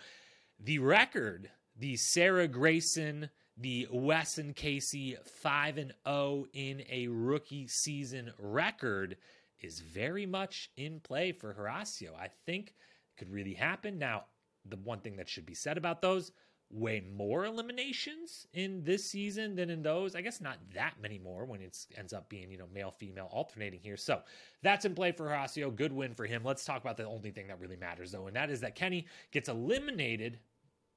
the 0.60 0.80
record, 0.80 1.50
the 1.78 1.96
Sarah 1.96 2.48
Grayson, 2.48 3.30
the 3.58 3.88
Wesson 3.90 4.54
Casey 4.54 5.16
5 5.24 5.78
and 5.78 5.94
0 6.06 6.46
in 6.54 6.84
a 6.92 7.08
rookie 7.08 7.68
season 7.68 8.34
record 8.38 9.16
is 9.62 9.80
very 9.80 10.26
much 10.26 10.72
in 10.76 11.00
play 11.00 11.32
for 11.32 11.54
Horacio. 11.54 12.14
I 12.20 12.30
think 12.46 12.74
could 13.18 13.32
really 13.32 13.54
happen. 13.54 13.98
Now, 13.98 14.26
the 14.66 14.78
one 14.78 15.00
thing 15.00 15.16
that 15.18 15.30
should 15.30 15.46
be 15.46 15.56
said 15.56 15.78
about 15.78 16.02
those 16.02 16.32
way 16.72 17.04
more 17.16 17.46
eliminations 17.46 18.48
in 18.54 18.84
this 18.84 19.06
season 19.06 19.56
than 19.56 19.70
in 19.70 19.82
those. 19.84 20.16
I 20.16 20.22
guess 20.22 20.42
not 20.42 20.58
that 20.74 20.96
many 21.02 21.20
more 21.20 21.46
when 21.46 21.62
it 21.62 21.78
ends 21.98 22.12
up 22.12 22.28
being, 22.30 22.52
you 22.52 22.58
know, 22.58 22.68
male 22.74 22.92
female 22.92 23.30
alternating 23.32 23.80
here. 23.82 23.98
So 23.98 24.22
that's 24.64 24.86
in 24.86 24.96
play 24.96 25.12
for 25.12 25.28
Horacio. 25.28 25.76
Good 25.76 25.94
win 25.94 26.14
for 26.16 26.26
him. 26.26 26.44
Let's 26.44 26.66
talk 26.66 26.82
about 26.82 26.98
the 26.98 27.06
only 27.06 27.32
thing 27.32 27.48
that 27.48 27.60
really 27.60 27.76
matters, 27.76 28.12
though, 28.12 28.28
and 28.28 28.36
that 28.36 28.50
is 28.50 28.62
that 28.62 28.76
Kenny 28.76 29.06
gets 29.32 29.48
eliminated, 29.48 30.40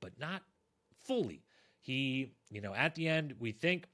but 0.00 0.18
not 0.18 0.42
fully. 1.06 1.44
He, 1.80 2.32
you 2.50 2.60
know, 2.60 2.74
at 2.74 2.94
the 2.94 3.08
end, 3.08 3.34
we 3.38 3.52
think 3.52 3.86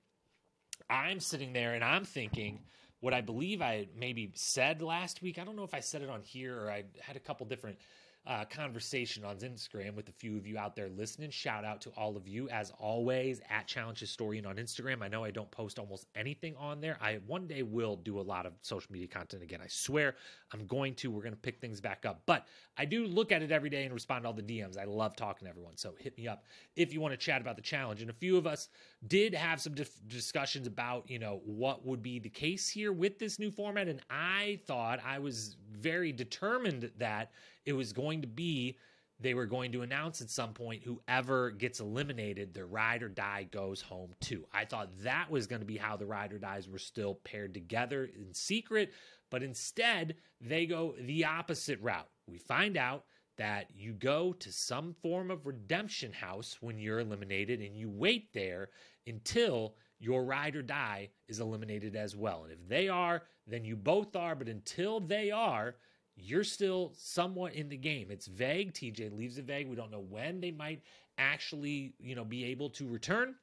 I'm 0.88 1.20
sitting 1.20 1.52
there 1.52 1.74
and 1.74 1.84
I'm 1.84 2.04
thinking 2.04 2.60
what 3.00 3.12
I 3.12 3.20
believe 3.20 3.60
I 3.60 3.88
maybe 3.94 4.32
said 4.34 4.80
last 4.80 5.22
week. 5.22 5.38
I 5.38 5.44
don't 5.44 5.56
know 5.56 5.64
if 5.64 5.74
I 5.74 5.80
said 5.80 6.02
it 6.02 6.08
on 6.08 6.22
here 6.22 6.58
or 6.58 6.70
I 6.70 6.84
had 7.00 7.16
a 7.16 7.20
couple 7.20 7.44
different 7.46 7.78
uh, 8.26 8.44
conversation 8.46 9.22
on 9.24 9.36
Instagram 9.38 9.94
with 9.94 10.08
a 10.08 10.12
few 10.12 10.36
of 10.36 10.46
you 10.46 10.56
out 10.56 10.74
there 10.74 10.88
listening. 10.88 11.30
Shout 11.30 11.64
out 11.64 11.82
to 11.82 11.90
all 11.90 12.16
of 12.16 12.26
you, 12.26 12.48
as 12.48 12.72
always, 12.78 13.40
at 13.50 13.66
Challenge 13.66 13.98
Historian 13.98 14.46
on 14.46 14.56
Instagram. 14.56 15.02
I 15.02 15.08
know 15.08 15.24
I 15.24 15.30
don't 15.30 15.50
post 15.50 15.78
almost 15.78 16.06
anything 16.14 16.54
on 16.58 16.80
there. 16.80 16.96
I 17.02 17.20
one 17.26 17.46
day 17.46 17.62
will 17.62 17.96
do 17.96 18.18
a 18.18 18.22
lot 18.22 18.46
of 18.46 18.54
social 18.62 18.90
media 18.90 19.08
content 19.08 19.42
again. 19.42 19.60
I 19.62 19.68
swear 19.68 20.14
I'm 20.52 20.66
going 20.66 20.94
to. 20.96 21.10
We're 21.10 21.22
going 21.22 21.34
to 21.34 21.40
pick 21.40 21.60
things 21.60 21.80
back 21.82 22.06
up. 22.06 22.22
But 22.24 22.46
I 22.78 22.86
do 22.86 23.06
look 23.06 23.30
at 23.30 23.42
it 23.42 23.52
every 23.52 23.68
day 23.68 23.84
and 23.84 23.92
respond 23.92 24.22
to 24.22 24.28
all 24.28 24.34
the 24.34 24.42
DMs. 24.42 24.78
I 24.78 24.84
love 24.84 25.16
talking 25.16 25.44
to 25.44 25.50
everyone. 25.50 25.76
So 25.76 25.94
hit 25.98 26.16
me 26.16 26.26
up 26.26 26.44
if 26.76 26.94
you 26.94 27.00
want 27.02 27.12
to 27.12 27.18
chat 27.18 27.42
about 27.42 27.56
the 27.56 27.62
challenge. 27.62 28.00
And 28.00 28.08
a 28.08 28.14
few 28.14 28.38
of 28.38 28.46
us 28.46 28.68
did 29.06 29.34
have 29.34 29.60
some 29.60 29.74
dif- 29.74 30.00
discussions 30.06 30.66
about, 30.66 31.08
you 31.10 31.18
know, 31.18 31.40
what 31.44 31.84
would 31.84 32.02
be 32.02 32.18
the 32.18 32.28
case 32.28 32.68
here 32.68 32.92
with 32.92 33.18
this 33.18 33.38
new 33.38 33.50
format. 33.50 33.88
And 33.88 34.00
I 34.10 34.60
thought 34.66 35.00
I 35.04 35.18
was 35.18 35.56
very 35.70 36.12
determined 36.12 36.90
that 36.98 37.32
it 37.66 37.72
was 37.72 37.92
going 37.92 38.22
to 38.22 38.28
be 38.28 38.76
they 39.20 39.34
were 39.34 39.46
going 39.46 39.70
to 39.72 39.82
announce 39.82 40.20
at 40.20 40.28
some 40.28 40.52
point 40.52 40.82
whoever 40.82 41.50
gets 41.50 41.80
eliminated, 41.80 42.52
their 42.52 42.66
ride 42.66 43.02
or 43.02 43.08
die 43.08 43.44
goes 43.50 43.80
home 43.80 44.10
too. 44.20 44.44
I 44.52 44.64
thought 44.64 44.90
that 45.02 45.30
was 45.30 45.46
going 45.46 45.60
to 45.60 45.66
be 45.66 45.76
how 45.76 45.96
the 45.96 46.06
ride 46.06 46.32
or 46.32 46.38
dies 46.38 46.68
were 46.68 46.78
still 46.78 47.14
paired 47.24 47.54
together 47.54 48.04
in 48.04 48.34
secret, 48.34 48.92
but 49.30 49.42
instead 49.42 50.16
they 50.40 50.66
go 50.66 50.94
the 51.00 51.24
opposite 51.24 51.80
route. 51.80 52.08
We 52.26 52.38
find 52.38 52.76
out 52.76 53.04
that 53.36 53.66
you 53.74 53.92
go 53.92 54.32
to 54.32 54.52
some 54.52 54.94
form 55.02 55.30
of 55.30 55.46
redemption 55.46 56.12
house 56.12 56.58
when 56.60 56.78
you're 56.78 57.00
eliminated 57.00 57.60
and 57.60 57.76
you 57.76 57.90
wait 57.90 58.32
there 58.32 58.68
until 59.06 59.74
your 59.98 60.24
ride 60.24 60.56
or 60.56 60.62
die 60.62 61.10
is 61.28 61.40
eliminated 61.40 61.96
as 61.96 62.14
well. 62.16 62.44
And 62.44 62.52
if 62.52 62.68
they 62.68 62.88
are, 62.88 63.22
then 63.46 63.64
you 63.64 63.76
both 63.76 64.16
are, 64.16 64.34
but 64.34 64.48
until 64.48 65.00
they 65.00 65.30
are, 65.30 65.76
you're 66.16 66.44
still 66.44 66.92
somewhat 66.96 67.54
in 67.54 67.68
the 67.68 67.76
game. 67.76 68.10
It's 68.10 68.26
vague. 68.26 68.72
TJ 68.72 69.16
leaves 69.16 69.38
it 69.38 69.46
vague. 69.46 69.68
We 69.68 69.76
don't 69.76 69.90
know 69.90 70.04
when 70.08 70.40
they 70.40 70.50
might 70.50 70.82
actually, 71.18 71.94
you 71.98 72.14
know, 72.14 72.24
be 72.24 72.44
able 72.46 72.70
to 72.70 72.88
return, 72.88 73.34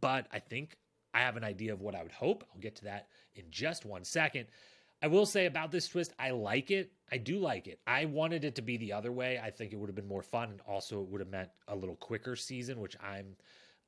but 0.00 0.26
I 0.32 0.38
think 0.38 0.78
I 1.12 1.20
have 1.20 1.36
an 1.36 1.44
idea 1.44 1.72
of 1.72 1.80
what 1.80 1.94
I 1.94 2.02
would 2.02 2.12
hope. 2.12 2.44
I'll 2.52 2.60
get 2.60 2.76
to 2.76 2.84
that 2.84 3.08
in 3.34 3.44
just 3.50 3.84
one 3.84 4.04
second. 4.04 4.46
I 5.02 5.08
will 5.08 5.26
say 5.26 5.46
about 5.46 5.70
this 5.70 5.88
twist, 5.88 6.14
I 6.18 6.30
like 6.30 6.70
it. 6.70 6.90
I 7.12 7.18
do 7.18 7.38
like 7.38 7.66
it. 7.66 7.80
I 7.86 8.06
wanted 8.06 8.44
it 8.44 8.54
to 8.56 8.62
be 8.62 8.76
the 8.78 8.92
other 8.92 9.12
way. 9.12 9.38
I 9.42 9.50
think 9.50 9.72
it 9.72 9.76
would 9.76 9.88
have 9.88 9.94
been 9.94 10.08
more 10.08 10.22
fun 10.22 10.50
and 10.50 10.60
also 10.66 11.02
it 11.02 11.08
would 11.08 11.20
have 11.20 11.30
meant 11.30 11.50
a 11.68 11.76
little 11.76 11.96
quicker 11.96 12.34
season, 12.34 12.80
which 12.80 12.96
I'm 13.00 13.36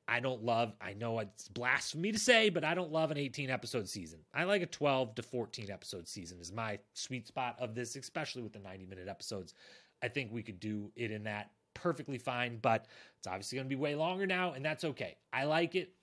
I 0.09 0.19
don't 0.19 0.43
love, 0.43 0.73
I 0.81 0.93
know 0.93 1.19
it's 1.19 1.47
blasphemy 1.49 2.11
to 2.11 2.17
say, 2.17 2.49
but 2.49 2.63
I 2.63 2.73
don't 2.73 2.91
love 2.91 3.11
an 3.11 3.17
18 3.17 3.51
episode 3.51 3.87
season. 3.87 4.19
I 4.33 4.43
like 4.45 4.63
a 4.63 4.65
12 4.65 5.13
to 5.15 5.21
14 5.23 5.69
episode 5.69 6.07
season 6.07 6.39
is 6.39 6.51
my 6.51 6.79
sweet 6.93 7.27
spot 7.27 7.55
of 7.59 7.75
this, 7.75 7.95
especially 7.95 8.41
with 8.41 8.53
the 8.53 8.59
90 8.59 8.87
minute 8.87 9.07
episodes. 9.07 9.53
I 10.01 10.07
think 10.07 10.31
we 10.31 10.41
could 10.41 10.59
do 10.59 10.91
it 10.95 11.11
in 11.11 11.23
that 11.25 11.51
perfectly 11.75 12.17
fine, 12.17 12.57
but 12.59 12.87
it's 13.19 13.27
obviously 13.27 13.57
going 13.57 13.67
to 13.67 13.75
be 13.75 13.79
way 13.79 13.93
longer 13.93 14.25
now, 14.25 14.53
and 14.53 14.65
that's 14.65 14.83
okay. 14.83 15.15
I 15.31 15.43
like 15.43 15.75
it. 15.75 15.93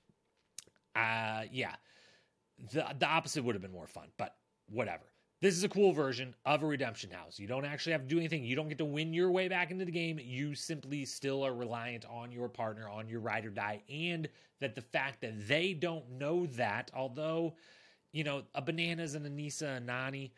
Uh, 0.95 1.42
yeah, 1.51 1.75
the 2.73 2.87
the 2.99 3.07
opposite 3.07 3.45
would 3.45 3.55
have 3.55 3.62
been 3.62 3.73
more 3.73 3.88
fun, 3.88 4.07
but 4.16 4.37
whatever. 4.71 5.05
This 5.47 5.57
is 5.57 5.63
a 5.63 5.69
cool 5.69 5.93
version 5.93 6.35
of 6.45 6.65
a 6.65 6.67
redemption 6.67 7.09
house. 7.09 7.39
You 7.39 7.47
don't 7.47 7.65
actually 7.65 7.93
have 7.93 8.01
to 8.03 8.09
do 8.09 8.19
anything. 8.19 8.43
You 8.43 8.57
don't 8.57 8.69
get 8.69 8.79
to 8.79 8.85
win 8.85 9.15
your 9.15 9.31
way 9.31 9.47
back 9.47 9.71
into 9.71 9.85
the 9.85 9.93
game. 9.93 10.19
You 10.21 10.57
simply 10.57 11.05
still 11.05 11.47
are 11.47 11.55
reliant 11.55 12.05
on 12.07 12.33
your 12.33 12.49
partner, 12.49 12.89
on 12.89 13.09
your 13.09 13.21
ride 13.21 13.47
or 13.47 13.51
die, 13.51 13.81
and 13.89 14.29
that 14.59 14.75
the 14.75 14.81
fact 14.81 15.21
that 15.21 15.47
they 15.47 15.73
don't 15.73 16.11
know 16.11 16.47
that, 16.47 16.91
although, 16.97 17.55
you 18.11 18.25
know, 18.25 18.43
a 18.57 18.61
Bananas 18.61 19.15
and 19.15 19.25
a 19.25 19.31
Nisa 19.31 19.69
and 19.69 19.89
Nany, 19.89 20.33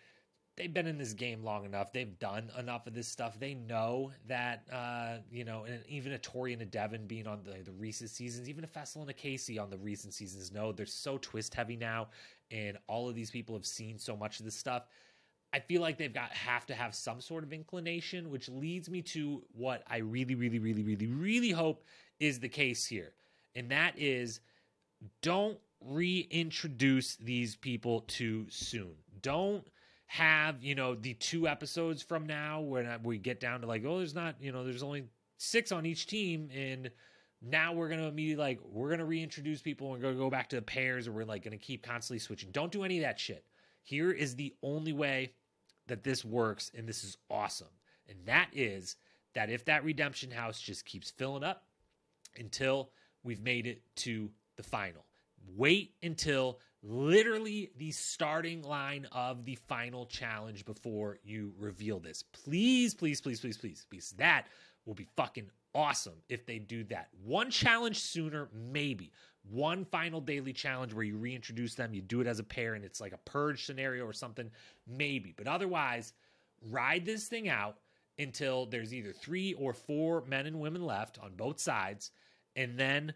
they've 0.59 0.75
been 0.75 0.87
in 0.87 0.99
this 0.99 1.15
game 1.15 1.43
long 1.43 1.65
enough. 1.65 1.91
They've 1.91 2.19
done 2.19 2.51
enough 2.59 2.87
of 2.87 2.93
this 2.93 3.09
stuff. 3.09 3.41
They 3.41 3.55
know 3.55 4.13
that, 4.27 4.65
uh, 4.71 5.21
you 5.33 5.47
know, 5.47 5.65
and 5.65 5.81
even 5.89 6.13
a 6.13 6.19
Tori 6.19 6.53
and 6.53 6.61
a 6.61 6.67
Devin 6.67 7.07
being 7.07 7.27
on 7.27 7.41
the, 7.45 7.63
the 7.65 7.73
recent 7.73 8.11
seasons, 8.11 8.47
even 8.47 8.63
a 8.63 8.67
Faysal 8.67 9.01
and 9.01 9.09
a 9.09 9.15
Kaycee 9.15 9.59
on 9.59 9.71
the 9.71 9.79
recent 9.79 10.13
seasons 10.13 10.53
know 10.53 10.71
they're 10.71 10.85
so 10.85 11.17
twist 11.17 11.55
heavy 11.55 11.77
now 11.77 12.09
and 12.51 12.79
all 12.87 13.09
of 13.09 13.15
these 13.15 13.31
people 13.31 13.55
have 13.55 13.67
seen 13.67 13.99
so 13.99 14.17
much 14.17 14.39
of 14.39 14.45
this 14.45 14.57
stuff. 14.57 14.87
I 15.53 15.61
feel 15.61 15.81
like 15.81 15.97
they've 15.97 16.13
got 16.13 16.31
have 16.33 16.67
to 16.67 16.75
have 16.75 16.95
some 16.95 17.21
sort 17.21 17.43
of 17.43 17.53
inclination, 17.53 18.31
which 18.31 18.49
leads 18.49 18.91
me 18.91 19.03
to 19.03 19.43
what 19.53 19.83
I 19.87 19.99
really, 19.99 20.35
really, 20.35 20.59
really, 20.59 20.83
really, 20.83 21.07
really 21.07 21.51
hope 21.51 21.85
is 22.21 22.39
the 22.39 22.49
case 22.49 22.85
here. 22.85 23.13
And 23.57 23.71
that 23.71 23.95
is 23.97 24.41
don't 25.23 25.59
reintroduce 25.81 27.17
these 27.17 27.57
people 27.57 28.01
too 28.03 28.47
soon. 28.51 28.95
Don't 29.23 29.67
have, 30.07 30.63
you 30.63 30.75
know, 30.75 30.95
the 30.95 31.15
two 31.15 31.47
episodes 31.47 32.03
from 32.03 32.27
now 32.27 32.61
when 32.61 32.89
we 33.03 33.19
get 33.19 33.41
down 33.41 33.61
to 33.61 33.67
like, 33.67 33.85
oh, 33.87 33.99
there's 33.99 34.15
not, 34.15 34.37
you 34.41 34.53
know, 34.53 34.65
there's 34.65 34.83
only 34.83 35.05
six 35.37 35.71
on 35.73 35.87
each 35.87 36.07
team 36.07 36.51
and 36.55 36.91
now 37.41 37.73
we're 37.73 37.89
gonna 37.89 38.09
immediately 38.09 38.43
like 38.43 38.61
we're 38.65 38.91
gonna 38.91 39.05
reintroduce 39.05 39.63
people 39.63 39.93
and 39.93 40.03
we're 40.03 40.09
gonna 40.09 40.23
go 40.23 40.31
back 40.31 40.49
to 40.51 40.57
the 40.57 40.63
pairs 40.63 41.07
or 41.07 41.13
we're 41.13 41.25
like 41.25 41.45
gonna 41.45 41.57
keep 41.57 41.83
constantly 41.83 42.19
switching. 42.19 42.51
Don't 42.51 42.73
do 42.73 42.85
any 42.85 42.99
of 42.99 43.03
that 43.03 43.19
shit. 43.19 43.45
Here 43.83 44.11
is 44.11 44.35
the 44.35 44.55
only 44.63 44.93
way 44.93 45.33
that 45.87 46.05
this 46.05 46.25
works, 46.25 46.71
and 46.77 46.87
this 46.87 47.05
is 47.05 47.17
awesome. 47.31 47.69
And 48.09 48.19
that 48.27 48.51
is 48.53 48.97
that 49.35 49.51
if 49.51 49.65
that 49.67 49.85
redemption 49.85 50.31
house 50.31 50.61
just 50.61 50.85
keeps 50.85 51.11
filling 51.11 51.45
up 51.45 51.65
until 52.39 52.91
we've 53.23 53.43
made 53.43 53.67
it 53.67 53.83
to 53.97 54.31
the 54.57 54.63
final. 54.63 55.05
Wait 55.57 55.95
until 56.03 56.59
literally 56.83 57.71
the 57.79 57.91
starting 57.91 58.63
line 58.63 59.07
of 59.13 59.45
the 59.45 59.57
final 59.69 60.07
challenge 60.07 60.65
before 60.65 61.19
you 61.25 61.53
reveal 61.59 61.99
this. 61.99 62.23
Please, 62.23 62.95
please, 62.95 63.21
please, 63.21 63.41
please, 63.41 63.57
please, 63.57 63.87
because 63.89 64.11
that 64.13 64.47
will 64.85 64.95
be 64.95 65.07
fucking 65.17 65.51
awesome 65.79 66.21
if 66.29 66.45
they 66.45 66.59
do 66.59 66.83
that. 66.85 67.09
One 67.25 67.51
challenge 67.51 68.01
sooner, 68.01 68.49
maybe. 68.53 69.13
One 69.49 69.85
final 69.85 70.21
daily 70.21 70.53
challenge 70.53 70.93
where 70.93 71.05
you 71.05 71.17
reintroduce 71.17 71.75
them, 71.75 71.95
you 71.95 72.03
do 72.03 72.21
it 72.21 72.27
as 72.27 72.41
a 72.41 72.45
pair, 72.45 72.75
and 72.75 72.85
it's 72.85 73.01
like 73.01 73.13
a 73.13 73.19
purge 73.19 73.65
scenario 73.65 74.05
or 74.05 74.13
something, 74.13 74.51
maybe. 74.89 75.33
But 75.37 75.47
otherwise, 75.47 76.13
ride 76.69 77.07
this 77.07 77.29
thing 77.29 77.49
out 77.49 77.77
until 78.19 78.67
there's 78.67 78.93
either 78.93 79.13
three 79.13 79.55
or 79.55 79.73
four 79.73 80.25
men 80.27 80.47
and 80.47 80.59
women 80.59 80.85
left 80.85 81.19
on 81.23 81.37
both 81.37 81.61
sides, 81.61 82.11
and 82.57 82.77
then 82.77 83.15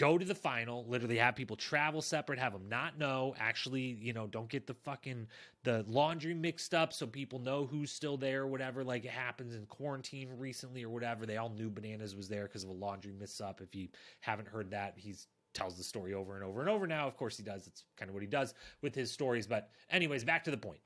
go 0.00 0.16
to 0.16 0.24
the 0.24 0.34
final 0.34 0.86
literally 0.86 1.18
have 1.18 1.36
people 1.36 1.56
travel 1.56 2.00
separate 2.00 2.38
have 2.38 2.54
them 2.54 2.66
not 2.70 2.98
know. 2.98 3.34
Actually 3.38 3.98
you 4.00 4.14
know 4.14 4.26
don't 4.26 4.48
get 4.48 4.66
the 4.66 4.72
fucking 4.72 5.26
the 5.62 5.84
laundry 5.86 6.32
mixed 6.32 6.72
up 6.72 6.90
so 6.90 7.06
people 7.06 7.38
know 7.38 7.66
who's 7.66 7.92
still 7.92 8.16
there 8.16 8.42
or 8.42 8.46
whatever 8.46 8.82
like 8.82 9.04
it 9.04 9.10
happens 9.10 9.54
in 9.54 9.66
quarantine 9.66 10.30
recently 10.38 10.82
or 10.82 10.88
whatever. 10.88 11.26
They 11.26 11.36
all 11.36 11.50
knew 11.50 11.68
bananas 11.68 12.16
was 12.16 12.28
there 12.28 12.44
because 12.44 12.64
of 12.64 12.70
a 12.70 12.72
laundry 12.72 13.12
mix 13.12 13.42
up. 13.42 13.60
If 13.60 13.74
you 13.74 13.88
haven't 14.20 14.48
heard 14.48 14.70
that 14.70 14.94
he's 14.96 15.26
tells 15.52 15.76
the 15.76 15.84
story 15.84 16.14
over 16.14 16.34
and 16.34 16.44
over 16.44 16.60
and 16.60 16.70
over 16.70 16.86
now. 16.86 17.06
Of 17.06 17.18
course 17.18 17.36
he 17.36 17.42
does. 17.42 17.66
It's 17.66 17.84
kind 17.98 18.08
of 18.08 18.14
what 18.14 18.22
he 18.22 18.28
does 18.28 18.54
with 18.80 18.94
his 18.94 19.12
stories. 19.12 19.46
But 19.46 19.68
anyways 19.90 20.24
back 20.24 20.44
to 20.44 20.50
the 20.50 20.56
point. 20.56 20.80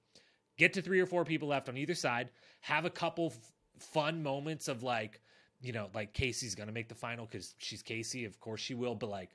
Get 0.59 0.73
to 0.73 0.83
three 0.83 0.99
or 1.01 1.07
four 1.07 1.25
people 1.25 1.49
left 1.49 1.69
on 1.69 1.77
either 1.77 1.95
side. 1.95 2.31
Have 2.63 2.85
a 2.85 2.91
couple 2.91 3.27
f- 3.27 3.53
fun 3.79 4.25
moments 4.25 4.67
of 4.67 4.83
like 4.83 5.21
you 5.65 5.73
know, 5.73 5.89
like 5.95 6.13
Kaycee's 6.13 6.55
going 6.55 6.67
to 6.67 6.75
make 6.75 6.89
the 6.89 6.95
final 6.95 7.25
because 7.25 7.55
she's 7.59 7.83
Kaycee. 7.83 8.27
Of 8.27 8.39
course 8.39 8.61
she 8.61 8.75
will. 8.75 8.95
But 8.95 9.09
like, 9.09 9.31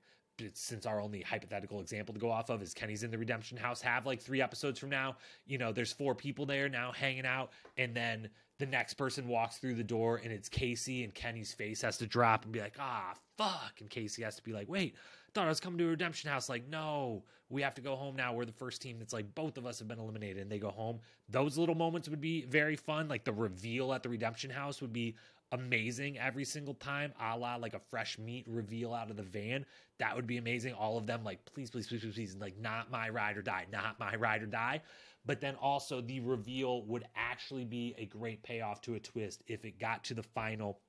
since 0.54 0.86
our 0.86 1.02
only 1.02 1.22
hypothetical 1.22 1.82
example 1.82 2.14
to 2.14 2.20
go 2.20 2.32
off 2.32 2.50
of 2.50 2.62
is 2.62 2.74
Kenny's 2.74 3.04
in 3.04 3.12
the 3.12 3.18
Redemption 3.18 3.58
House, 3.58 3.82
have 3.82 4.06
like 4.06 4.22
three 4.22 4.42
episodes 4.42 4.80
from 4.80 4.90
now, 4.90 5.18
you 5.48 5.58
know, 5.58 5.72
there's 5.72 5.92
four 5.92 6.14
people 6.16 6.46
there 6.46 6.70
now 6.70 6.92
hanging 6.92 7.26
out. 7.26 7.52
And 7.78 7.96
then 7.96 8.30
the 8.60 8.68
next 8.68 8.94
person 8.94 9.28
walks 9.28 9.58
through 9.58 9.74
the 9.74 9.84
door 9.84 10.22
and 10.24 10.32
it's 10.32 10.48
Kaycee, 10.48 11.04
and 11.04 11.14
Kenny's 11.14 11.52
face 11.52 11.82
has 11.82 11.98
to 11.98 12.06
drop 12.06 12.44
and 12.44 12.54
be 12.54 12.60
like, 12.60 12.76
ah, 12.80 13.14
fuck. 13.38 13.82
And 13.82 13.90
Kaycee 13.90 14.24
has 14.24 14.36
to 14.36 14.44
be 14.44 14.54
like, 14.54 14.70
wait, 14.70 14.96
I 14.96 15.32
thought 15.34 15.46
I 15.46 15.50
was 15.50 15.60
coming 15.60 15.80
to 15.80 15.86
a 15.86 15.90
redemption 15.90 16.30
house. 16.30 16.48
Like, 16.48 16.68
no, 16.70 17.24
we 17.50 17.62
have 17.62 17.74
to 17.76 17.82
go 17.82 17.96
home 17.96 18.16
now. 18.16 18.34
We're 18.34 18.46
the 18.46 18.52
first 18.52 18.82
team 18.82 19.00
that's 19.00 19.14
like 19.14 19.34
both 19.34 19.58
of 19.58 19.66
us 19.66 19.80
have 19.80 19.88
been 19.88 20.00
eliminated 20.00 20.38
and 20.38 20.52
they 20.52 20.60
go 20.60 20.70
home. 20.70 21.00
Those 21.28 21.58
little 21.58 21.76
moments 21.76 22.08
would 22.08 22.22
be 22.22 22.46
very 22.46 22.76
fun. 22.76 23.08
Like 23.08 23.24
the 23.24 23.34
reveal 23.34 23.94
at 23.94 24.04
the 24.04 24.10
redemption 24.10 24.50
house 24.50 24.82
would 24.82 24.94
be 24.94 25.16
amazing 25.52 26.18
every 26.18 26.45
single 26.45 26.74
time, 26.76 27.14
a 27.20 27.38
la 27.38 27.56
like 27.56 27.74
a 27.74 27.80
fresh 27.80 28.18
meat 28.18 28.45
reveal 28.47 28.93
out 28.93 29.10
of 29.10 29.18
the 29.18 29.24
van. 29.24 29.66
That 30.00 30.16
would 30.16 30.28
be 30.28 30.38
amazing. 30.38 30.74
All 30.74 30.97
of 30.97 31.06
them, 31.06 31.24
like, 31.24 31.43
please, 31.45 31.70
please, 31.70 31.88
please, 31.88 32.02
please, 32.02 32.14
please, 32.14 32.36
like, 32.39 32.58
not 32.60 32.91
my 32.91 33.10
ride 33.10 33.38
or 33.38 33.41
die, 33.41 33.66
not 33.72 34.00
my 34.00 34.16
ride 34.16 34.43
or 34.43 34.47
die. 34.47 34.82
But 35.26 35.41
then 35.41 35.56
also, 35.56 36.02
the 36.02 36.22
reveal 36.22 36.84
would 36.84 37.06
actually 37.16 37.66
be 37.66 37.93
a 37.97 38.06
great 38.06 38.41
payoff 38.43 38.82
to 38.82 38.95
a 38.95 39.00
twist 39.00 39.43
if 39.47 39.66
it 39.66 39.80
got 39.80 40.04
to 40.06 40.14
the 40.14 40.24
final 40.24 40.80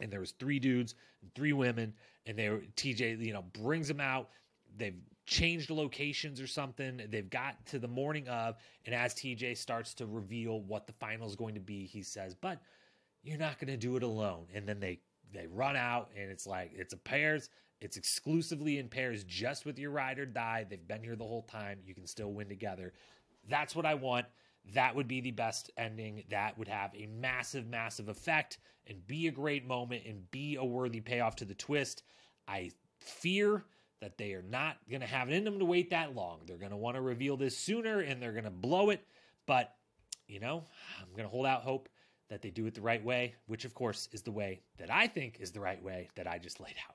and 0.00 0.12
there 0.12 0.20
was 0.20 0.30
three 0.32 0.60
dudes 0.60 0.94
three 1.34 1.52
women 1.52 1.92
and 2.26 2.38
they 2.38 2.48
were 2.50 2.62
TJ, 2.76 3.24
you 3.24 3.32
know, 3.32 3.44
brings 3.52 3.88
them 3.88 4.00
out. 4.00 4.30
They've 4.76 5.00
changed 5.26 5.70
locations 5.70 6.40
or 6.40 6.46
something. 6.46 7.00
They've 7.08 7.28
got 7.28 7.64
to 7.66 7.78
the 7.78 7.88
morning 7.88 8.28
of, 8.28 8.56
and 8.86 8.94
as 8.94 9.14
TJ 9.14 9.56
starts 9.56 9.94
to 9.94 10.06
reveal 10.06 10.60
what 10.60 10.86
the 10.86 10.92
final 10.94 11.26
is 11.26 11.36
going 11.36 11.54
to 11.54 11.60
be, 11.60 11.86
he 11.86 12.02
says, 12.02 12.34
but 12.34 12.60
you're 13.22 13.38
not 13.38 13.58
going 13.58 13.68
to 13.68 13.76
do 13.76 13.96
it 13.96 14.02
alone. 14.02 14.46
And 14.54 14.66
then 14.68 14.80
they 14.80 15.00
they 15.32 15.46
run 15.46 15.76
out 15.76 16.10
and 16.18 16.30
it's 16.30 16.46
like 16.46 16.72
it's 16.74 16.94
a 16.94 16.96
pairs 16.96 17.50
it's 17.80 17.96
exclusively 17.96 18.78
in 18.78 18.88
pairs 18.88 19.24
just 19.24 19.64
with 19.64 19.78
your 19.78 19.92
ride 19.92 20.18
or 20.18 20.26
die. 20.26 20.66
They've 20.68 20.88
been 20.88 21.02
here 21.02 21.14
the 21.14 21.24
whole 21.24 21.42
time. 21.42 21.78
You 21.86 21.94
can 21.94 22.06
still 22.06 22.32
win 22.32 22.48
together. 22.48 22.92
That's 23.48 23.76
what 23.76 23.86
i 23.86 23.94
want. 23.94 24.26
That 24.74 24.96
would 24.96 25.06
be 25.06 25.20
the 25.20 25.30
best 25.30 25.70
ending. 25.76 26.24
That 26.28 26.58
would 26.58 26.68
have 26.68 26.92
a 26.94 27.06
massive 27.06 27.66
massive 27.66 28.08
effect 28.08 28.58
and 28.86 29.06
be 29.06 29.28
a 29.28 29.32
great 29.32 29.66
moment 29.66 30.02
and 30.06 30.28
be 30.30 30.56
a 30.56 30.64
worthy 30.64 31.00
payoff 31.00 31.36
to 31.36 31.44
the 31.44 31.54
twist. 31.54 32.02
I 32.48 32.72
fear 32.98 33.64
that 34.00 34.18
they 34.18 34.32
are 34.32 34.42
not 34.42 34.76
going 34.88 35.00
to 35.00 35.06
have 35.06 35.28
it 35.28 35.34
in 35.34 35.44
them 35.44 35.58
to 35.58 35.64
wait 35.64 35.90
that 35.90 36.14
long. 36.14 36.40
They're 36.46 36.56
going 36.56 36.70
to 36.70 36.76
want 36.76 36.96
to 36.96 37.00
reveal 37.00 37.36
this 37.36 37.56
sooner 37.56 38.00
and 38.00 38.20
they're 38.20 38.32
going 38.32 38.44
to 38.44 38.50
blow 38.50 38.90
it. 38.90 39.04
But 39.46 39.74
you 40.28 40.38
know 40.38 40.62
i'm 41.00 41.10
going 41.12 41.24
to 41.24 41.28
hold 41.28 41.46
out 41.46 41.62
hope 41.62 41.88
that 42.28 42.42
they 42.42 42.50
do 42.50 42.66
it 42.66 42.74
the 42.74 42.80
right 42.80 43.04
way, 43.04 43.34
which 43.46 43.64
of 43.64 43.74
course 43.74 44.08
is 44.12 44.22
the 44.22 44.32
way 44.32 44.60
that 44.78 44.90
I 44.90 45.06
think 45.06 45.38
is 45.40 45.50
the 45.52 45.60
right 45.60 45.82
way 45.82 46.08
that 46.16 46.26
I 46.26 46.38
just 46.38 46.60
laid 46.60 46.74
out. 46.88 46.94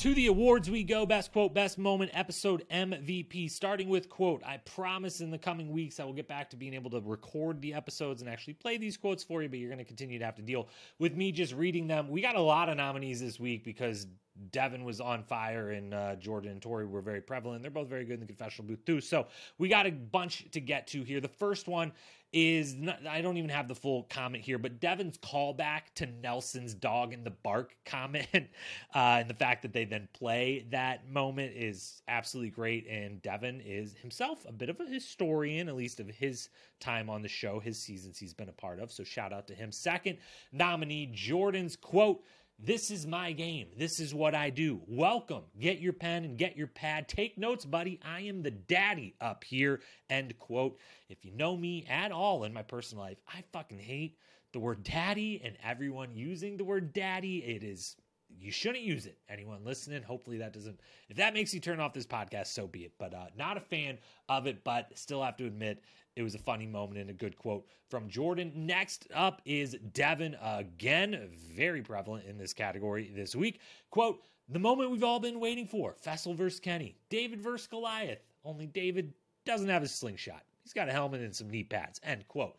To 0.00 0.14
the 0.14 0.28
awards 0.28 0.70
we 0.70 0.82
go. 0.82 1.04
Best 1.04 1.30
quote, 1.30 1.52
best 1.52 1.76
moment, 1.76 2.10
episode 2.14 2.64
MVP. 2.70 3.50
Starting 3.50 3.90
with 3.90 4.08
quote. 4.08 4.42
I 4.46 4.56
promise 4.56 5.20
in 5.20 5.30
the 5.30 5.36
coming 5.36 5.70
weeks 5.70 6.00
I 6.00 6.04
will 6.04 6.14
get 6.14 6.26
back 6.26 6.48
to 6.50 6.56
being 6.56 6.72
able 6.72 6.88
to 6.92 7.02
record 7.04 7.60
the 7.60 7.74
episodes 7.74 8.22
and 8.22 8.30
actually 8.30 8.54
play 8.54 8.78
these 8.78 8.96
quotes 8.96 9.22
for 9.22 9.42
you, 9.42 9.50
but 9.50 9.58
you're 9.58 9.68
going 9.68 9.76
to 9.76 9.84
continue 9.84 10.18
to 10.18 10.24
have 10.24 10.36
to 10.36 10.42
deal 10.42 10.70
with 10.98 11.14
me 11.14 11.32
just 11.32 11.52
reading 11.52 11.86
them. 11.86 12.08
We 12.08 12.22
got 12.22 12.34
a 12.34 12.40
lot 12.40 12.70
of 12.70 12.78
nominees 12.78 13.20
this 13.20 13.38
week 13.38 13.62
because 13.62 14.06
Devin 14.52 14.84
was 14.84 15.00
on 15.00 15.22
fire 15.22 15.70
and 15.70 15.94
uh, 15.94 16.16
Jordan 16.16 16.50
and 16.50 16.62
Tori 16.62 16.86
were 16.86 17.00
very 17.00 17.20
prevalent. 17.20 17.62
They're 17.62 17.70
both 17.70 17.88
very 17.88 18.04
good 18.04 18.14
in 18.14 18.20
the 18.20 18.26
confessional 18.26 18.68
booth 18.68 18.84
too. 18.84 19.00
So 19.00 19.26
we 19.58 19.68
got 19.68 19.86
a 19.86 19.90
bunch 19.90 20.50
to 20.52 20.60
get 20.60 20.86
to 20.88 21.02
here. 21.02 21.20
The 21.20 21.28
first 21.28 21.68
one 21.68 21.92
is 22.32 22.76
not, 22.76 23.04
I 23.06 23.22
don't 23.22 23.36
even 23.38 23.50
have 23.50 23.66
the 23.66 23.74
full 23.74 24.04
comment 24.04 24.44
here, 24.44 24.58
but 24.58 24.78
Devin's 24.78 25.18
callback 25.18 25.82
to 25.96 26.06
Nelson's 26.06 26.74
dog 26.74 27.12
in 27.12 27.24
the 27.24 27.30
bark 27.30 27.74
comment 27.84 28.28
uh, 28.34 28.46
and 28.94 29.28
the 29.28 29.34
fact 29.34 29.62
that 29.62 29.72
they 29.72 29.84
then 29.84 30.08
play 30.12 30.64
that 30.70 31.10
moment 31.10 31.52
is 31.56 32.02
absolutely 32.06 32.50
great. 32.50 32.86
And 32.88 33.20
Devin 33.22 33.60
is 33.62 33.94
himself 34.00 34.46
a 34.48 34.52
bit 34.52 34.70
of 34.70 34.78
a 34.78 34.86
historian, 34.86 35.68
at 35.68 35.74
least 35.74 35.98
of 35.98 36.08
his 36.08 36.50
time 36.78 37.10
on 37.10 37.20
the 37.20 37.28
show, 37.28 37.58
his 37.58 37.78
seasons 37.78 38.18
he's 38.18 38.34
been 38.34 38.48
a 38.48 38.52
part 38.52 38.78
of. 38.78 38.92
So 38.92 39.02
shout 39.02 39.32
out 39.32 39.48
to 39.48 39.54
him. 39.54 39.72
Second 39.72 40.18
nominee, 40.52 41.10
Jordan's 41.12 41.74
quote. 41.74 42.22
This 42.62 42.90
is 42.90 43.06
my 43.06 43.32
game. 43.32 43.68
This 43.78 44.00
is 44.00 44.12
what 44.14 44.34
I 44.34 44.50
do. 44.50 44.82
Welcome. 44.86 45.44
Get 45.58 45.80
your 45.80 45.94
pen 45.94 46.26
and 46.26 46.36
get 46.36 46.58
your 46.58 46.66
pad. 46.66 47.08
Take 47.08 47.38
notes, 47.38 47.64
buddy. 47.64 47.98
I 48.04 48.20
am 48.20 48.42
the 48.42 48.50
daddy 48.50 49.14
up 49.18 49.44
here. 49.44 49.80
End 50.10 50.38
quote. 50.38 50.78
If 51.08 51.24
you 51.24 51.32
know 51.32 51.56
me 51.56 51.86
at 51.88 52.12
all 52.12 52.44
in 52.44 52.52
my 52.52 52.60
personal 52.60 53.02
life, 53.02 53.16
I 53.26 53.44
fucking 53.50 53.78
hate 53.78 54.18
the 54.52 54.58
word 54.58 54.82
daddy 54.82 55.40
and 55.42 55.56
everyone 55.64 56.14
using 56.14 56.58
the 56.58 56.64
word 56.64 56.92
daddy. 56.92 57.38
It 57.38 57.64
is, 57.64 57.96
you 58.38 58.52
shouldn't 58.52 58.84
use 58.84 59.06
it. 59.06 59.16
Anyone 59.30 59.64
listening, 59.64 60.02
hopefully 60.02 60.36
that 60.36 60.52
doesn't, 60.52 60.80
if 61.08 61.16
that 61.16 61.32
makes 61.32 61.54
you 61.54 61.60
turn 61.60 61.80
off 61.80 61.94
this 61.94 62.06
podcast, 62.06 62.48
so 62.48 62.66
be 62.66 62.80
it. 62.80 62.92
But 62.98 63.14
uh, 63.14 63.26
not 63.38 63.56
a 63.56 63.60
fan 63.60 63.96
of 64.28 64.46
it, 64.46 64.64
but 64.64 64.90
still 64.98 65.22
have 65.22 65.38
to 65.38 65.46
admit, 65.46 65.82
it 66.16 66.22
was 66.22 66.34
a 66.34 66.38
funny 66.38 66.66
moment 66.66 67.00
and 67.00 67.10
a 67.10 67.14
good 67.14 67.36
quote 67.36 67.66
from 67.88 68.08
Jordan. 68.08 68.52
Next 68.54 69.06
up 69.14 69.40
is 69.44 69.76
Devin, 69.92 70.36
again, 70.42 71.28
very 71.54 71.82
prevalent 71.82 72.26
in 72.26 72.36
this 72.36 72.52
category 72.52 73.10
this 73.14 73.34
week. 73.34 73.60
Quote, 73.90 74.22
the 74.48 74.58
moment 74.58 74.90
we've 74.90 75.04
all 75.04 75.20
been 75.20 75.38
waiting 75.38 75.66
for 75.66 75.94
Faysal 76.04 76.34
versus 76.34 76.60
Kenny, 76.60 76.96
David 77.08 77.40
versus 77.40 77.68
Goliath. 77.68 78.24
Only 78.44 78.66
David 78.66 79.12
doesn't 79.44 79.68
have 79.68 79.82
a 79.82 79.88
slingshot. 79.88 80.42
He's 80.62 80.72
got 80.72 80.88
a 80.88 80.92
helmet 80.92 81.20
and 81.20 81.34
some 81.34 81.48
knee 81.48 81.64
pads. 81.64 82.00
End 82.02 82.26
quote. 82.28 82.56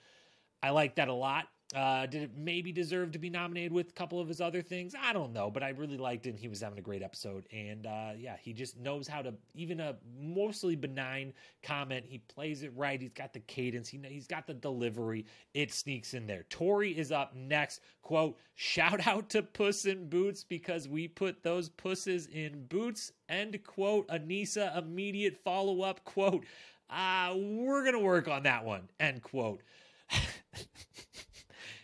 I 0.63 0.69
like 0.69 0.95
that 0.95 1.07
a 1.07 1.13
lot. 1.13 1.47
Uh, 1.73 2.05
did 2.05 2.23
it 2.23 2.31
maybe 2.35 2.71
deserve 2.73 3.11
to 3.13 3.19
be 3.19 3.29
nominated 3.29 3.71
with 3.71 3.89
a 3.89 3.93
couple 3.93 4.19
of 4.19 4.27
his 4.27 4.41
other 4.41 4.61
things? 4.61 4.93
I 4.99 5.13
don't 5.13 5.31
know, 5.31 5.49
but 5.49 5.63
I 5.63 5.69
really 5.69 5.97
liked 5.97 6.27
it. 6.27 6.35
he 6.35 6.49
was 6.49 6.59
having 6.61 6.77
a 6.77 6.81
great 6.81 7.01
episode, 7.01 7.45
and 7.51 7.85
uh, 7.85 8.11
yeah, 8.17 8.35
he 8.41 8.51
just 8.51 8.77
knows 8.77 9.07
how 9.07 9.21
to 9.21 9.33
even 9.55 9.79
a 9.79 9.95
mostly 10.19 10.75
benign 10.75 11.33
comment. 11.63 12.05
He 12.07 12.17
plays 12.17 12.63
it 12.63 12.73
right. 12.75 13.01
He's 13.01 13.13
got 13.13 13.31
the 13.31 13.39
cadence. 13.39 13.87
He 13.87 13.99
he's 14.05 14.27
got 14.27 14.47
the 14.47 14.53
delivery. 14.53 15.25
It 15.53 15.73
sneaks 15.73 16.13
in 16.13 16.27
there. 16.27 16.45
Tori 16.49 16.97
is 16.97 17.11
up 17.11 17.35
next. 17.35 17.81
Quote: 18.01 18.37
Shout 18.55 19.07
out 19.07 19.29
to 19.29 19.41
Puss 19.41 19.85
in 19.85 20.09
Boots 20.09 20.43
because 20.43 20.89
we 20.89 21.07
put 21.07 21.41
those 21.41 21.69
pusses 21.69 22.27
in 22.27 22.65
boots. 22.65 23.13
End 23.29 23.57
quote. 23.63 24.07
Aneesa 24.09 24.77
immediate 24.77 25.37
follow 25.43 25.83
up 25.83 26.03
quote. 26.03 26.45
Uh, 26.89 27.33
we're 27.37 27.85
gonna 27.85 27.99
work 27.99 28.27
on 28.27 28.43
that 28.43 28.65
one. 28.65 28.89
End 28.99 29.21
quote. 29.21 29.61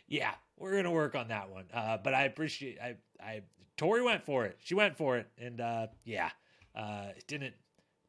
yeah, 0.07 0.33
we're 0.57 0.75
gonna 0.75 0.91
work 0.91 1.15
on 1.15 1.27
that 1.29 1.49
one. 1.49 1.65
Uh, 1.73 1.97
but 2.03 2.13
I 2.13 2.23
appreciate 2.23 2.79
I 2.81 2.95
I 3.21 3.41
Tori 3.77 4.01
went 4.01 4.23
for 4.23 4.45
it. 4.45 4.57
She 4.59 4.75
went 4.75 4.97
for 4.97 5.17
it, 5.17 5.27
and 5.37 5.61
uh, 5.61 5.87
yeah, 6.03 6.29
uh, 6.75 7.07
it 7.15 7.27
didn't 7.27 7.53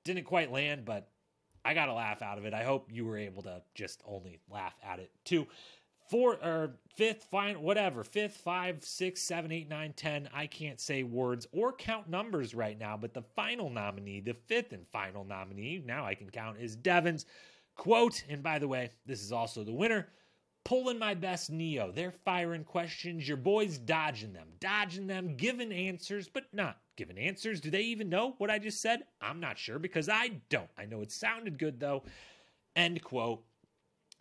didn't 0.05 0.25
quite 0.25 0.51
land, 0.53 0.85
but 0.85 1.11
I 1.65 1.75
got 1.75 1.89
a 1.89 1.93
laugh 1.95 2.23
out 2.23 2.39
of 2.39 2.45
it. 2.47 2.55
I 2.55 2.65
hope 2.65 2.91
you 2.91 3.05
were 3.05 3.19
able 3.19 3.43
to 3.43 3.63
just 3.75 4.03
only 4.07 4.41
laugh 4.51 4.75
at 4.83 4.99
it 5.01 5.11
too. 5.25 5.47
four 6.09 6.37
or 6.43 6.77
fifth, 6.97 7.25
fine, 7.31 7.61
whatever, 7.61 8.03
fifth, 8.03 8.39
five, 8.39 8.83
six, 8.83 9.21
seven, 9.21 9.53
eight, 9.53 9.69
nine, 9.69 9.93
ten. 9.93 10.29
I 10.33 10.47
can't 10.47 10.81
say 10.81 11.03
words 11.03 11.47
or 11.53 11.73
count 11.73 12.09
numbers 12.09 12.55
right 12.55 12.79
now, 12.79 12.97
but 12.97 13.13
the 13.13 13.23
final 13.37 13.69
nominee, 13.71 14.21
the 14.21 14.35
fifth 14.47 14.73
and 14.73 14.87
final 14.89 15.25
nominee, 15.25 15.83
now 15.85 16.07
I 16.07 16.15
can 16.15 16.31
count, 16.31 16.59
is 16.59 16.77
Devin's 16.77 17.27
quote. 17.77 18.25
And 18.29 18.43
by 18.43 18.59
the 18.59 18.69
way, 18.69 18.91
this 19.05 19.23
is 19.23 19.33
also 19.33 19.65
the 19.65 19.73
winner. 19.73 20.09
Pulling 20.69 20.99
my 20.99 21.15
best 21.15 21.51
Neo. 21.51 21.91
They're 21.91 22.13
firing 22.27 22.63
questions. 22.63 23.27
Your 23.27 23.39
boy's 23.39 23.79
dodging 23.79 24.35
them, 24.35 24.49
dodging 24.61 25.07
them, 25.07 25.35
giving 25.35 25.73
answers, 25.73 26.29
but 26.29 26.45
not 26.53 26.77
giving 26.95 27.17
answers. 27.17 27.59
Do 27.59 27.71
they 27.71 27.81
even 27.81 28.11
know 28.11 28.35
what 28.37 28.51
I 28.51 28.59
just 28.59 28.83
said? 28.83 29.05
I'm 29.23 29.41
not 29.41 29.57
sure 29.57 29.79
because 29.79 30.11
I 30.11 30.43
don't. 30.51 30.69
I 30.77 30.85
know 30.85 31.01
it 31.01 31.11
sounded 31.11 31.59
good 31.59 31.81
though. 31.81 32.03
End 32.77 33.03
quote 33.03 33.43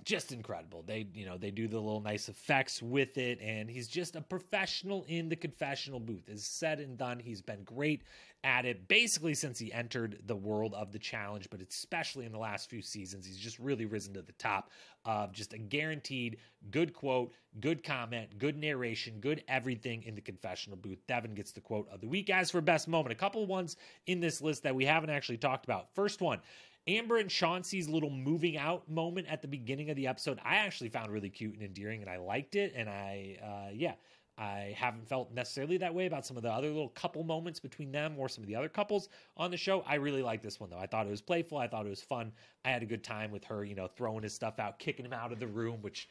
just 0.05 0.31
incredible. 0.31 0.83
They, 0.87 1.07
you 1.13 1.25
know, 1.25 1.37
they 1.37 1.51
do 1.51 1.67
the 1.67 1.79
little 1.79 1.99
nice 1.99 2.29
effects 2.29 2.81
with 2.81 3.17
it, 3.17 3.41
and 3.41 3.69
he's 3.69 3.89
just 3.89 4.15
a 4.15 4.21
professional 4.21 5.03
in 5.09 5.27
the 5.27 5.35
confessional 5.35 5.99
booth. 5.99 6.29
Is 6.29 6.45
said 6.45 6.79
and 6.79 6.97
done. 6.97 7.19
He's 7.19 7.41
been 7.41 7.63
great 7.63 8.03
at 8.43 8.65
it 8.65 8.87
basically 8.87 9.33
since 9.33 9.59
he 9.59 9.73
entered 9.73 10.19
the 10.25 10.35
world 10.35 10.73
of 10.73 10.91
the 10.91 10.99
challenge, 10.99 11.49
but 11.49 11.61
especially 11.61 12.25
in 12.25 12.31
the 12.31 12.37
last 12.37 12.69
few 12.69 12.81
seasons, 12.81 13.25
he's 13.25 13.37
just 13.37 13.59
really 13.59 13.85
risen 13.85 14.13
to 14.13 14.21
the 14.21 14.31
top 14.33 14.71
of 15.05 15.31
just 15.31 15.53
a 15.53 15.57
guaranteed 15.57 16.37
good 16.71 16.93
quote, 16.93 17.33
good 17.59 17.83
comment, 17.83 18.37
good 18.37 18.57
narration, 18.57 19.19
good 19.19 19.43
everything 19.47 20.03
in 20.03 20.15
the 20.15 20.21
confessional 20.21 20.77
booth. 20.77 20.99
Devin 21.07 21.33
gets 21.33 21.51
the 21.51 21.61
quote 21.61 21.87
of 21.91 22.01
the 22.01 22.07
week. 22.07 22.29
As 22.29 22.51
for 22.51 22.61
best 22.61 22.87
moment, 22.87 23.11
a 23.11 23.15
couple 23.15 23.45
ones 23.45 23.75
in 24.05 24.19
this 24.19 24.41
list 24.41 24.63
that 24.63 24.75
we 24.75 24.85
haven't 24.85 25.09
actually 25.09 25.37
talked 25.37 25.65
about. 25.65 25.93
First 25.93 26.21
one. 26.21 26.39
Amber 26.87 27.17
and 27.17 27.29
Chauncey's 27.29 27.89
little 27.89 28.09
moving 28.09 28.57
out 28.57 28.89
moment 28.89 29.27
at 29.29 29.41
the 29.41 29.47
beginning 29.47 29.89
of 29.89 29.97
the 29.97 30.07
episode, 30.07 30.39
I 30.43 30.55
actually 30.55 30.87
found 30.87 31.11
really 31.11 31.29
cute 31.29 31.53
and 31.53 31.61
endearing, 31.61 32.01
and 32.01 32.09
I 32.09 32.15
liked 32.15 32.55
it. 32.55 32.73
And 32.77 32.87
I, 32.87 33.37
uh, 33.43 33.71
yeah, 33.73 33.95
I 34.37 34.75
haven't 34.77 35.07
felt 35.07 35.33
necessarily 35.33 35.77
that 35.77 35.93
way 35.93 36.05
about 36.05 36.25
some 36.25 36.37
of 36.37 36.43
the 36.43 36.51
other 36.51 36.67
little 36.67 36.89
couple 36.89 37.23
moments 37.23 37.59
between 37.59 37.91
them 37.91 38.15
or 38.19 38.29
some 38.29 38.43
of 38.43 38.47
the 38.47 38.55
other 38.55 38.69
couples 38.69 39.09
on 39.35 39.49
the 39.49 39.57
show. 39.57 39.81
I 39.81 39.95
really 39.95 40.21
like 40.21 40.43
this 40.43 40.59
one 40.59 40.69
though. 40.69 40.77
I 40.77 40.85
thought 40.85 41.07
it 41.07 41.09
was 41.09 41.21
playful. 41.21 41.57
I 41.57 41.67
thought 41.67 41.85
it 41.85 41.89
was 41.89 42.03
fun. 42.03 42.31
I 42.63 42.69
had 42.69 42.83
a 42.83 42.85
good 42.85 43.03
time 43.03 43.31
with 43.31 43.43
her, 43.45 43.65
you 43.65 43.73
know, 43.73 43.87
throwing 43.87 44.21
his 44.21 44.33
stuff 44.33 44.59
out, 44.59 44.77
kicking 44.77 45.05
him 45.05 45.13
out 45.13 45.31
of 45.31 45.39
the 45.39 45.47
room, 45.47 45.81
which 45.81 46.07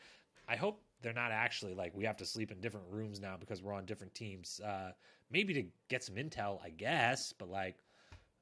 I 0.48 0.56
hope 0.56 0.82
they're 1.02 1.12
not 1.12 1.30
actually 1.30 1.74
like 1.74 1.94
we 1.94 2.04
have 2.04 2.16
to 2.16 2.26
sleep 2.26 2.50
in 2.50 2.60
different 2.60 2.86
rooms 2.90 3.20
now 3.20 3.36
because 3.38 3.62
we're 3.62 3.74
on 3.74 3.84
different 3.84 4.14
teams. 4.14 4.60
Uh, 4.60 4.90
maybe 5.30 5.54
to 5.54 5.64
get 5.88 6.02
some 6.02 6.16
intel, 6.16 6.58
I 6.64 6.70
guess, 6.70 7.32
but 7.32 7.48
like 7.48 7.76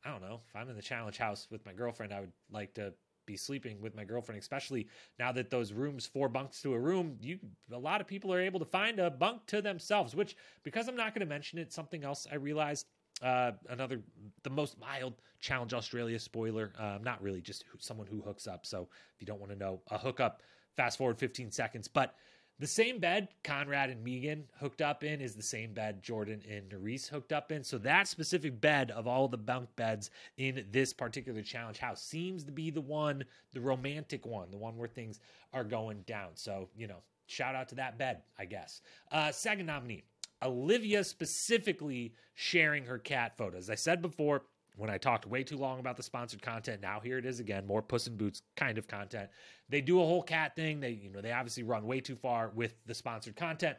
I 0.05 0.11
don't 0.11 0.23
know. 0.23 0.41
If 0.49 0.57
I'm 0.57 0.69
in 0.69 0.77
the 0.77 0.83
challenge 0.83 1.19
house 1.19 1.49
with 1.51 1.65
my 1.67 1.73
girlfriend, 1.73 2.13
I 2.13 2.21
would 2.21 2.33
like 2.51 2.75
to 2.75 2.95
be 3.27 3.37
sleeping 3.37 3.81
with 3.81 3.95
my 3.95 4.05
girlfriend, 4.05 4.41
especially 4.41 4.89
now 5.19 5.33
that 5.33 5.51
those 5.51 5.73
rooms, 5.73 6.07
four 6.07 6.29
bunks 6.29 6.61
to 6.63 6.75
a 6.75 6.79
room, 6.79 7.17
you 7.21 7.39
a 7.73 7.79
lot 7.79 8.01
of 8.01 8.07
people 8.07 8.33
are 8.33 8.41
able 8.41 8.59
to 8.59 8.65
find 8.67 8.99
a 8.99 9.11
bunk 9.11 9.47
to 9.47 9.63
themselves. 9.63 10.15
Which, 10.15 10.37
because 10.63 10.89
I'm 10.89 10.97
not 10.97 11.15
going 11.15 11.27
to 11.27 11.33
mention 11.33 11.59
it, 11.59 11.73
something 11.73 12.05
else 12.05 12.27
I 12.31 12.37
realized. 12.37 12.87
Uh, 13.23 13.53
another, 13.69 14.01
the 14.43 14.51
most 14.51 14.79
mild 14.81 15.15
challenge 15.41 15.73
Australia 15.73 16.19
spoiler. 16.19 16.73
Uh, 16.79 16.99
not 17.03 17.23
really, 17.23 17.41
just 17.41 17.65
someone 17.79 18.07
who 18.07 18.21
hooks 18.21 18.47
up. 18.47 18.67
So 18.67 18.89
if 19.15 19.21
you 19.21 19.27
don't 19.27 19.41
want 19.41 19.53
to 19.53 19.59
know, 19.59 19.81
a 19.91 19.99
hookup. 19.99 20.43
Fast 20.77 20.99
forward 20.99 21.17
15 21.19 21.53
seconds, 21.53 21.87
but 21.87 22.17
the 22.59 22.67
same 22.67 22.99
bed 22.99 23.29
Conrad 23.43 23.91
and 23.91 24.05
Megan 24.05 24.45
hooked 24.61 24.81
up 24.81 25.03
in 25.03 25.21
is 25.21 25.35
the 25.35 25.43
same 25.43 25.73
bed 25.73 26.03
Jordan 26.03 26.41
and 26.49 26.71
Nurys 26.71 27.09
hooked 27.09 27.33
up 27.33 27.51
in. 27.51 27.65
So 27.65 27.79
that 27.79 28.07
specific 28.07 28.61
bed 28.61 28.91
of 28.93 29.07
all 29.07 29.27
the 29.27 29.37
bunk 29.37 29.69
beds 29.77 30.11
in 30.37 30.65
this 30.71 30.93
particular 30.93 31.43
challenge 31.43 31.79
house 31.79 32.03
seems 32.03 32.45
to 32.45 32.53
be 32.53 32.71
the 32.71 32.81
one, 32.81 33.25
the 33.53 33.61
romantic 33.61 34.25
one, 34.25 34.51
the 34.51 34.57
one 34.57 34.77
where 34.77 34.89
things 34.89 35.21
are 35.53 35.65
going 35.65 36.03
down. 36.07 36.31
So, 36.35 36.69
you 36.77 36.87
know, 36.87 37.03
shout 37.27 37.55
out 37.55 37.69
to 37.71 37.75
that 37.77 37.99
bed, 37.99 38.23
I 38.39 38.45
guess. 38.45 38.81
Uh, 39.11 39.33
second 39.33 39.67
nominee, 39.67 40.05
Olivia 40.43 41.03
specifically 41.03 42.15
sharing 42.35 42.85
her 42.85 42.99
cat 42.99 43.37
photos. 43.37 43.71
I 43.71 43.75
said 43.75 44.03
before, 44.03 44.43
when 44.77 44.91
I 44.91 44.99
talked 44.99 45.27
way 45.27 45.45
too 45.45 45.57
long 45.57 45.79
about 45.79 45.97
the 45.97 46.03
sponsored 46.03 46.43
content. 46.43 46.83
Now 46.83 47.01
here 47.01 47.19
it 47.19 47.27
is 47.27 47.41
again, 47.41 47.67
more 47.67 47.83
Puss 47.83 48.07
in 48.07 48.17
Boots 48.17 48.43
kind 48.57 48.79
of 48.79 48.89
content. 48.89 49.31
They 49.69 49.81
do 49.81 50.01
a 50.01 50.05
whole 50.05 50.23
cat 50.23 50.57
thing. 50.57 50.81
They, 50.81 50.91
you 50.91 51.11
know, 51.11 51.21
they 51.21 51.33
obviously 51.33 51.63
run 51.63 51.87
way 51.87 52.01
too 52.01 52.17
far 52.17 52.51
with 52.55 52.75
the 52.87 52.95
sponsored 52.95 53.37
content. 53.37 53.77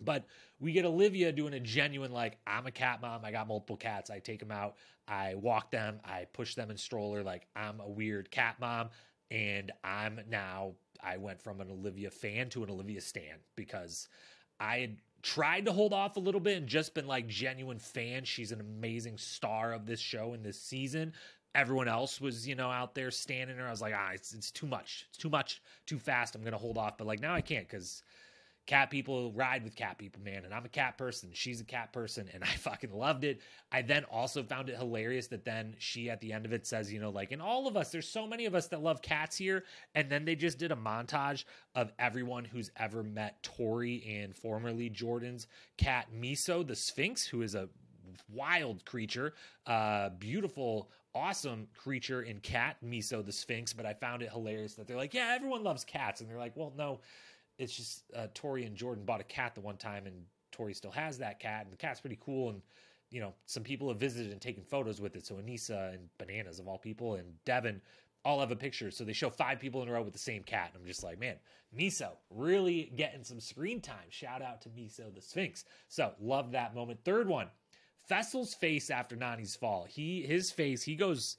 But 0.00 0.26
we 0.60 0.72
get 0.72 0.84
Olivia 0.84 1.32
doing 1.32 1.54
a 1.54 1.60
genuine, 1.60 2.12
like, 2.12 2.38
I'm 2.46 2.66
a 2.66 2.70
cat 2.70 3.00
mom. 3.02 3.24
I 3.24 3.32
got 3.32 3.48
multiple 3.48 3.76
cats. 3.76 4.10
I 4.10 4.20
take 4.20 4.38
them 4.38 4.52
out. 4.52 4.76
I 5.08 5.34
walk 5.34 5.72
them. 5.72 6.00
I 6.04 6.26
push 6.32 6.54
them 6.54 6.70
in 6.70 6.76
stroller. 6.76 7.24
Like, 7.24 7.48
I'm 7.56 7.80
a 7.80 7.88
weird 7.88 8.30
cat 8.30 8.56
mom. 8.60 8.90
And 9.30 9.72
I'm 9.82 10.20
now, 10.30 10.74
I 11.02 11.16
went 11.16 11.42
from 11.42 11.60
an 11.60 11.70
Olivia 11.70 12.10
fan 12.10 12.48
to 12.50 12.62
an 12.62 12.70
Olivia 12.70 13.00
stan 13.00 13.38
because 13.56 14.08
I 14.60 14.78
had 14.78 14.96
tried 15.28 15.66
to 15.66 15.72
hold 15.72 15.92
off 15.92 16.16
a 16.16 16.20
little 16.20 16.40
bit 16.40 16.56
and 16.56 16.66
just 16.66 16.94
been 16.94 17.06
like 17.06 17.26
genuine 17.28 17.78
fan. 17.78 18.24
She's 18.24 18.50
an 18.50 18.60
amazing 18.60 19.18
star 19.18 19.74
of 19.74 19.84
this 19.84 20.00
show 20.00 20.32
in 20.32 20.42
this 20.42 20.58
season. 20.58 21.12
Everyone 21.54 21.86
else 21.86 22.18
was, 22.18 22.48
you 22.48 22.54
know, 22.54 22.70
out 22.70 22.94
there 22.94 23.10
standing 23.10 23.56
there. 23.56 23.66
I 23.66 23.70
was 23.70 23.82
like, 23.82 23.92
ah, 23.94 24.12
it's, 24.14 24.32
it's 24.32 24.50
too 24.50 24.66
much. 24.66 25.06
It's 25.10 25.18
too 25.18 25.28
much, 25.28 25.60
too 25.86 25.98
fast. 25.98 26.34
I'm 26.34 26.40
going 26.40 26.52
to 26.52 26.58
hold 26.58 26.78
off. 26.78 26.96
But 26.96 27.06
like 27.06 27.20
now 27.20 27.34
I 27.34 27.42
can't 27.42 27.68
because 27.68 28.02
cat 28.68 28.90
people 28.90 29.32
ride 29.32 29.64
with 29.64 29.74
cat 29.74 29.96
people, 29.96 30.22
man. 30.22 30.44
And 30.44 30.52
I'm 30.52 30.66
a 30.66 30.68
cat 30.68 30.98
person. 30.98 31.30
She's 31.32 31.60
a 31.60 31.64
cat 31.64 31.90
person. 31.90 32.28
And 32.34 32.44
I 32.44 32.48
fucking 32.48 32.92
loved 32.92 33.24
it. 33.24 33.40
I 33.72 33.82
then 33.82 34.04
also 34.04 34.44
found 34.44 34.68
it 34.68 34.76
hilarious 34.76 35.26
that 35.28 35.44
then 35.44 35.74
she 35.78 36.10
at 36.10 36.20
the 36.20 36.32
end 36.32 36.44
of 36.46 36.52
it 36.52 36.66
says, 36.66 36.92
you 36.92 37.00
know, 37.00 37.10
like 37.10 37.32
in 37.32 37.40
all 37.40 37.66
of 37.66 37.76
us, 37.76 37.90
there's 37.90 38.06
so 38.06 38.26
many 38.26 38.44
of 38.44 38.54
us 38.54 38.68
that 38.68 38.82
love 38.82 39.02
cats 39.02 39.36
here. 39.36 39.64
And 39.94 40.08
then 40.08 40.24
they 40.24 40.36
just 40.36 40.58
did 40.58 40.70
a 40.70 40.76
montage 40.76 41.44
of 41.74 41.92
everyone 41.98 42.44
who's 42.44 42.70
ever 42.76 43.02
met 43.02 43.42
Tori 43.42 44.04
and 44.06 44.36
formerly 44.36 44.90
Jordan's 44.90 45.48
cat, 45.78 46.08
Miso, 46.14 46.64
the 46.64 46.76
Sphinx, 46.76 47.26
who 47.26 47.40
is 47.40 47.54
a 47.54 47.70
wild 48.30 48.84
creature, 48.84 49.32
uh, 49.66 50.10
beautiful, 50.10 50.90
awesome 51.14 51.68
creature 51.74 52.20
in 52.20 52.38
cat, 52.40 52.76
Miso 52.84 53.24
the 53.24 53.32
Sphinx. 53.32 53.72
But 53.72 53.86
I 53.86 53.94
found 53.94 54.20
it 54.20 54.30
hilarious 54.30 54.74
that 54.74 54.86
they're 54.86 54.98
like, 54.98 55.14
yeah, 55.14 55.32
everyone 55.34 55.64
loves 55.64 55.84
cats. 55.84 56.20
And 56.20 56.28
they're 56.28 56.36
like, 56.36 56.54
well, 56.54 56.74
no 56.76 57.00
it's 57.58 57.76
just 57.76 58.04
uh, 58.16 58.28
Tori 58.34 58.64
and 58.64 58.76
Jordan 58.76 59.04
bought 59.04 59.20
a 59.20 59.24
cat 59.24 59.54
the 59.54 59.60
one 59.60 59.76
time, 59.76 60.06
and 60.06 60.14
Tori 60.52 60.74
still 60.74 60.90
has 60.92 61.18
that 61.18 61.40
cat, 61.40 61.64
and 61.64 61.72
the 61.72 61.76
cat's 61.76 62.00
pretty 62.00 62.18
cool. 62.20 62.50
And 62.50 62.62
you 63.10 63.20
know, 63.20 63.34
some 63.46 63.62
people 63.62 63.88
have 63.88 63.98
visited 63.98 64.32
and 64.32 64.40
taken 64.40 64.62
photos 64.62 65.00
with 65.00 65.16
it. 65.16 65.26
So 65.26 65.36
Aneesa 65.36 65.94
and 65.94 66.08
Bananas 66.18 66.58
of 66.58 66.68
all 66.68 66.78
people, 66.78 67.14
and 67.14 67.32
Devin 67.44 67.80
all 68.24 68.40
have 68.40 68.50
a 68.50 68.56
picture. 68.56 68.90
So 68.90 69.04
they 69.04 69.12
show 69.12 69.30
five 69.30 69.58
people 69.58 69.82
in 69.82 69.88
a 69.88 69.92
row 69.92 70.02
with 70.02 70.12
the 70.12 70.18
same 70.18 70.42
cat, 70.42 70.70
and 70.72 70.82
I'm 70.82 70.86
just 70.86 71.02
like, 71.02 71.18
man, 71.18 71.36
Miso 71.76 72.10
really 72.30 72.92
getting 72.96 73.24
some 73.24 73.40
screen 73.40 73.80
time. 73.80 74.08
Shout 74.10 74.42
out 74.42 74.60
to 74.62 74.68
Miso 74.70 75.14
the 75.14 75.20
Sphinx. 75.20 75.64
So 75.88 76.12
love 76.20 76.52
that 76.52 76.74
moment. 76.74 77.00
Third 77.04 77.28
one, 77.28 77.48
Faysal's 78.10 78.54
face 78.54 78.90
after 78.90 79.16
Nany's 79.16 79.56
fall. 79.56 79.86
He 79.88 80.22
his 80.22 80.50
face, 80.50 80.82
he 80.82 80.94
goes 80.96 81.36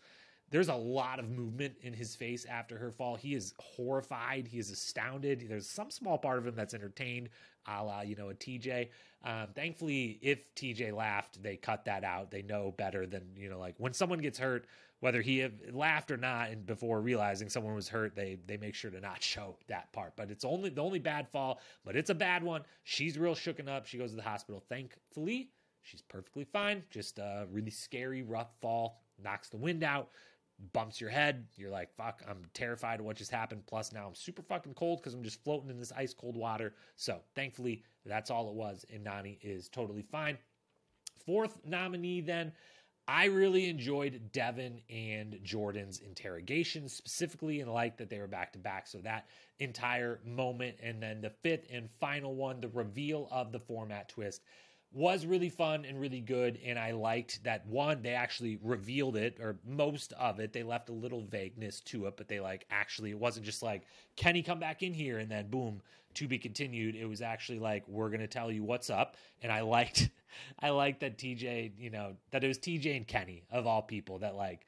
there's 0.52 0.70
a 0.70 0.76
lot 0.76 1.20
of 1.20 1.30
movement 1.30 1.76
in 1.82 1.94
his 1.94 2.16
face 2.16 2.46
after 2.46 2.78
her 2.78 2.92
fall. 2.92 3.16
He 3.16 3.36
is 3.36 3.54
horrified. 3.60 4.48
He 4.48 4.58
is 4.58 4.72
astounded. 4.72 5.46
There's 5.48 5.70
some 5.70 5.92
small 5.92 6.18
part 6.18 6.40
of 6.40 6.48
him 6.48 6.56
that's 6.56 6.74
entertained, 6.74 7.30
a 7.68 7.84
la, 7.84 8.02
you 8.02 8.16
know, 8.16 8.30
a 8.30 8.34
TJ. 8.34 8.90
Um, 9.24 9.48
thankfully, 9.54 10.18
if 10.22 10.54
TJ 10.56 10.94
laughed, 10.94 11.42
they 11.44 11.56
cut 11.56 11.86
that 11.86 12.04
out. 12.04 12.32
They 12.32 12.42
know 12.42 12.74
better 12.78 13.06
than, 13.06 13.24
you 13.38 13.50
know, 13.50 13.60
like 13.60 13.76
when 13.78 13.94
someone 13.94 14.20
gets 14.20 14.40
hurt, 14.40 14.66
whether 15.02 15.22
he 15.22 15.48
laughed 15.72 16.12
or 16.12 16.18
not, 16.18 16.50
and 16.50 16.66
before 16.66 17.00
realizing 17.00 17.48
someone 17.48 17.74
was 17.74 17.88
hurt, 17.88 18.16
they 18.16 18.38
they 18.48 18.58
make 18.58 18.76
sure 18.76 18.92
to 18.92 19.00
not 19.00 19.22
show 19.24 19.56
that 19.68 19.92
part. 19.94 20.14
But 20.16 20.32
it's 20.32 20.46
only 20.46 20.70
the 20.70 20.82
only 20.82 21.00
bad 21.00 21.30
fall, 21.30 21.60
but 21.86 21.96
it's 21.96 22.10
a 22.10 22.16
bad 22.16 22.44
one. 22.44 22.64
She's 22.84 23.18
real 23.18 23.36
shooken 23.36 23.70
up. 23.70 23.86
She 23.86 23.98
goes 23.98 24.10
to 24.12 24.16
the 24.16 24.24
hospital. 24.24 24.64
Thankfully, 24.68 25.52
she's 25.84 26.02
perfectly 26.02 26.44
fine. 26.44 26.84
Just 26.90 27.20
a 27.20 27.48
really 27.52 27.72
scary, 27.72 28.24
rough 28.24 28.52
fall, 28.62 29.02
knocks 29.24 29.50
the 29.50 29.58
wind 29.58 29.84
out 29.84 30.10
bumps 30.74 31.00
your 31.00 31.10
head. 31.10 31.46
You're 31.56 31.70
like, 31.70 31.96
fuck, 31.96 32.22
I'm 32.28 32.46
terrified 32.54 33.00
of 33.00 33.06
what 33.06 33.18
just 33.18 33.32
happened. 33.32 33.66
Plus, 33.66 33.94
now 33.94 34.08
I'm 34.08 34.16
super 34.16 34.42
fucking 34.42 34.74
cold 34.74 35.00
because 35.00 35.14
I'm 35.14 35.24
just 35.24 35.44
floating 35.44 35.70
in 35.70 35.78
this 35.78 35.92
ice 35.92 36.14
cold 36.14 36.36
water. 36.36 36.74
So, 36.96 37.20
thankfully, 37.36 37.84
that's 38.06 38.30
all 38.30 38.50
it 38.50 38.56
was. 38.56 38.86
And 38.94 39.06
Nany 39.06 39.38
is 39.42 39.70
totally 39.70 40.02
fine. 40.02 40.38
Fourth 41.26 41.60
nominee, 41.66 42.22
then, 42.22 42.52
I 43.08 43.26
really 43.26 43.70
enjoyed 43.70 44.32
Devin 44.34 44.82
and 44.90 45.40
Jordan's 45.42 46.00
interrogation 46.00 46.88
specifically 46.88 47.60
and 47.62 47.72
liked 47.72 47.98
that 47.98 48.10
they 48.10 48.20
were 48.20 48.28
back 48.28 48.54
to 48.54 48.60
back. 48.60 48.88
So, 48.88 49.00
that 49.00 49.28
entire 49.60 50.20
moment. 50.26 50.78
And 50.82 51.02
then 51.02 51.22
the 51.22 51.30
fifth 51.30 51.66
and 51.72 51.90
final 52.00 52.36
one, 52.36 52.62
the 52.62 52.70
reveal 52.70 53.28
of 53.32 53.52
the 53.52 53.60
format 53.60 54.10
twist 54.10 54.42
was 54.92 55.26
really 55.26 55.50
fun 55.50 55.86
and 55.86 56.00
really 56.00 56.22
good. 56.22 56.60
And 56.66 56.80
I 56.80 56.92
liked 56.92 57.44
that 57.44 57.66
one, 57.68 58.02
they 58.02 58.14
actually 58.14 58.58
revealed 58.64 59.16
it 59.18 59.38
or 59.40 59.60
most 59.68 60.14
of 60.14 60.40
it. 60.40 60.52
They 60.52 60.64
left 60.64 60.90
a 60.90 60.94
little 60.94 61.24
vagueness 61.24 61.80
to 61.82 62.08
it, 62.08 62.18
but 62.18 62.28
they 62.28 62.40
like 62.40 62.66
actually, 62.72 63.12
it 63.12 63.20
wasn't 63.20 63.46
just 63.46 63.62
like, 63.62 63.84
can 64.16 64.36
he 64.36 64.42
come 64.42 64.60
back 64.60 64.82
in 64.82 64.94
here? 64.94 65.20
And 65.20 65.30
then 65.30 65.48
boom, 65.50 65.82
to 66.16 66.28
be 66.28 66.40
continued. 66.40 66.96
It 66.96 67.06
was 67.06 67.22
actually 67.22 67.60
like, 67.60 67.88
we're 67.88 68.10
going 68.10 68.22
to 68.22 68.28
tell 68.28 68.52
you 68.52 68.64
what's 68.64 68.90
up. 68.90 69.16
And 69.44 69.52
I 69.52 69.62
liked, 69.62 70.10
I 70.60 70.70
liked 70.70 71.02
that 71.02 71.18
TJ, 71.18 71.74
you 71.78 71.92
know, 71.92 72.16
that 72.32 72.44
it 72.44 72.48
was 72.48 72.58
TJ 72.58 72.98
and 72.98 73.08
Kenny 73.08 73.44
of 73.52 73.68
all 73.68 73.84
people 73.84 74.20
that 74.20 74.36
like, 74.36 74.66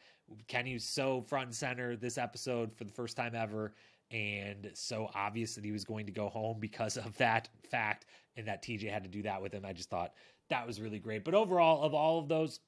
Kenny 0.48 0.74
was 0.74 0.84
so 0.84 1.22
front 1.22 1.48
and 1.48 1.56
center 1.56 1.96
this 1.96 2.18
episode 2.18 2.74
for 2.76 2.84
the 2.84 2.92
first 2.92 3.18
time 3.18 3.36
ever, 3.36 3.74
and 4.12 4.70
so 4.74 5.10
obvious 5.16 5.56
that 5.56 5.64
he 5.64 5.72
was 5.72 5.86
going 5.86 6.06
to 6.06 6.12
go 6.12 6.30
home 6.30 6.58
because 6.60 6.98
of 6.98 7.16
that 7.18 7.50
fact, 7.70 8.06
and 8.38 8.48
that 8.48 8.64
TJ 8.64 8.90
had 8.92 9.04
to 9.04 9.10
do 9.10 9.24
that 9.24 9.42
with 9.42 9.54
him. 9.54 9.66
I 9.66 9.74
just 9.74 9.90
thought 9.90 10.14
that 10.50 10.66
was 10.66 10.80
really 10.82 11.00
great. 11.00 11.24
But 11.24 11.34
overall, 11.34 11.84
of 11.84 11.94
all 11.94 12.20
of 12.20 12.28
those, 12.28 12.60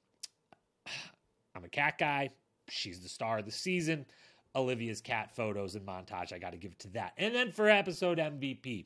I'm 1.56 1.64
a 1.64 1.70
cat 1.70 1.98
guy. 1.98 2.30
She's 2.70 3.02
the 3.02 3.10
star 3.10 3.40
of 3.40 3.46
the 3.46 3.52
season. 3.52 4.06
Olivia's 4.56 5.02
cat 5.02 5.36
photos 5.36 5.76
and 5.76 5.86
montage, 5.86 6.32
I 6.32 6.38
got 6.38 6.52
to 6.52 6.58
give 6.58 6.78
to 6.80 6.88
that. 6.90 7.14
And 7.18 7.34
then 7.34 7.52
for 7.52 7.70
episode 7.70 8.20
MVP, 8.20 8.86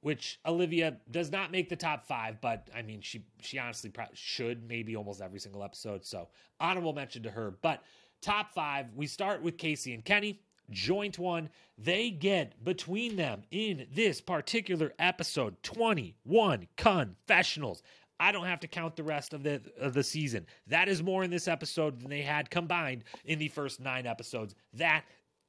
which 0.00 0.40
Olivia 0.46 0.96
does 1.10 1.30
not 1.30 1.52
make 1.52 1.68
the 1.68 1.76
top 1.76 2.06
five, 2.06 2.40
but 2.40 2.68
I 2.74 2.82
mean, 2.82 3.02
she 3.02 3.24
she 3.42 3.58
honestly 3.58 3.92
should 4.14 4.66
maybe 4.66 4.96
almost 4.96 5.20
every 5.20 5.38
single 5.38 5.62
episode. 5.62 6.04
So 6.06 6.28
honorable 6.58 6.94
mention 6.94 7.22
to 7.24 7.30
her. 7.30 7.54
But 7.60 7.82
top 8.22 8.52
five, 8.54 8.86
we 8.94 9.06
start 9.06 9.42
with 9.42 9.58
Kaycee 9.58 9.92
and 9.92 10.04
Kenny. 10.04 10.40
Joint 10.70 11.18
one, 11.18 11.50
they 11.76 12.10
get 12.10 12.62
between 12.62 13.16
them 13.16 13.42
in 13.50 13.86
this 13.92 14.20
particular 14.20 14.92
episode 14.98 15.62
21 15.62 16.68
confessionals. 16.76 17.82
I 18.20 18.32
don't 18.32 18.44
have 18.44 18.60
to 18.60 18.68
count 18.68 18.96
the 18.96 19.02
rest 19.02 19.32
of 19.32 19.42
the 19.42 19.62
of 19.80 19.94
the 19.94 20.04
season. 20.04 20.46
That 20.66 20.88
is 20.88 21.02
more 21.02 21.24
in 21.24 21.30
this 21.30 21.48
episode 21.48 22.00
than 22.00 22.10
they 22.10 22.20
had 22.20 22.50
combined 22.50 23.04
in 23.24 23.38
the 23.38 23.48
first 23.48 23.80
9 23.80 24.06
episodes. 24.06 24.54
That 24.74 25.04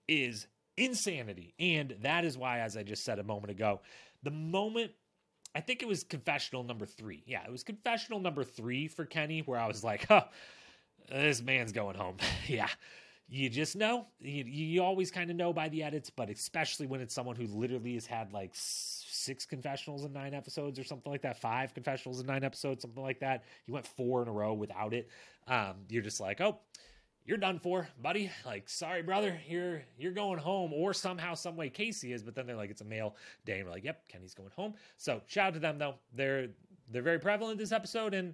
is 0.07 0.47
insanity. 0.77 1.53
And 1.59 1.97
that 2.01 2.23
is 2.23 2.37
why 2.37 2.59
as 2.59 2.77
I 2.77 2.83
just 2.83 3.03
said 3.03 3.19
a 3.19 3.23
moment 3.23 3.51
ago, 3.51 3.81
the 4.23 4.31
moment 4.31 4.91
I 5.53 5.59
think 5.59 5.81
it 5.81 5.87
was 5.87 6.03
confessional 6.05 6.63
number 6.63 6.85
3. 6.85 7.23
Yeah, 7.27 7.43
it 7.43 7.51
was 7.51 7.63
confessional 7.63 8.21
number 8.21 8.45
3 8.45 8.87
for 8.87 9.05
Kenny 9.05 9.41
where 9.41 9.59
I 9.59 9.67
was 9.67 9.83
like, 9.83 10.07
"Huh, 10.07 10.23
this 11.09 11.41
man's 11.41 11.73
going 11.73 11.97
home." 11.97 12.17
yeah. 12.47 12.69
You 13.33 13.49
just 13.49 13.77
know. 13.77 14.07
You, 14.19 14.43
you 14.43 14.83
always 14.83 15.09
kind 15.09 15.29
of 15.31 15.37
know 15.37 15.53
by 15.53 15.69
the 15.69 15.83
edits, 15.83 16.09
but 16.09 16.29
especially 16.29 16.85
when 16.85 16.99
it's 16.99 17.15
someone 17.15 17.37
who 17.37 17.47
literally 17.47 17.93
has 17.93 18.05
had 18.05 18.33
like 18.33 18.51
six 18.53 19.45
confessionals 19.45 20.03
in 20.03 20.11
nine 20.11 20.33
episodes 20.33 20.77
or 20.77 20.83
something 20.83 21.09
like 21.09 21.21
that, 21.21 21.39
five 21.39 21.73
confessionals 21.73 22.19
in 22.19 22.25
nine 22.25 22.43
episodes, 22.43 22.81
something 22.81 23.01
like 23.01 23.21
that. 23.21 23.45
He 23.65 23.71
went 23.71 23.87
four 23.87 24.21
in 24.21 24.27
a 24.27 24.33
row 24.33 24.53
without 24.53 24.93
it. 24.93 25.07
Um, 25.47 25.75
you're 25.87 26.03
just 26.03 26.19
like, 26.19 26.41
oh, 26.41 26.59
you're 27.23 27.37
done 27.37 27.57
for, 27.57 27.87
buddy. 28.01 28.29
Like, 28.45 28.67
sorry, 28.67 29.01
brother, 29.01 29.39
you're 29.47 29.81
you're 29.97 30.11
going 30.11 30.37
home, 30.37 30.73
or 30.73 30.93
somehow, 30.93 31.33
some 31.33 31.55
way, 31.55 31.69
Kaycee 31.69 32.13
is. 32.13 32.23
But 32.23 32.35
then 32.35 32.45
they're 32.45 32.57
like, 32.57 32.69
it's 32.69 32.81
a 32.81 32.85
male 32.85 33.15
day, 33.45 33.59
and 33.59 33.65
we're 33.65 33.71
like, 33.71 33.85
yep, 33.85 34.05
Kenny's 34.09 34.33
going 34.33 34.51
home. 34.57 34.73
So 34.97 35.21
shout 35.27 35.47
out 35.47 35.53
to 35.53 35.59
them 35.61 35.77
though. 35.77 35.95
They're 36.13 36.49
they're 36.91 37.01
very 37.01 37.19
prevalent 37.19 37.59
this 37.59 37.71
episode, 37.71 38.13
and 38.13 38.33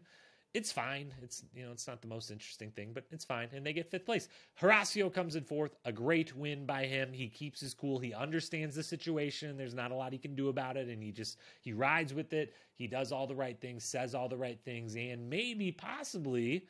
it's 0.54 0.72
fine. 0.72 1.14
It's 1.22 1.44
you 1.54 1.66
know, 1.66 1.72
it's 1.72 1.88
not 1.88 2.02
the 2.02 2.08
most 2.08 2.32
interesting 2.32 2.72
thing, 2.72 2.92
but 2.94 3.06
it's 3.12 3.26
fine. 3.26 3.50
And 3.54 3.66
they 3.66 3.74
get 3.74 3.92
fifth 3.92 4.06
place. 4.06 4.28
Horacio 4.60 5.14
comes 5.14 5.36
in 5.36 5.44
fourth. 5.44 5.76
A 5.86 5.92
great 5.92 6.36
win 6.36 6.66
by 6.66 6.86
him. 6.86 7.14
He 7.14 7.28
keeps 7.28 7.60
his 7.60 7.74
cool. 7.74 8.00
He 8.00 8.14
understands 8.14 8.76
the 8.76 8.84
situation. 8.84 9.58
There's 9.58 9.74
not 9.74 9.92
a 9.92 9.96
lot 9.96 10.14
he 10.14 10.18
can 10.18 10.36
do 10.36 10.50
about 10.50 10.78
it, 10.78 10.88
and 10.88 11.04
he 11.04 11.12
just 11.12 11.38
he 11.62 11.74
rides 11.74 12.14
with 12.14 12.34
it. 12.34 12.54
He 12.76 12.88
does 12.88 13.12
all 13.12 13.28
the 13.28 13.36
right 13.36 13.60
things, 13.60 13.84
says 13.84 14.16
all 14.16 14.30
the 14.30 14.38
right 14.38 14.60
things, 14.64 14.96
and 14.96 15.30
maybe 15.30 15.72
possibly 15.72 16.66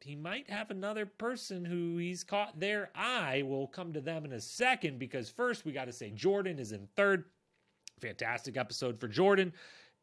he 0.00 0.14
might 0.14 0.48
have 0.48 0.70
another 0.70 1.06
person 1.06 1.64
who 1.64 1.96
he's 1.96 2.22
caught 2.24 2.58
their 2.58 2.90
eye. 2.94 3.42
We'll 3.44 3.66
come 3.66 3.92
to 3.92 4.00
them 4.00 4.24
in 4.24 4.32
a 4.32 4.40
second 4.40 4.98
because 4.98 5.28
first 5.28 5.64
we 5.64 5.72
got 5.72 5.86
to 5.86 5.92
say 5.92 6.10
Jordan 6.10 6.58
is 6.58 6.72
in 6.72 6.88
third. 6.96 7.24
Fantastic 8.00 8.56
episode 8.56 8.98
for 8.98 9.08
Jordan 9.08 9.52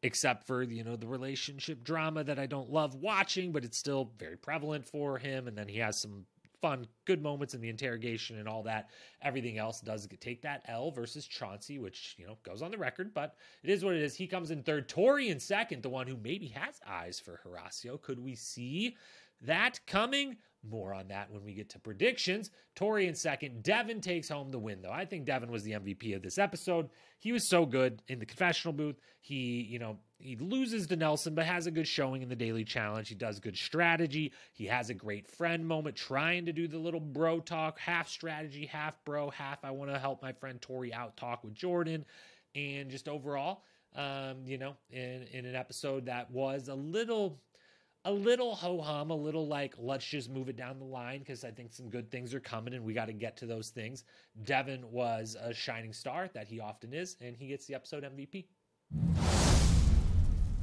except 0.06 0.46
for 0.46 0.62
you 0.62 0.84
know 0.84 0.96
the 0.96 1.06
relationship 1.06 1.82
drama 1.82 2.22
that 2.24 2.38
I 2.38 2.46
don't 2.46 2.70
love 2.70 2.94
watching, 2.94 3.50
but 3.52 3.64
it's 3.64 3.76
still 3.76 4.12
very 4.18 4.36
prevalent 4.36 4.86
for 4.86 5.18
him. 5.18 5.48
And 5.48 5.58
then 5.58 5.68
he 5.68 5.78
has 5.78 5.98
some 5.98 6.24
fun, 6.62 6.86
good 7.04 7.22
moments 7.22 7.54
in 7.54 7.60
the 7.60 7.68
interrogation 7.68 8.38
and 8.38 8.48
all 8.48 8.62
that. 8.62 8.88
Everything 9.20 9.58
else 9.58 9.80
does 9.80 10.08
take 10.20 10.42
that 10.42 10.62
L 10.68 10.90
versus 10.92 11.26
Chauncey, 11.26 11.78
which 11.78 12.14
you 12.18 12.26
know 12.26 12.38
goes 12.44 12.62
on 12.62 12.70
the 12.70 12.78
record, 12.78 13.12
but 13.12 13.34
it 13.64 13.70
is 13.70 13.84
what 13.84 13.94
it 13.94 14.02
is. 14.02 14.14
He 14.14 14.28
comes 14.28 14.52
in 14.52 14.62
third. 14.62 14.88
Tori 14.88 15.28
in 15.28 15.40
second, 15.40 15.82
the 15.82 15.90
one 15.90 16.06
who 16.06 16.16
maybe 16.16 16.46
has 16.48 16.80
eyes 16.86 17.18
for 17.18 17.40
Horacio. 17.44 18.00
Could 18.00 18.20
we 18.20 18.36
see 18.36 18.96
that 19.42 19.80
coming? 19.86 20.36
More 20.68 20.92
on 20.92 21.08
that 21.08 21.30
when 21.30 21.44
we 21.44 21.52
get 21.52 21.68
to 21.70 21.78
predictions. 21.78 22.50
Tori 22.74 23.06
in 23.06 23.14
second. 23.14 23.62
Devin 23.62 24.00
takes 24.00 24.28
home 24.28 24.50
the 24.50 24.58
win, 24.58 24.82
though. 24.82 24.90
I 24.90 25.04
think 25.04 25.24
Devin 25.24 25.50
was 25.50 25.62
the 25.62 25.72
MVP 25.72 26.14
of 26.16 26.22
this 26.22 26.38
episode. 26.38 26.88
He 27.18 27.32
was 27.32 27.46
so 27.46 27.64
good 27.66 28.02
in 28.08 28.18
the 28.18 28.26
confessional 28.26 28.72
booth. 28.72 28.96
He, 29.20 29.62
you 29.62 29.78
know, 29.78 29.98
he 30.18 30.36
loses 30.36 30.86
to 30.88 30.96
Nelson, 30.96 31.34
but 31.34 31.46
has 31.46 31.66
a 31.66 31.70
good 31.70 31.86
showing 31.86 32.22
in 32.22 32.28
the 32.28 32.36
daily 32.36 32.64
challenge. 32.64 33.08
He 33.08 33.14
does 33.14 33.38
good 33.38 33.56
strategy. 33.56 34.32
He 34.52 34.66
has 34.66 34.90
a 34.90 34.94
great 34.94 35.28
friend 35.28 35.66
moment, 35.66 35.96
trying 35.96 36.46
to 36.46 36.52
do 36.52 36.66
the 36.66 36.78
little 36.78 37.00
bro 37.00 37.40
talk, 37.40 37.78
half 37.78 38.08
strategy, 38.08 38.66
half 38.66 39.02
bro, 39.04 39.30
half 39.30 39.64
I 39.64 39.70
want 39.70 39.90
to 39.90 39.98
help 39.98 40.22
my 40.22 40.32
friend 40.32 40.60
Tori 40.60 40.92
out 40.92 41.16
talk 41.16 41.44
with 41.44 41.54
Jordan. 41.54 42.04
And 42.54 42.90
just 42.90 43.08
overall, 43.08 43.62
um, 43.94 44.38
you 44.46 44.58
know, 44.58 44.76
in, 44.90 45.26
in 45.32 45.44
an 45.44 45.54
episode 45.54 46.06
that 46.06 46.30
was 46.30 46.68
a 46.68 46.74
little 46.74 47.38
a 48.06 48.12
little 48.12 48.54
ho 48.54 48.80
hum, 48.80 49.10
a 49.10 49.16
little 49.16 49.48
like, 49.48 49.74
let's 49.78 50.06
just 50.06 50.30
move 50.30 50.48
it 50.48 50.56
down 50.56 50.78
the 50.78 50.84
line 50.84 51.18
because 51.18 51.44
I 51.44 51.50
think 51.50 51.72
some 51.72 51.90
good 51.90 52.08
things 52.08 52.32
are 52.34 52.40
coming 52.40 52.72
and 52.72 52.84
we 52.84 52.94
got 52.94 53.06
to 53.06 53.12
get 53.12 53.36
to 53.38 53.46
those 53.46 53.70
things. 53.70 54.04
Devin 54.44 54.88
was 54.92 55.36
a 55.40 55.52
shining 55.52 55.92
star 55.92 56.28
that 56.32 56.46
he 56.46 56.60
often 56.60 56.94
is, 56.94 57.16
and 57.20 57.36
he 57.36 57.48
gets 57.48 57.66
the 57.66 57.74
episode 57.74 58.04
MVP. 58.04 58.46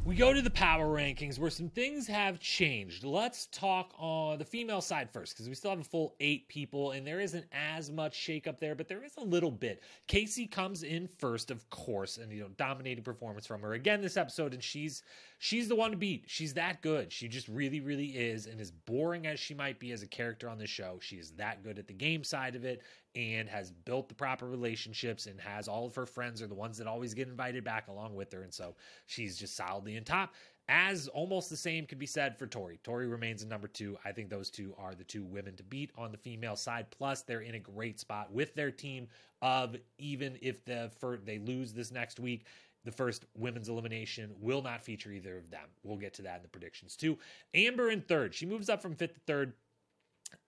We 0.05 0.15
go 0.15 0.33
to 0.33 0.41
the 0.41 0.49
power 0.49 0.85
rankings 0.85 1.39
where 1.39 1.49
some 1.49 1.69
things 1.69 2.07
have 2.07 2.37
changed. 2.39 3.05
Let's 3.05 3.45
talk 3.47 3.93
on 3.97 4.37
the 4.37 4.43
female 4.43 4.81
side 4.81 5.09
first 5.09 5.33
because 5.33 5.47
we 5.47 5.55
still 5.55 5.71
have 5.71 5.79
a 5.79 5.85
full 5.85 6.15
eight 6.19 6.49
people 6.49 6.91
and 6.91 7.07
there 7.07 7.21
isn't 7.21 7.45
as 7.53 7.89
much 7.89 8.19
shakeup 8.19 8.59
there, 8.59 8.75
but 8.75 8.89
there 8.89 9.05
is 9.05 9.15
a 9.17 9.23
little 9.23 9.51
bit. 9.51 9.81
Kaycee 10.09 10.51
comes 10.51 10.83
in 10.83 11.07
first, 11.07 11.51
of 11.51 11.69
course, 11.69 12.17
and 12.17 12.33
you 12.33 12.41
know, 12.41 12.49
dominating 12.57 13.03
performance 13.03 13.47
from 13.47 13.61
her 13.61 13.73
again 13.73 14.01
this 14.01 14.17
episode, 14.17 14.53
and 14.53 14.61
she's 14.61 15.03
she's 15.43 15.67
the 15.67 15.75
one 15.75 15.91
to 15.91 15.97
beat. 15.97 16.23
She's 16.25 16.53
that 16.53 16.81
good. 16.81 17.11
She 17.11 17.27
just 17.27 17.49
really, 17.49 17.81
really 17.81 18.11
is. 18.11 18.45
And 18.45 18.61
as 18.61 18.71
boring 18.71 19.27
as 19.27 19.41
she 19.41 19.53
might 19.53 19.77
be 19.77 19.91
as 19.91 20.01
a 20.01 20.07
character 20.07 20.47
on 20.47 20.57
the 20.57 20.65
show, 20.65 20.99
she 21.01 21.17
is 21.17 21.31
that 21.31 21.63
good 21.63 21.77
at 21.77 21.85
the 21.85 21.93
game 21.93 22.23
side 22.23 22.55
of 22.55 22.63
it 22.63 22.81
and 23.13 23.49
has 23.49 23.69
built 23.69 24.07
the 24.07 24.15
proper 24.15 24.47
relationships 24.47 25.25
and 25.25 25.37
has 25.41 25.67
all 25.67 25.85
of 25.85 25.95
her 25.95 26.05
friends 26.05 26.41
are 26.41 26.47
the 26.47 26.55
ones 26.55 26.77
that 26.77 26.87
always 26.87 27.13
get 27.13 27.27
invited 27.27 27.65
back 27.65 27.89
along 27.89 28.15
with 28.15 28.31
her. 28.31 28.43
And 28.43 28.53
so 28.53 28.73
she's 29.05 29.37
just 29.37 29.57
solidly 29.57 29.97
in 29.97 30.05
top. 30.05 30.33
As 30.69 31.09
almost 31.09 31.49
the 31.49 31.57
same 31.57 31.85
could 31.87 31.99
be 31.99 32.05
said 32.05 32.39
for 32.39 32.47
Tori. 32.47 32.79
Tori 32.81 33.07
remains 33.07 33.43
in 33.43 33.49
number 33.49 33.67
two. 33.67 33.97
I 34.05 34.13
think 34.13 34.29
those 34.29 34.49
two 34.49 34.73
are 34.77 34.95
the 34.95 35.03
two 35.03 35.25
women 35.25 35.57
to 35.57 35.63
beat 35.63 35.91
on 35.97 36.13
the 36.13 36.17
female 36.17 36.55
side. 36.55 36.85
Plus, 36.89 37.21
they're 37.21 37.41
in 37.41 37.55
a 37.55 37.59
great 37.59 37.99
spot 37.99 38.31
with 38.31 38.55
their 38.55 38.71
team 38.71 39.09
of 39.41 39.75
even 39.97 40.37
if 40.41 40.63
the 40.63 40.89
for 41.01 41.17
they 41.17 41.37
lose 41.37 41.73
this 41.73 41.91
next 41.91 42.17
week, 42.17 42.45
the 42.85 42.91
first 42.91 43.25
women's 43.35 43.69
elimination 43.69 44.31
will 44.39 44.61
not 44.61 44.83
feature 44.83 45.11
either 45.11 45.37
of 45.37 45.49
them. 45.49 45.67
We'll 45.83 45.97
get 45.97 46.13
to 46.15 46.21
that 46.23 46.37
in 46.37 46.41
the 46.43 46.49
predictions 46.49 46.95
too. 46.95 47.17
Amber 47.53 47.89
in 47.89 48.01
third. 48.01 48.33
She 48.33 48.45
moves 48.45 48.69
up 48.69 48.81
from 48.81 48.95
fifth 48.95 49.15
to 49.15 49.21
third. 49.25 49.53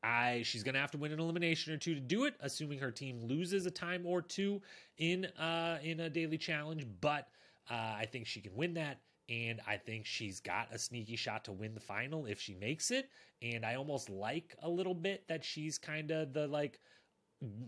I 0.03 0.41
she's 0.43 0.63
gonna 0.63 0.79
have 0.79 0.91
to 0.91 0.97
win 0.97 1.11
an 1.11 1.19
elimination 1.19 1.73
or 1.73 1.77
two 1.77 1.93
to 1.95 2.01
do 2.01 2.25
it, 2.25 2.36
assuming 2.39 2.79
her 2.79 2.91
team 2.91 3.21
loses 3.21 3.65
a 3.65 3.71
time 3.71 4.05
or 4.05 4.21
two 4.21 4.61
in 4.97 5.25
uh 5.39 5.79
in 5.83 5.99
a 5.99 6.09
daily 6.09 6.38
challenge. 6.38 6.86
But 7.01 7.27
uh, 7.69 7.95
I 7.97 8.07
think 8.11 8.27
she 8.27 8.41
can 8.41 8.55
win 8.55 8.73
that, 8.75 8.99
and 9.29 9.61
I 9.67 9.77
think 9.77 10.05
she's 10.05 10.39
got 10.39 10.67
a 10.71 10.77
sneaky 10.77 11.15
shot 11.15 11.45
to 11.45 11.51
win 11.51 11.73
the 11.73 11.79
final 11.79 12.25
if 12.25 12.39
she 12.39 12.55
makes 12.55 12.91
it. 12.91 13.09
And 13.41 13.65
I 13.65 13.75
almost 13.75 14.09
like 14.09 14.55
a 14.61 14.69
little 14.69 14.93
bit 14.93 15.27
that 15.27 15.43
she's 15.43 15.77
kind 15.77 16.11
of 16.11 16.33
the 16.33 16.47
like 16.47 16.79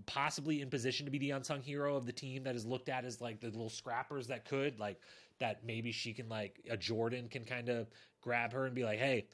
possibly 0.05 0.61
in 0.61 0.69
position 0.69 1.05
to 1.05 1.11
be 1.11 1.17
the 1.17 1.31
unsung 1.31 1.61
hero 1.61 1.95
of 1.95 2.05
the 2.05 2.11
team 2.11 2.43
that 2.43 2.55
is 2.55 2.65
looked 2.65 2.89
at 2.89 3.05
as 3.05 3.21
like 3.21 3.39
the 3.39 3.47
little 3.47 3.69
scrappers 3.69 4.27
that 4.27 4.45
could 4.45 4.79
like 4.79 4.99
that 5.39 5.65
maybe 5.65 5.91
she 5.91 6.13
can 6.13 6.29
like 6.29 6.59
a 6.69 6.77
Jordan 6.77 7.27
can 7.29 7.43
kind 7.43 7.69
of 7.69 7.87
grab 8.21 8.53
her 8.53 8.65
and 8.65 8.73
be 8.73 8.83
like, 8.83 8.99
"Hey, 8.99 9.27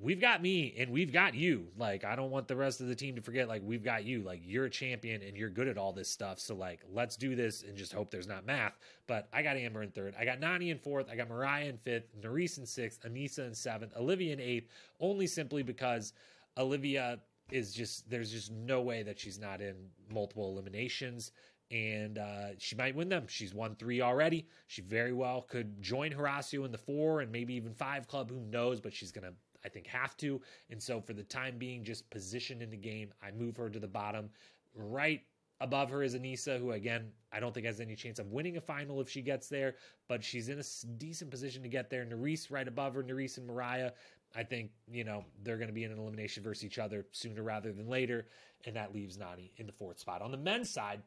we've 0.00 0.20
got 0.20 0.42
me 0.42 0.74
and 0.78 0.90
we've 0.90 1.12
got 1.12 1.34
you. 1.34 1.68
Like, 1.76 2.04
I 2.04 2.16
don't 2.16 2.30
want 2.30 2.48
the 2.48 2.56
rest 2.56 2.80
of 2.80 2.88
the 2.88 2.94
team 2.94 3.16
to 3.16 3.22
forget, 3.22 3.48
like, 3.48 3.62
we've 3.64 3.84
got 3.84 4.04
you. 4.04 4.22
Like, 4.22 4.40
you're 4.44 4.64
a 4.66 4.70
champion 4.70 5.22
and 5.22 5.36
you're 5.36 5.50
good 5.50 5.68
at 5.68 5.78
all 5.78 5.92
this 5.92 6.08
stuff. 6.08 6.38
So, 6.38 6.54
like, 6.54 6.80
let's 6.90 7.16
do 7.16 7.36
this 7.36 7.62
and 7.62 7.76
just 7.76 7.92
hope 7.92 8.10
there's 8.10 8.26
not 8.26 8.46
math. 8.46 8.74
But 9.06 9.28
I 9.32 9.42
got 9.42 9.56
Amber 9.56 9.82
in 9.82 9.90
third. 9.90 10.14
I 10.18 10.24
got 10.24 10.40
Nany 10.40 10.70
in 10.70 10.78
fourth. 10.78 11.08
I 11.10 11.16
got 11.16 11.28
Mariah 11.28 11.66
in 11.66 11.78
fifth. 11.78 12.08
Nurys 12.20 12.58
in 12.58 12.66
sixth. 12.66 13.02
Aneesa 13.02 13.46
in 13.46 13.54
seventh. 13.54 13.92
Olivia 13.96 14.32
in 14.32 14.40
eighth, 14.40 14.68
only 15.00 15.26
simply 15.26 15.62
because 15.62 16.12
Olivia 16.56 17.18
is 17.50 17.74
just 17.74 18.08
there's 18.08 18.30
just 18.30 18.50
no 18.50 18.80
way 18.80 19.02
that 19.02 19.18
she's 19.18 19.38
not 19.38 19.60
in 19.60 19.74
multiple 20.10 20.48
eliminations 20.50 21.32
and 21.72 22.18
uh, 22.18 22.48
she 22.58 22.76
might 22.76 22.94
win 22.94 23.08
them. 23.08 23.24
She's 23.28 23.54
won 23.54 23.74
three 23.76 24.02
already. 24.02 24.46
She 24.66 24.82
very 24.82 25.14
well 25.14 25.42
could 25.42 25.80
join 25.82 26.10
Horacio 26.10 26.66
in 26.66 26.70
the 26.70 26.78
four 26.78 27.22
and 27.22 27.32
maybe 27.32 27.54
even 27.54 27.72
five 27.72 28.06
club. 28.06 28.30
Who 28.30 28.40
knows? 28.40 28.78
But 28.78 28.92
she's 28.92 29.10
gonna, 29.10 29.32
I 29.64 29.70
think, 29.70 29.86
have 29.86 30.14
to. 30.18 30.40
And 30.70 30.80
so 30.80 31.00
for 31.00 31.14
the 31.14 31.22
time 31.22 31.56
being, 31.56 31.82
just 31.82 32.08
position 32.10 32.60
in 32.60 32.68
the 32.68 32.76
game, 32.76 33.12
I 33.22 33.30
move 33.30 33.56
her 33.56 33.70
to 33.70 33.80
the 33.80 33.88
bottom. 33.88 34.28
Right 34.74 35.22
above 35.60 35.90
her 35.90 36.02
is 36.02 36.14
Aneesa, 36.14 36.58
who 36.58 36.72
again 36.72 37.10
I 37.32 37.40
don't 37.40 37.54
think 37.54 37.64
has 37.64 37.80
any 37.80 37.94
chance 37.94 38.18
of 38.18 38.30
winning 38.32 38.58
a 38.58 38.60
final 38.60 39.00
if 39.00 39.08
she 39.08 39.22
gets 39.22 39.48
there, 39.48 39.76
but 40.08 40.22
she's 40.22 40.50
in 40.50 40.58
a 40.58 40.64
decent 40.98 41.30
position 41.30 41.62
to 41.62 41.68
get 41.70 41.88
there. 41.88 42.04
Nurys 42.04 42.50
right 42.50 42.68
above 42.68 42.94
her, 42.94 43.02
Nurys 43.02 43.38
and 43.38 43.46
Mariah 43.46 43.92
I 44.34 44.42
think, 44.42 44.70
you 44.90 45.04
know, 45.04 45.24
they're 45.42 45.56
going 45.56 45.68
to 45.68 45.74
be 45.74 45.84
in 45.84 45.92
an 45.92 45.98
elimination 45.98 46.42
versus 46.42 46.64
each 46.64 46.78
other 46.78 47.06
sooner 47.12 47.42
rather 47.42 47.72
than 47.72 47.88
later. 47.88 48.26
And 48.64 48.76
that 48.76 48.94
leaves 48.94 49.18
Nany 49.18 49.50
in 49.56 49.66
the 49.66 49.72
fourth 49.72 49.98
spot. 49.98 50.22
On 50.22 50.30
the 50.30 50.36
men's 50.38 50.70
side, 50.70 51.02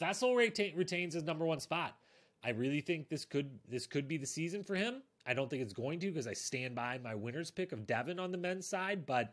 Faysal 0.00 0.36
retain, 0.36 0.76
retains 0.76 1.14
his 1.14 1.22
number 1.22 1.46
one 1.46 1.60
spot. 1.60 1.96
I 2.44 2.50
really 2.50 2.80
think 2.80 3.08
this 3.08 3.24
could 3.24 3.50
this 3.68 3.86
could 3.86 4.06
be 4.06 4.18
the 4.18 4.26
season 4.26 4.62
for 4.62 4.74
him. 4.74 5.02
I 5.26 5.34
don't 5.34 5.50
think 5.50 5.62
it's 5.62 5.72
going 5.72 5.98
to 6.00 6.08
because 6.08 6.26
I 6.26 6.32
stand 6.32 6.74
by 6.74 6.98
my 6.98 7.14
winner's 7.14 7.50
pick 7.50 7.72
of 7.72 7.86
Devin 7.86 8.20
on 8.20 8.30
the 8.30 8.38
men's 8.38 8.66
side, 8.66 9.06
but 9.06 9.32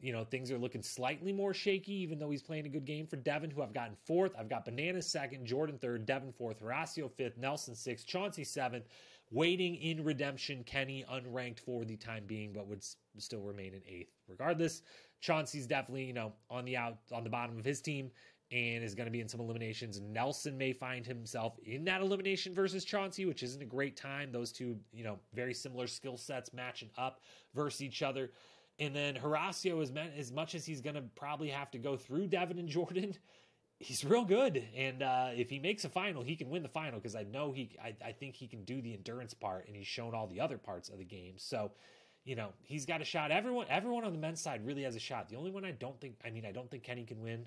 you 0.00 0.12
know, 0.12 0.24
things 0.24 0.50
are 0.50 0.58
looking 0.58 0.82
slightly 0.82 1.32
more 1.32 1.52
shaky, 1.52 1.92
even 1.92 2.18
though 2.18 2.30
he's 2.30 2.42
playing 2.42 2.64
a 2.64 2.70
good 2.70 2.86
game 2.86 3.06
for 3.06 3.16
Devin, 3.16 3.50
who 3.50 3.62
I've 3.62 3.74
gotten 3.74 3.96
fourth. 4.06 4.32
I've 4.38 4.48
got 4.48 4.64
Bananas 4.64 5.06
second, 5.06 5.46
Jordan 5.46 5.78
third, 5.78 6.06
Devin 6.06 6.32
fourth, 6.32 6.62
Horacio 6.62 7.10
fifth, 7.10 7.36
Nelson 7.36 7.74
sixth, 7.74 8.06
Chauncey 8.06 8.44
seventh, 8.44 8.86
waiting 9.30 9.76
in 9.76 10.04
redemption, 10.04 10.64
Kenny 10.64 11.04
unranked 11.10 11.60
for 11.60 11.84
the 11.84 11.96
time 11.96 12.24
being, 12.26 12.52
but 12.52 12.66
would 12.66 12.84
still 13.18 13.42
remain 13.42 13.74
in 13.74 13.82
eighth 13.88 14.12
regardless. 14.28 14.82
Chauncey's 15.20 15.66
definitely, 15.66 16.04
you 16.04 16.14
know, 16.14 16.32
on 16.48 16.64
the 16.64 16.76
out 16.76 16.98
on 17.12 17.24
the 17.24 17.30
bottom 17.30 17.58
of 17.58 17.64
his 17.64 17.80
team 17.80 18.10
and 18.52 18.82
is 18.82 18.94
going 18.94 19.06
to 19.06 19.12
be 19.12 19.20
in 19.20 19.28
some 19.28 19.40
eliminations. 19.40 20.00
Nelson 20.00 20.58
may 20.58 20.72
find 20.72 21.06
himself 21.06 21.56
in 21.64 21.84
that 21.84 22.00
elimination 22.00 22.52
versus 22.52 22.84
Chauncey, 22.84 23.24
which 23.24 23.42
isn't 23.42 23.62
a 23.62 23.66
great 23.66 23.96
time. 23.96 24.32
Those 24.32 24.50
two, 24.50 24.76
you 24.92 25.04
know, 25.04 25.18
very 25.34 25.54
similar 25.54 25.86
skill 25.86 26.16
sets 26.16 26.52
matching 26.52 26.90
up 26.98 27.20
versus 27.54 27.82
each 27.82 28.02
other. 28.02 28.32
And 28.80 28.96
then 28.96 29.14
Horacio 29.14 29.80
is 29.82 29.92
meant 29.92 30.12
as 30.18 30.32
much 30.32 30.54
as 30.54 30.64
he's 30.64 30.80
going 30.80 30.96
to 30.96 31.02
probably 31.14 31.48
have 31.48 31.70
to 31.70 31.78
go 31.78 31.96
through 31.96 32.28
Devin 32.28 32.58
and 32.58 32.68
Jordan. 32.68 33.14
He's 33.82 34.04
real 34.04 34.26
good, 34.26 34.62
and 34.76 35.02
uh, 35.02 35.30
if 35.34 35.48
he 35.48 35.58
makes 35.58 35.86
a 35.86 35.88
final, 35.88 36.22
he 36.22 36.36
can 36.36 36.50
win 36.50 36.62
the 36.62 36.68
final 36.68 37.00
because 37.00 37.16
I 37.16 37.22
know 37.22 37.50
he. 37.50 37.70
I, 37.82 37.94
I 38.04 38.12
think 38.12 38.36
he 38.36 38.46
can 38.46 38.62
do 38.64 38.82
the 38.82 38.92
endurance 38.92 39.32
part, 39.32 39.66
and 39.68 39.74
he's 39.74 39.86
shown 39.86 40.14
all 40.14 40.26
the 40.26 40.38
other 40.38 40.58
parts 40.58 40.90
of 40.90 40.98
the 40.98 41.04
game. 41.04 41.36
So, 41.38 41.72
you 42.24 42.36
know, 42.36 42.50
he's 42.62 42.84
got 42.84 43.00
a 43.00 43.06
shot. 43.06 43.30
Everyone, 43.30 43.64
everyone 43.70 44.04
on 44.04 44.12
the 44.12 44.18
men's 44.18 44.42
side 44.42 44.66
really 44.66 44.82
has 44.82 44.96
a 44.96 45.00
shot. 45.00 45.30
The 45.30 45.36
only 45.36 45.50
one 45.50 45.64
I 45.64 45.70
don't 45.70 45.98
think. 45.98 46.16
I 46.22 46.28
mean, 46.28 46.44
I 46.44 46.52
don't 46.52 46.70
think 46.70 46.82
Kenny 46.82 47.04
can 47.04 47.22
win. 47.22 47.46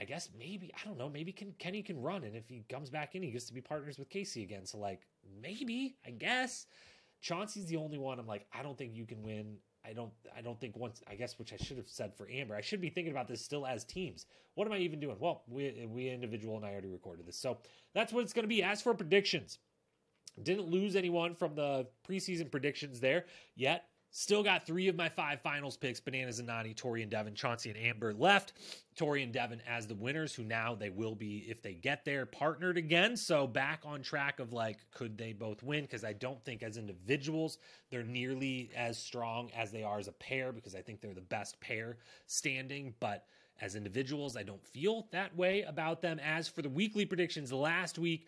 I 0.00 0.04
guess 0.04 0.28
maybe 0.38 0.70
I 0.72 0.86
don't 0.86 0.98
know. 0.98 1.08
Maybe 1.08 1.32
can, 1.32 1.52
Kenny 1.58 1.82
can 1.82 2.00
run, 2.00 2.22
and 2.22 2.36
if 2.36 2.48
he 2.48 2.64
comes 2.68 2.88
back 2.88 3.16
in, 3.16 3.22
he 3.24 3.32
gets 3.32 3.46
to 3.46 3.52
be 3.52 3.60
partners 3.60 3.98
with 3.98 4.08
Kaycee 4.08 4.44
again. 4.44 4.64
So 4.66 4.78
like 4.78 5.00
maybe 5.42 5.96
I 6.06 6.10
guess 6.10 6.66
Chauncey's 7.20 7.66
the 7.66 7.76
only 7.76 7.98
one. 7.98 8.20
I'm 8.20 8.26
like 8.28 8.46
I 8.52 8.62
don't 8.62 8.78
think 8.78 8.94
you 8.94 9.04
can 9.04 9.20
win. 9.24 9.56
I 9.84 9.92
don't 9.92 10.12
I 10.36 10.40
don't 10.40 10.60
think 10.60 10.76
once 10.76 11.02
I 11.08 11.14
guess 11.14 11.38
which 11.38 11.52
I 11.52 11.56
should 11.56 11.76
have 11.76 11.88
said 11.88 12.14
for 12.14 12.28
Amber. 12.30 12.54
I 12.54 12.60
should 12.60 12.80
be 12.80 12.90
thinking 12.90 13.12
about 13.12 13.28
this 13.28 13.44
still 13.44 13.66
as 13.66 13.84
teams. 13.84 14.26
What 14.54 14.66
am 14.66 14.72
I 14.72 14.78
even 14.78 15.00
doing? 15.00 15.16
Well, 15.18 15.42
we 15.48 15.86
we 15.90 16.08
individual 16.08 16.56
and 16.56 16.64
I 16.64 16.70
already 16.70 16.88
recorded 16.88 17.26
this. 17.26 17.36
So 17.36 17.58
that's 17.94 18.12
what 18.12 18.22
it's 18.22 18.32
going 18.32 18.44
to 18.44 18.48
be. 18.48 18.62
As 18.62 18.80
for 18.80 18.94
predictions, 18.94 19.58
didn't 20.42 20.68
lose 20.68 20.96
anyone 20.96 21.34
from 21.34 21.54
the 21.54 21.86
preseason 22.08 22.50
predictions 22.50 23.00
there 23.00 23.26
yet. 23.56 23.86
Still 24.14 24.42
got 24.42 24.66
three 24.66 24.88
of 24.88 24.94
my 24.94 25.08
five 25.08 25.40
finals 25.40 25.78
picks 25.78 25.98
Bananas 25.98 26.38
and 26.38 26.46
Nany, 26.46 26.76
Tori 26.76 27.00
and 27.00 27.10
Devin, 27.10 27.34
Chauncey 27.34 27.70
and 27.70 27.78
Amber 27.78 28.12
left. 28.12 28.52
Tori 28.94 29.22
and 29.22 29.32
Devin 29.32 29.62
as 29.66 29.86
the 29.86 29.94
winners, 29.94 30.34
who 30.34 30.44
now 30.44 30.74
they 30.74 30.90
will 30.90 31.14
be, 31.14 31.46
if 31.48 31.62
they 31.62 31.72
get 31.72 32.04
there, 32.04 32.26
partnered 32.26 32.76
again. 32.76 33.16
So 33.16 33.46
back 33.46 33.80
on 33.86 34.02
track 34.02 34.38
of 34.38 34.52
like, 34.52 34.80
could 34.90 35.16
they 35.16 35.32
both 35.32 35.62
win? 35.62 35.84
Because 35.84 36.04
I 36.04 36.12
don't 36.12 36.44
think 36.44 36.62
as 36.62 36.76
individuals 36.76 37.56
they're 37.88 38.02
nearly 38.02 38.70
as 38.76 38.98
strong 38.98 39.50
as 39.56 39.70
they 39.70 39.82
are 39.82 39.98
as 39.98 40.08
a 40.08 40.12
pair, 40.12 40.52
because 40.52 40.74
I 40.74 40.82
think 40.82 41.00
they're 41.00 41.14
the 41.14 41.22
best 41.22 41.58
pair 41.60 41.96
standing. 42.26 42.94
But 43.00 43.24
as 43.62 43.76
individuals, 43.76 44.36
I 44.36 44.42
don't 44.42 44.62
feel 44.62 45.06
that 45.12 45.34
way 45.34 45.62
about 45.62 46.02
them. 46.02 46.20
As 46.22 46.48
for 46.48 46.60
the 46.60 46.68
weekly 46.68 47.06
predictions, 47.06 47.50
last 47.50 47.98
week, 47.98 48.26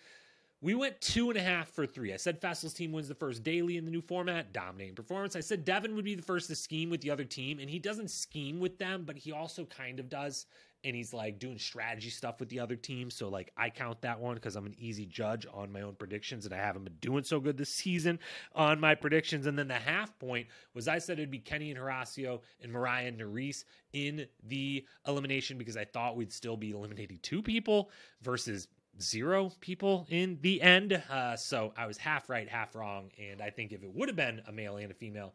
we 0.65 0.75
went 0.75 0.99
two 1.03 1.29
and 1.29 1.39
a 1.39 1.43
half 1.43 1.69
for 1.69 1.87
three. 1.87 2.15
I 2.15 2.17
said 2.17 2.41
Faysal's 2.41 2.73
team 2.73 2.91
wins 2.91 3.07
the 3.07 3.15
first 3.15 3.43
daily 3.43 3.77
in 3.77 3.85
the 3.85 3.91
new 3.91 4.01
format, 4.01 4.55
dominating 4.55 4.95
performance. 4.95 5.37
I 5.37 5.41
said 5.41 5.62
Devin 5.62 5.95
would 5.95 6.07
be 6.07 6.15
the 6.15 6.23
first 6.23 6.49
to 6.49 6.57
scheme 6.57 6.89
with 6.89 7.03
the 7.03 7.11
other 7.11 7.25
team, 7.25 7.59
and 7.59 7.69
he 7.69 7.79
doesn't 7.79 8.11
scheme 8.11 8.59
with 8.61 8.79
them, 8.79 9.05
but 9.05 9.19
he 9.19 9.31
also 9.31 9.67
kind 9.67 10.01
of 10.01 10.09
does. 10.09 10.47
And 10.83 10.97
he's 10.97 11.12
like 11.15 11.39
doing 11.39 11.59
strategy 11.59 12.11
stuff 12.11 12.41
with 12.41 12.51
the 12.51 12.61
other 12.61 12.77
team. 12.77 13.11
So, 13.11 13.29
like, 13.29 13.53
I 13.57 13.71
count 13.71 14.03
that 14.03 14.21
one 14.21 14.35
because 14.35 14.55
I'm 14.55 14.67
an 14.67 14.75
easy 14.79 15.07
judge 15.07 15.47
on 15.53 15.73
my 15.73 15.83
own 15.83 15.95
predictions, 15.95 16.47
and 16.47 16.55
I 16.55 16.59
haven't 16.59 16.85
been 16.85 16.97
doing 17.01 17.25
so 17.25 17.41
good 17.41 17.57
this 17.59 17.71
season 17.71 18.19
on 18.55 18.81
my 18.81 18.95
predictions. 18.95 19.47
And 19.47 19.59
then 19.59 19.69
the 19.69 19.75
half 19.75 20.19
point 20.19 20.47
was 20.75 20.89
I 20.89 20.99
said 20.99 21.19
it'd 21.19 21.31
be 21.31 21.39
Kenny 21.39 21.71
and 21.71 21.81
Horacio 21.81 22.41
and 22.62 22.73
Mariah 22.73 23.09
and 23.09 23.19
Nurys 23.19 23.65
in 23.95 24.27
the 24.47 24.85
elimination 25.07 25.57
because 25.57 25.77
I 25.77 25.85
thought 25.85 26.17
we'd 26.17 26.33
still 26.33 26.57
be 26.57 26.73
eliminating 26.73 27.19
two 27.23 27.43
people 27.43 27.91
versus 28.23 28.69
zero 29.01 29.51
people 29.61 30.07
in 30.11 30.38
the 30.42 30.62
end. 30.62 31.03
Uh, 31.11 31.36
so 31.36 31.72
I 31.76 31.86
was 31.86 31.97
half 31.97 32.28
right, 32.28 32.49
half 32.49 32.74
wrong. 32.74 33.11
And 33.18 33.42
I 33.42 33.51
think 33.51 33.72
if 33.72 33.82
it 33.82 33.92
would 33.95 34.09
have 34.09 34.16
been 34.16 34.42
a 34.47 34.53
male 34.53 34.76
and 34.76 34.90
a 34.90 34.95
female, 34.95 35.34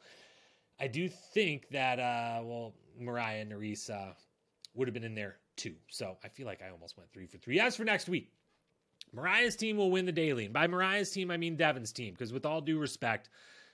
I 0.80 0.88
do 0.88 1.10
think 1.10 1.70
that, 1.70 2.00
uh, 2.00 2.42
well, 2.44 2.74
Mariah 3.00 3.42
and 3.42 3.52
Nurys 3.52 3.90
uh, 3.90 4.14
would 4.74 4.88
have 4.88 4.94
been 4.94 5.04
in 5.04 5.16
there 5.16 5.38
too. 5.56 5.76
So 5.90 6.18
I 6.24 6.30
feel 6.30 6.46
like 6.46 6.62
I 6.62 6.70
almost 6.70 6.98
went 6.98 7.12
three 7.12 7.28
for 7.28 7.38
three. 7.38 7.60
As 7.60 7.76
for 7.76 7.84
next 7.84 8.08
week, 8.08 8.32
Mariah's 9.14 9.56
team 9.56 9.78
will 9.78 9.92
win 9.92 10.06
the 10.06 10.12
daily. 10.12 10.46
And 10.46 10.54
by 10.54 10.68
Mariah's 10.68 11.12
team, 11.12 11.32
I 11.32 11.38
mean 11.38 11.56
Devin's 11.56 11.92
team, 11.92 12.14
because 12.14 12.32
with 12.32 12.46
all 12.46 12.62
due 12.62 12.80
respect, 12.80 13.30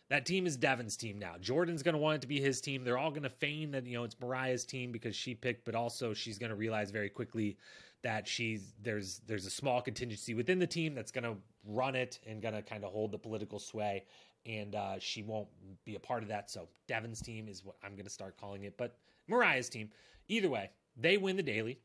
that 0.09 0.25
team 0.25 0.45
is 0.45 0.55
Devin's 0.55 0.95
team 0.95 1.17
now. 1.19 1.35
Jordan's 1.39 1.83
going 1.83 1.93
to 1.93 1.99
want 1.99 2.15
it 2.15 2.21
to 2.21 2.27
be 2.27 2.39
his 2.39 2.61
team. 2.61 2.83
They're 2.83 2.97
all 2.97 3.09
going 3.09 3.23
to 3.23 3.29
feign 3.29 3.71
that, 3.71 3.85
you 3.85 3.97
know, 3.97 4.03
it's 4.03 4.19
Mariah's 4.19 4.63
team 4.63 4.91
because 4.91 5.15
she 5.15 5.33
picked, 5.33 5.65
but 5.65 5.75
also 5.75 6.13
she's 6.13 6.37
going 6.37 6.51
to 6.51 6.55
realize 6.55 6.91
very 6.91 7.09
quickly 7.09 7.57
that 8.05 8.27
she's 8.27 8.75
there's 8.83 9.19
there's 9.25 9.47
a 9.47 9.49
small 9.49 9.81
contingency 9.81 10.35
within 10.35 10.59
the 10.59 10.67
team 10.67 10.93
that's 10.93 11.11
going 11.11 11.23
to 11.23 11.35
run 11.65 11.95
it 11.95 12.19
and 12.27 12.39
going 12.39 12.53
to 12.53 12.61
kind 12.61 12.83
of 12.83 12.91
hold 12.91 13.11
the 13.11 13.17
political 13.17 13.57
sway 13.57 14.05
and 14.45 14.75
uh, 14.75 14.93
she 14.99 15.23
won't 15.23 15.47
be 15.85 15.95
a 15.95 15.99
part 15.99 16.21
of 16.21 16.29
that. 16.29 16.51
So 16.51 16.67
devin's 16.87 17.19
team 17.19 17.47
is 17.47 17.65
what 17.65 17.75
i'm 17.83 17.93
going 17.93 18.05
to 18.05 18.11
start 18.11 18.37
calling 18.39 18.63
it 18.63 18.77
but 18.77 18.95
mariah's 19.27 19.69
team. 19.69 19.89
Either 20.27 20.49
way 20.49 20.69
they 20.95 21.17
win 21.17 21.35
the 21.35 21.43
daily. 21.43 21.79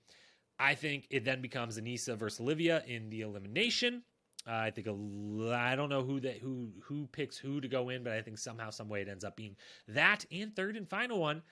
I 0.58 0.74
think 0.74 1.06
it 1.08 1.24
then 1.24 1.40
becomes 1.40 1.80
aneesa 1.80 2.18
versus 2.18 2.38
olivia 2.38 2.84
in 2.86 3.08
the 3.08 3.22
elimination. 3.22 4.02
Uh, 4.46 4.52
I 4.52 4.70
think 4.70 4.88
a, 4.88 5.54
I 5.54 5.74
don't 5.74 5.88
know 5.88 6.02
who 6.02 6.20
that 6.20 6.36
who 6.36 6.68
who 6.82 7.08
picks 7.12 7.38
who 7.38 7.62
to 7.62 7.68
go 7.68 7.88
in, 7.88 8.04
but 8.04 8.12
I 8.12 8.20
think 8.20 8.36
somehow, 8.36 8.70
some 8.70 8.88
way, 8.88 9.02
it 9.02 9.08
ends 9.08 9.24
up 9.24 9.36
being 9.36 9.56
that. 9.88 10.24
And 10.32 10.54
third 10.54 10.76
and 10.76 10.88
final 10.88 11.18
one 11.18 11.42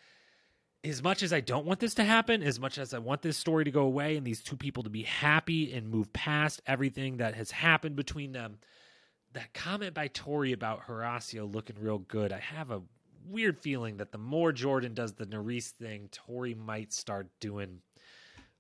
as 0.85 1.03
much 1.03 1.23
as 1.23 1.33
I 1.33 1.41
don't 1.41 1.67
want 1.67 1.81
this 1.81 1.95
to 1.95 2.05
happen, 2.05 2.43
as 2.43 2.61
much 2.61 2.79
as 2.79 2.95
I 2.95 2.99
want 2.99 3.23
this 3.23 3.37
story 3.37 3.65
to 3.65 3.71
go 3.71 3.83
away 3.83 4.17
and 4.17 4.27
these 4.27 4.43
two 4.43 4.57
people 4.57 4.83
to 4.85 4.91
be 4.91 5.03
happy 5.03 5.73
and 5.73 5.89
move 5.89 6.13
past 6.13 6.63
everything 6.67 7.17
that 7.17 7.35
has 7.35 7.51
happened 7.51 7.97
between 7.97 8.33
them, 8.33 8.59
that 9.33 9.53
comment 9.55 9.95
by 9.95 10.09
Tori 10.09 10.53
about 10.53 10.87
Horacio 10.87 11.53
looking 11.53 11.77
real 11.81 11.99
good, 11.99 12.33
I 12.33 12.39
have 12.39 12.71
a 12.71 12.83
weird 13.27 13.59
feeling 13.59 13.99
that 13.99 14.13
the 14.13 14.19
more 14.19 14.53
Jordan 14.53 14.95
does 14.95 15.13
the 15.13 15.27
Nurys 15.27 15.71
thing, 15.71 16.09
Tori 16.13 16.55
might 16.55 16.93
start 16.93 17.29
doing 17.41 17.81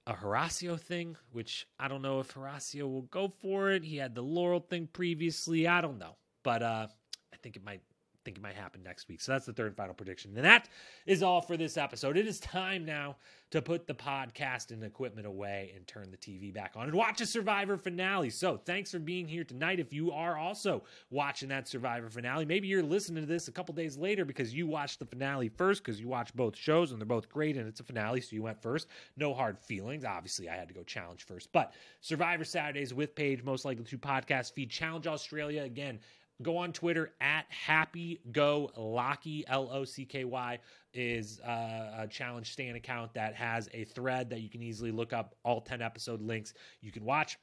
a 0.06 0.14
Horacio 0.14 0.80
thing, 0.80 1.16
which 1.32 1.66
I 1.78 1.86
don't 1.86 2.02
know 2.02 2.20
if 2.20 2.34
Horacio 2.34 2.82
will 2.82 3.02
go 3.02 3.32
for 3.40 3.70
it. 3.70 3.84
He 3.84 3.96
had 3.98 4.14
the 4.14 4.22
Laurel 4.22 4.60
thing 4.60 4.88
previously. 4.90 5.68
I 5.68 5.80
don't 5.82 5.98
know. 5.98 6.16
But 6.42 6.62
uh, 6.62 6.86
I 7.32 7.36
think 7.36 7.56
it 7.56 7.64
might 7.64 7.82
think 8.28 8.36
it 8.36 8.42
might 8.42 8.56
happen 8.56 8.82
next 8.82 9.08
week. 9.08 9.22
So 9.22 9.32
that's 9.32 9.46
the 9.46 9.54
third 9.54 9.68
and 9.68 9.76
final 9.76 9.94
prediction. 9.94 10.36
And 10.36 10.44
that 10.44 10.68
is 11.06 11.22
all 11.22 11.40
for 11.40 11.56
this 11.56 11.78
episode. 11.78 12.18
It 12.18 12.26
is 12.26 12.38
time 12.38 12.84
now 12.84 13.16
to 13.50 13.62
put 13.62 13.86
the 13.86 13.94
podcast 13.94 14.70
and 14.70 14.84
equipment 14.84 15.26
away 15.26 15.72
and 15.74 15.86
turn 15.86 16.10
the 16.10 16.16
TV 16.18 16.52
back 16.52 16.74
on 16.76 16.84
and 16.84 16.94
watch 16.94 17.22
a 17.22 17.26
Survivor 17.26 17.78
finale. 17.78 18.28
So 18.28 18.58
thanks 18.58 18.90
for 18.90 18.98
being 18.98 19.26
here 19.26 19.44
tonight. 19.44 19.80
If 19.80 19.94
you 19.94 20.12
are 20.12 20.36
also 20.36 20.82
watching 21.08 21.48
that 21.48 21.66
Survivor 21.66 22.10
finale, 22.10 22.44
maybe 22.44 22.68
you're 22.68 22.82
listening 22.82 23.22
to 23.22 23.26
this 23.26 23.48
a 23.48 23.52
couple 23.52 23.74
days 23.74 23.96
later 23.96 24.26
because 24.26 24.52
you 24.52 24.66
watched 24.66 24.98
the 24.98 25.06
finale 25.06 25.48
first 25.48 25.82
because 25.82 25.98
you 25.98 26.08
watched 26.08 26.36
both 26.36 26.54
shows 26.54 26.92
and 26.92 27.00
they're 27.00 27.06
both 27.06 27.30
great 27.30 27.56
and 27.56 27.66
it's 27.66 27.80
a 27.80 27.84
finale, 27.84 28.20
so 28.20 28.36
you 28.36 28.42
went 28.42 28.60
first. 28.60 28.88
No 29.16 29.32
hard 29.32 29.58
feelings. 29.58 30.04
Obviously, 30.04 30.50
I 30.50 30.56
had 30.56 30.68
to 30.68 30.74
go 30.74 30.82
challenge 30.82 31.24
first. 31.24 31.50
But 31.50 31.72
Survivor 32.02 32.44
Saturdays 32.44 32.92
with 32.92 33.14
Paige, 33.14 33.42
most 33.42 33.64
likely 33.64 33.84
to 33.84 33.96
podcast 33.96 34.52
feed 34.52 34.68
Challenge 34.68 35.06
Australia 35.06 35.62
again 35.62 36.00
go 36.42 36.56
on 36.56 36.72
Twitter 36.72 37.12
at 37.20 37.46
Happy 37.48 38.20
Go 38.32 38.70
Locky 38.76 39.44
L 39.48 39.68
O 39.72 39.84
C 39.84 40.04
K 40.04 40.24
Y 40.24 40.58
is 40.94 41.40
uh, 41.40 41.96
a 41.98 42.06
challenge 42.08 42.52
stand 42.52 42.76
account 42.76 43.12
that 43.14 43.34
has 43.34 43.68
a 43.74 43.84
thread 43.84 44.30
that 44.30 44.40
you 44.40 44.48
can 44.48 44.62
easily 44.62 44.90
look 44.90 45.12
up 45.12 45.34
all 45.44 45.60
10 45.60 45.82
episode 45.82 46.20
links. 46.20 46.54
You 46.80 46.92
can 46.92 47.04
watch 47.04 47.38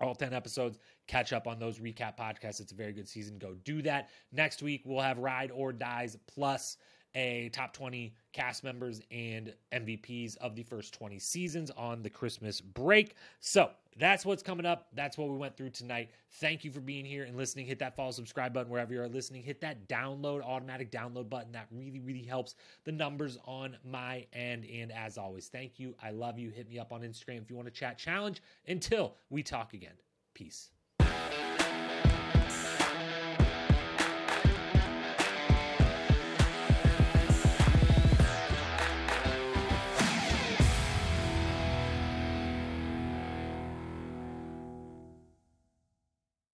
all 0.00 0.14
10 0.14 0.32
episodes, 0.32 0.78
catch 1.06 1.32
up 1.32 1.46
on 1.46 1.58
those 1.58 1.78
recap 1.78 2.16
podcasts. 2.16 2.60
It's 2.60 2.72
a 2.72 2.76
very 2.76 2.92
good 2.92 3.08
season. 3.08 3.38
Go 3.38 3.54
do 3.64 3.82
that. 3.82 4.10
Next 4.32 4.62
week, 4.62 4.82
we'll 4.84 5.00
have 5.00 5.18
Ride 5.18 5.50
or 5.52 5.72
Dies 5.72 6.16
plus 6.26 6.76
a 7.14 7.48
top 7.52 7.72
20 7.72 8.14
cast 8.32 8.62
members 8.62 9.00
and 9.10 9.54
MVPs 9.72 10.36
of 10.36 10.54
the 10.54 10.62
first 10.62 10.94
20 10.94 11.18
seasons 11.18 11.70
on 11.76 12.02
the 12.02 12.10
Christmas 12.10 12.60
break. 12.60 13.14
So 13.40 13.70
that's 13.98 14.24
what's 14.24 14.42
coming 14.42 14.66
up. 14.66 14.88
That's 14.94 15.18
what 15.18 15.28
we 15.28 15.36
went 15.36 15.56
through 15.56 15.70
tonight. 15.70 16.10
Thank 16.34 16.64
you 16.64 16.70
for 16.70 16.80
being 16.80 17.04
here 17.04 17.24
and 17.24 17.36
listening. 17.36 17.66
Hit 17.66 17.78
that 17.80 17.96
follow, 17.96 18.10
subscribe 18.10 18.52
button 18.52 18.70
wherever 18.70 18.92
you 18.92 19.00
are 19.02 19.08
listening. 19.08 19.42
Hit 19.42 19.60
that 19.60 19.88
download, 19.88 20.42
automatic 20.42 20.90
download 20.90 21.28
button. 21.28 21.52
That 21.52 21.66
really, 21.70 22.00
really 22.00 22.22
helps 22.22 22.54
the 22.84 22.92
numbers 22.92 23.38
on 23.44 23.76
my 23.84 24.26
end. 24.32 24.66
And 24.66 24.92
as 24.92 25.18
always, 25.18 25.48
thank 25.48 25.78
you. 25.78 25.94
I 26.02 26.10
love 26.10 26.38
you. 26.38 26.50
Hit 26.50 26.68
me 26.68 26.78
up 26.78 26.92
on 26.92 27.02
Instagram 27.02 27.42
if 27.42 27.50
you 27.50 27.56
want 27.56 27.66
to 27.66 27.74
chat 27.74 27.98
challenge. 27.98 28.42
Until 28.66 29.14
we 29.30 29.42
talk 29.42 29.74
again, 29.74 29.94
peace. 30.34 30.70